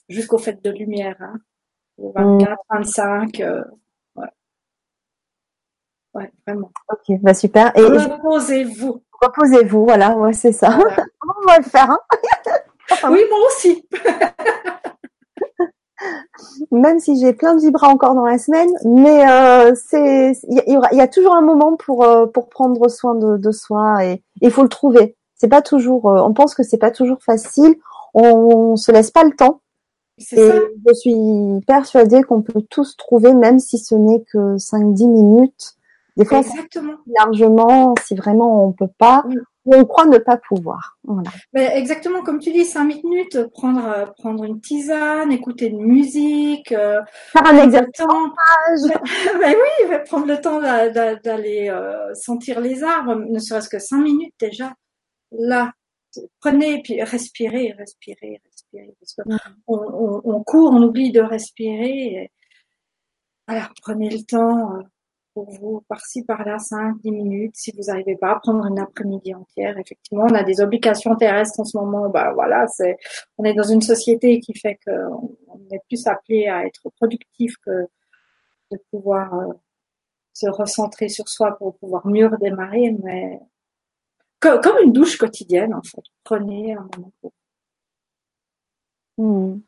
jusqu'au 0.08 0.38
fait 0.38 0.62
de 0.62 0.70
lumière, 0.70 1.16
hein. 1.20 1.34
24, 1.98 2.58
25, 2.70 3.40
euh, 3.40 3.62
ouais. 4.16 4.26
Ouais, 6.14 6.32
vraiment. 6.46 6.70
Ok, 6.90 7.18
bah 7.20 7.34
super. 7.34 7.76
Et 7.76 7.82
reposez-vous. 7.82 9.02
Reposez-vous, 9.20 9.84
voilà, 9.84 10.16
ouais, 10.16 10.32
c'est 10.32 10.52
ça. 10.52 10.70
On 10.76 11.46
va 11.46 11.58
le 11.58 11.64
faire, 11.64 11.90
hein. 11.90 11.98
oui, 13.10 13.20
moi 13.30 13.38
aussi. 13.46 13.86
Même 16.72 16.98
si 16.98 17.18
j'ai 17.18 17.32
plein 17.32 17.54
de 17.54 17.60
vibras 17.60 17.88
encore 17.88 18.14
dans 18.14 18.26
la 18.26 18.36
semaine, 18.38 18.68
mais 18.84 19.26
euh, 19.30 19.74
c'est 19.74 20.32
il 20.48 20.62
y, 20.66 20.96
y, 20.96 21.00
a 21.00 21.08
toujours 21.08 21.34
un 21.34 21.40
moment 21.40 21.76
pour 21.76 22.04
euh, 22.04 22.26
pour 22.26 22.50
prendre 22.50 22.90
soin 22.90 23.14
de, 23.14 23.38
de 23.38 23.50
soi 23.52 24.04
et 24.04 24.22
il 24.42 24.50
faut 24.50 24.62
le 24.62 24.68
trouver. 24.68 25.16
C'est 25.36 25.48
pas 25.48 25.62
toujours. 25.62 26.08
Euh, 26.10 26.22
on 26.22 26.32
pense 26.32 26.54
que 26.54 26.62
c'est 26.62 26.78
pas 26.78 26.90
toujours 26.90 27.22
facile. 27.22 27.76
On, 28.14 28.76
se 28.76 28.92
laisse 28.92 29.10
pas 29.10 29.24
le 29.24 29.32
temps. 29.32 29.60
Et 30.18 30.36
ça. 30.36 30.54
je 30.86 30.94
suis 30.94 31.66
persuadée 31.66 32.22
qu'on 32.22 32.42
peut 32.42 32.62
tous 32.70 32.96
trouver, 32.96 33.34
même 33.34 33.58
si 33.58 33.78
ce 33.78 33.96
n'est 33.96 34.22
que 34.32 34.56
5-10 34.56 35.08
minutes. 35.08 35.74
Des 36.16 36.24
fois, 36.24 36.38
Exactement. 36.38 36.94
largement, 37.18 37.94
si 38.04 38.14
vraiment 38.14 38.64
on 38.64 38.72
peut 38.72 38.90
pas, 38.98 39.24
on 39.66 39.84
croit 39.84 40.06
ne 40.06 40.18
pas 40.18 40.36
pouvoir. 40.36 40.98
Voilà. 41.04 41.30
Mais 41.52 41.76
exactement 41.76 42.22
comme 42.22 42.38
tu 42.38 42.52
dis, 42.52 42.64
cinq 42.64 43.02
minutes, 43.02 43.46
prendre 43.52 43.84
euh, 43.86 44.06
prendre 44.18 44.44
une 44.44 44.60
tisane, 44.60 45.32
écouter 45.32 45.66
une 45.66 45.84
musique, 45.84 46.70
euh, 46.72 47.00
faire 47.32 47.46
un 47.46 47.56
exercice. 47.64 48.06
mais 49.40 49.56
oui, 49.90 49.96
prendre 50.06 50.26
le 50.26 50.40
temps 50.40 50.60
d'aller 50.60 51.68
euh, 51.68 52.14
sentir 52.14 52.60
les 52.60 52.84
arbres, 52.84 53.14
ne 53.14 53.38
serait-ce 53.38 53.68
que 53.68 53.78
cinq 53.78 54.02
minutes 54.02 54.34
déjà. 54.38 54.72
Là, 55.38 55.72
prenez 56.40 56.82
puis 56.82 57.02
respirez, 57.02 57.72
respirez, 57.72 58.40
respirez, 58.44 58.94
parce 59.00 59.14
que 59.14 59.22
on, 59.66 59.76
on, 59.76 60.20
on, 60.24 60.44
court, 60.44 60.72
on 60.72 60.82
oublie 60.82 61.12
de 61.12 61.20
respirer. 61.20 61.90
Et... 61.90 62.32
Voilà, 63.46 63.70
prenez 63.82 64.10
le 64.10 64.22
temps 64.22 64.82
pour 65.34 65.50
vous, 65.50 65.84
par-ci, 65.88 66.24
par-là, 66.24 66.58
5, 66.58 67.00
10 67.02 67.10
minutes, 67.10 67.56
si 67.56 67.72
vous 67.72 67.84
n'arrivez 67.88 68.16
pas 68.16 68.32
à 68.32 68.38
prendre 68.38 68.64
une 68.66 68.78
après-midi 68.78 69.34
entière. 69.34 69.76
Effectivement, 69.78 70.26
on 70.30 70.34
a 70.34 70.44
des 70.44 70.60
obligations 70.60 71.14
terrestres 71.16 71.60
en 71.60 71.64
ce 71.64 71.76
moment. 71.76 72.08
Bah 72.08 72.32
voilà, 72.32 72.66
c'est, 72.68 72.96
on 73.36 73.44
est 73.44 73.54
dans 73.54 73.64
une 73.64 73.82
société 73.82 74.38
qui 74.40 74.54
fait 74.54 74.78
qu'on 74.86 75.36
est 75.72 75.80
plus 75.88 76.06
appelé 76.06 76.46
à 76.46 76.64
être 76.64 76.88
productif 76.96 77.56
que 77.66 77.88
de 78.70 78.78
pouvoir 78.90 79.34
euh, 79.34 79.52
se 80.32 80.46
recentrer 80.48 81.08
sur 81.08 81.28
soi 81.28 81.56
pour 81.58 81.76
pouvoir 81.78 82.06
mieux 82.06 82.28
redémarrer. 82.28 82.96
Mais 83.02 83.40
comme, 84.62 84.78
une 84.82 84.92
douche 84.92 85.16
quotidienne, 85.16 85.74
en 85.74 85.82
fait. 85.82 86.02
Prenez 86.24 86.74
un 86.74 86.86
moment 86.96 87.12
pour. 87.20 87.32
Hmm. 89.16 89.60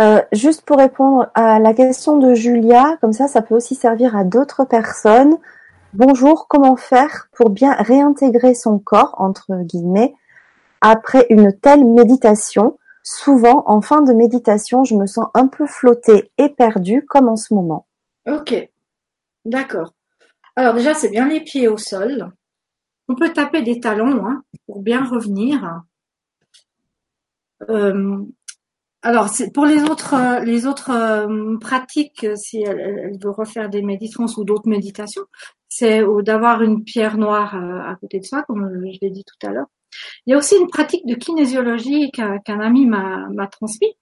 Euh, 0.00 0.22
juste 0.32 0.62
pour 0.62 0.78
répondre 0.78 1.30
à 1.34 1.58
la 1.58 1.72
question 1.72 2.18
de 2.18 2.34
Julia, 2.34 2.96
comme 3.00 3.12
ça, 3.12 3.28
ça 3.28 3.42
peut 3.42 3.54
aussi 3.54 3.74
servir 3.74 4.16
à 4.16 4.24
d'autres 4.24 4.64
personnes. 4.64 5.36
Bonjour, 5.92 6.48
comment 6.48 6.76
faire 6.76 7.28
pour 7.32 7.50
bien 7.50 7.72
réintégrer 7.74 8.54
son 8.54 8.78
corps, 8.78 9.14
entre 9.18 9.54
guillemets, 9.62 10.14
après 10.80 11.26
une 11.30 11.52
telle 11.52 11.84
méditation? 11.84 12.78
Souvent, 13.04 13.62
en 13.66 13.82
fin 13.82 14.00
de 14.00 14.12
méditation, 14.12 14.82
je 14.82 14.96
me 14.96 15.06
sens 15.06 15.26
un 15.34 15.46
peu 15.46 15.66
flottée 15.66 16.32
et 16.38 16.48
perdue, 16.48 17.04
comme 17.06 17.28
en 17.28 17.36
ce 17.36 17.54
moment. 17.54 17.86
Ok, 18.26 18.54
d'accord. 19.44 19.92
Alors 20.56 20.74
déjà, 20.74 20.94
c'est 20.94 21.10
bien 21.10 21.28
les 21.28 21.40
pieds 21.40 21.68
au 21.68 21.76
sol. 21.76 22.32
On 23.08 23.14
peut 23.14 23.32
taper 23.32 23.62
des 23.62 23.80
talons 23.80 24.26
hein, 24.26 24.42
pour 24.66 24.82
bien 24.82 25.04
revenir. 25.04 25.82
Euh, 27.68 28.24
alors, 29.04 29.28
pour 29.52 29.66
les 29.66 29.82
autres, 29.82 30.14
euh, 30.14 30.40
les 30.40 30.66
autres 30.66 30.90
euh, 30.90 31.58
pratiques, 31.58 32.24
euh, 32.24 32.36
si 32.36 32.62
elle, 32.62 32.80
elle, 32.80 33.18
veut 33.22 33.30
refaire 33.30 33.68
des 33.68 33.82
méditations 33.82 34.24
ou 34.38 34.44
d'autres 34.44 34.66
méditations, 34.66 35.24
c'est 35.68 36.02
d'avoir 36.22 36.62
une 36.62 36.84
pierre 36.84 37.18
noire 37.18 37.54
à 37.54 37.96
côté 37.96 38.20
de 38.20 38.24
soi, 38.24 38.44
comme 38.44 38.86
je 38.90 38.98
l'ai 39.02 39.10
dit 39.10 39.24
tout 39.24 39.46
à 39.46 39.50
l'heure. 39.50 39.66
Il 40.24 40.30
y 40.30 40.34
a 40.34 40.38
aussi 40.38 40.56
une 40.56 40.68
pratique 40.68 41.04
de 41.04 41.16
kinésiologie 41.16 42.12
qu'un 42.12 42.60
ami 42.60 42.86
m'a 42.86 43.46
transmis. 43.48 43.92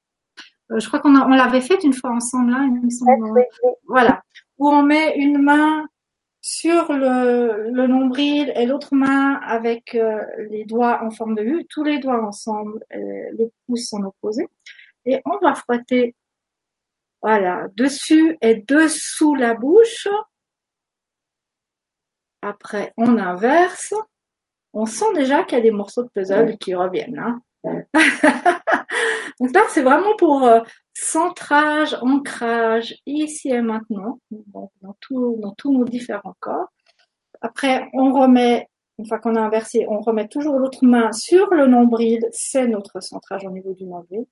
je 0.70 0.87
crois 0.87 1.01
qu'on 1.01 1.16
on 1.16 1.29
l'avait 1.29 1.62
faite 1.62 1.83
une 1.83 1.95
fois 1.95 2.11
ensemble, 2.12 2.51
là, 2.51 2.59
hein, 2.59 2.70
il 2.70 2.85
me 2.85 2.91
semble. 2.91 3.43
Voilà, 3.89 4.23
où 4.59 4.69
on 4.69 4.83
met 4.83 5.16
une 5.16 5.41
main 5.43 5.87
sur 6.43 6.93
le, 6.93 7.70
le 7.70 7.86
nombril 7.86 8.52
et 8.56 8.66
l'autre 8.66 8.94
main 8.94 9.40
avec 9.47 9.97
les 10.51 10.64
doigts 10.64 11.02
en 11.02 11.10
forme 11.10 11.36
de 11.36 11.43
U, 11.43 11.66
tous 11.70 11.85
les 11.85 11.98
doigts 11.98 12.23
ensemble, 12.23 12.85
les 12.90 13.51
pouces 13.66 13.93
en 13.93 14.02
opposé 14.02 14.48
et 15.05 15.20
on 15.24 15.39
va 15.39 15.55
frotter 15.55 16.14
voilà, 17.23 17.69
dessus 17.77 18.36
et 18.40 18.56
dessous 18.56 19.36
la 19.36 19.55
bouche. 19.55 20.09
Après, 22.43 22.93
on 22.97 23.16
inverse. 23.16 23.94
On 24.73 24.86
sent 24.86 25.12
déjà 25.15 25.44
qu'il 25.44 25.59
y 25.59 25.61
a 25.61 25.65
des 25.65 25.70
morceaux 25.70 26.03
de 26.03 26.09
puzzle 26.09 26.57
qui 26.59 26.74
reviennent. 26.74 27.19
Hein. 27.19 27.43
Donc 29.40 29.55
là, 29.55 29.62
c'est 29.69 29.82
vraiment 29.82 30.16
pour 30.16 30.44
euh, 30.44 30.61
centrage, 30.94 31.97
ancrage, 32.01 32.97
ici 33.07 33.51
et 33.51 33.62
maintenant, 33.62 34.20
dans, 34.31 34.70
tout, 35.01 35.39
dans 35.40 35.53
tous 35.53 35.73
nos 35.73 35.85
différents 35.85 36.35
corps. 36.40 36.69
Après, 37.40 37.89
on 37.93 38.12
remet, 38.12 38.69
une 38.99 39.07
fois 39.07 39.19
qu'on 39.19 39.36
a 39.36 39.40
inversé, 39.40 39.86
on 39.89 40.01
remet 40.01 40.28
toujours 40.28 40.59
l'autre 40.59 40.85
main 40.85 41.12
sur 41.12 41.49
le 41.53 41.66
nombril. 41.66 42.20
C'est 42.31 42.66
notre 42.66 43.01
centrage 43.01 43.44
au 43.44 43.51
niveau 43.51 43.74
du 43.74 43.85
nombril 43.85 44.27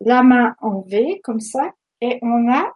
la 0.00 0.22
main 0.22 0.54
en 0.60 0.80
V, 0.80 1.20
comme 1.22 1.40
ça, 1.40 1.72
et 2.00 2.18
on 2.22 2.50
a 2.52 2.72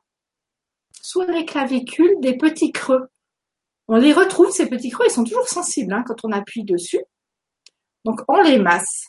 sous 0.93 1.23
les 1.23 1.45
clavicules 1.45 2.21
des 2.21 2.37
petits 2.37 2.73
creux. 2.73 3.09
On 3.89 3.97
les 3.97 4.13
retrouve, 4.13 4.51
ces 4.51 4.69
petits 4.69 4.91
creux, 4.91 5.07
ils 5.07 5.13
sont 5.13 5.25
toujours 5.25 5.49
sensibles 5.49 5.93
hein, 5.93 6.05
quand 6.07 6.25
on 6.25 6.33
appuie 6.33 6.65
dessus. 6.65 7.03
Donc 8.05 8.21
on 8.29 8.41
les 8.43 8.59
masse. 8.59 9.09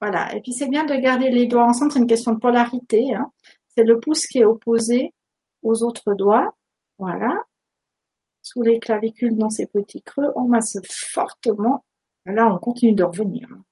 Voilà. 0.00 0.34
Et 0.34 0.40
puis 0.40 0.52
c'est 0.52 0.68
bien 0.68 0.84
de 0.84 0.94
garder 0.94 1.30
les 1.30 1.46
doigts 1.46 1.64
ensemble, 1.64 1.92
c'est 1.92 1.98
une 1.98 2.06
question 2.06 2.32
de 2.32 2.38
polarité. 2.38 3.14
Hein. 3.14 3.30
C'est 3.76 3.84
le 3.84 4.00
pouce 4.00 4.26
qui 4.26 4.38
est 4.38 4.44
opposé 4.44 5.12
aux 5.62 5.82
autres 5.82 6.14
doigts. 6.14 6.54
Voilà. 6.98 7.34
Sous 8.42 8.62
les 8.62 8.78
clavicules 8.78 9.36
dans 9.36 9.50
ces 9.50 9.66
petits 9.66 10.02
creux, 10.02 10.32
on 10.36 10.42
masse 10.42 10.76
fortement. 10.88 11.84
Là, 12.24 12.52
on 12.52 12.58
continue 12.58 12.92
de 12.92 13.04
revenir. 13.04 13.48
Hein. 13.52 13.62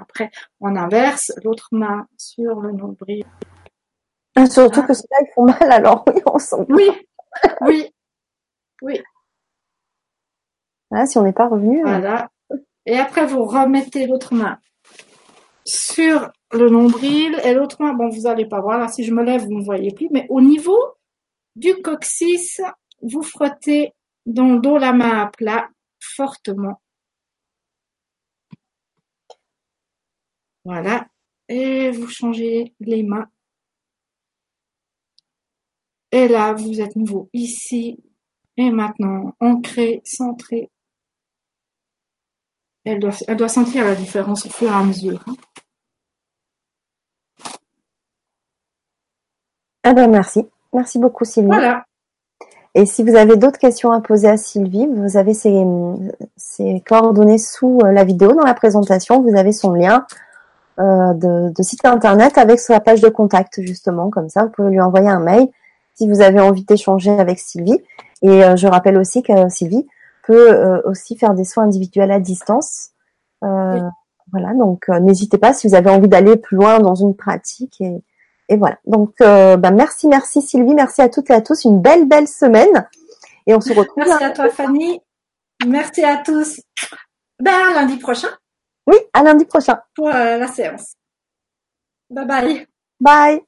Après, 0.00 0.30
on 0.60 0.76
inverse 0.76 1.32
l'autre 1.42 1.68
main 1.72 2.06
sur 2.16 2.60
le 2.60 2.72
nombril. 2.72 3.24
Ah, 4.34 4.46
surtout 4.46 4.82
que 4.82 4.94
ceux-là, 4.94 5.18
ils 5.22 5.32
font 5.34 5.44
mal, 5.44 5.72
alors 5.72 6.04
oui, 6.06 6.20
on 6.26 6.38
sent. 6.38 6.66
Oui, 6.68 6.90
oui, 7.62 7.90
oui. 8.82 9.02
Si 11.06 11.18
on 11.18 11.22
n'est 11.22 11.32
pas 11.32 11.48
revenu. 11.48 11.80
Hein. 11.80 12.00
Voilà. 12.00 12.30
Et 12.86 12.96
après, 12.96 13.26
vous 13.26 13.44
remettez 13.44 14.06
l'autre 14.06 14.34
main 14.34 14.58
sur 15.68 16.30
le 16.52 16.70
nombril 16.70 17.38
et 17.44 17.52
l'autre 17.52 17.82
main, 17.82 17.92
bon, 17.92 18.08
vous 18.08 18.22
n'allez 18.22 18.46
pas 18.46 18.60
voir. 18.60 18.78
Là, 18.78 18.88
si 18.88 19.04
je 19.04 19.12
me 19.12 19.22
lève, 19.22 19.42
vous 19.42 19.52
ne 19.52 19.58
me 19.58 19.64
voyez 19.64 19.92
plus. 19.92 20.08
Mais 20.10 20.26
au 20.30 20.40
niveau 20.40 20.78
du 21.56 21.74
coccyx, 21.82 22.62
vous 23.02 23.22
frottez 23.22 23.92
dans 24.24 24.54
le 24.54 24.60
dos 24.60 24.78
la 24.78 24.92
main 24.92 25.22
à 25.22 25.26
plat 25.26 25.68
fortement. 26.00 26.80
Voilà. 30.64 31.06
Et 31.48 31.90
vous 31.90 32.08
changez 32.08 32.74
les 32.80 33.02
mains. 33.02 33.28
Et 36.12 36.28
là, 36.28 36.54
vous 36.54 36.80
êtes 36.80 36.96
nouveau 36.96 37.28
ici. 37.34 37.98
Et 38.56 38.70
maintenant, 38.70 39.34
ancré, 39.40 40.00
centré. 40.04 40.70
Elle 42.90 43.00
doit, 43.00 43.10
elle 43.26 43.36
doit 43.36 43.48
sentir 43.50 43.84
la 43.84 43.94
différence 43.94 44.46
au 44.46 44.48
fur 44.48 44.70
et 44.70 44.74
à 44.74 44.82
mesure. 44.82 45.22
Hein. 45.26 45.34
Eh 49.84 49.92
ben, 49.92 50.10
merci. 50.10 50.46
Merci 50.72 50.98
beaucoup, 50.98 51.26
Sylvie. 51.26 51.48
Voilà. 51.48 51.84
Et 52.74 52.86
si 52.86 53.02
vous 53.02 53.14
avez 53.14 53.36
d'autres 53.36 53.58
questions 53.58 53.92
à 53.92 54.00
poser 54.00 54.28
à 54.28 54.38
Sylvie, 54.38 54.86
vous 54.86 55.18
avez 55.18 55.34
ses, 55.34 55.64
ses 56.38 56.82
coordonnées 56.86 57.36
sous 57.36 57.78
euh, 57.84 57.92
la 57.92 58.04
vidéo 58.04 58.32
dans 58.32 58.44
la 58.44 58.54
présentation. 58.54 59.20
Vous 59.20 59.36
avez 59.36 59.52
son 59.52 59.72
lien 59.72 60.06
euh, 60.78 61.12
de, 61.12 61.52
de, 61.52 61.62
site 61.62 61.84
internet 61.84 62.38
avec 62.38 62.58
sa 62.58 62.80
page 62.80 63.02
de 63.02 63.08
contact 63.10 63.60
justement, 63.60 64.08
comme 64.08 64.30
ça 64.30 64.44
vous 64.44 64.50
pouvez 64.50 64.70
lui 64.70 64.80
envoyer 64.80 65.08
un 65.08 65.20
mail 65.20 65.48
si 65.94 66.08
vous 66.08 66.22
avez 66.22 66.40
envie 66.40 66.64
d'échanger 66.64 67.10
avec 67.10 67.38
Sylvie. 67.38 67.80
Et 68.22 68.44
euh, 68.44 68.56
je 68.56 68.66
rappelle 68.66 68.96
aussi 68.96 69.22
que 69.22 69.50
Sylvie 69.50 69.86
peut 70.28 70.82
aussi 70.84 71.16
faire 71.16 71.34
des 71.34 71.44
soins 71.44 71.64
individuels 71.64 72.10
à 72.12 72.20
distance. 72.20 72.90
Voilà, 73.40 74.52
donc 74.54 74.88
n'hésitez 74.88 75.38
pas 75.38 75.54
si 75.54 75.66
vous 75.66 75.74
avez 75.74 75.88
envie 75.88 76.08
d'aller 76.08 76.36
plus 76.36 76.56
loin 76.56 76.80
dans 76.80 76.94
une 76.94 77.16
pratique 77.16 77.80
et, 77.80 77.96
et 78.50 78.56
voilà. 78.58 78.78
Donc 78.84 79.14
bah, 79.18 79.70
merci, 79.70 80.06
merci 80.06 80.42
Sylvie, 80.42 80.74
merci 80.74 81.00
à 81.00 81.08
toutes 81.08 81.30
et 81.30 81.34
à 81.34 81.40
tous, 81.40 81.64
une 81.64 81.80
belle 81.80 82.06
belle 82.06 82.28
semaine 82.28 82.86
et 83.46 83.54
on 83.54 83.60
se 83.60 83.72
retrouve. 83.72 84.04
Merci 84.04 84.24
à 84.24 84.30
toi 84.30 84.50
Fanny, 84.50 85.00
merci 85.66 86.04
à 86.04 86.18
tous. 86.18 86.60
Ben 87.40 87.70
à 87.70 87.74
lundi 87.74 87.96
prochain. 87.96 88.28
Oui, 88.86 88.96
à 89.14 89.22
lundi 89.22 89.46
prochain. 89.46 89.78
Pour 89.94 90.08
la 90.08 90.46
séance. 90.48 90.92
Bye 92.10 92.26
bye. 92.26 92.66
Bye. 93.00 93.47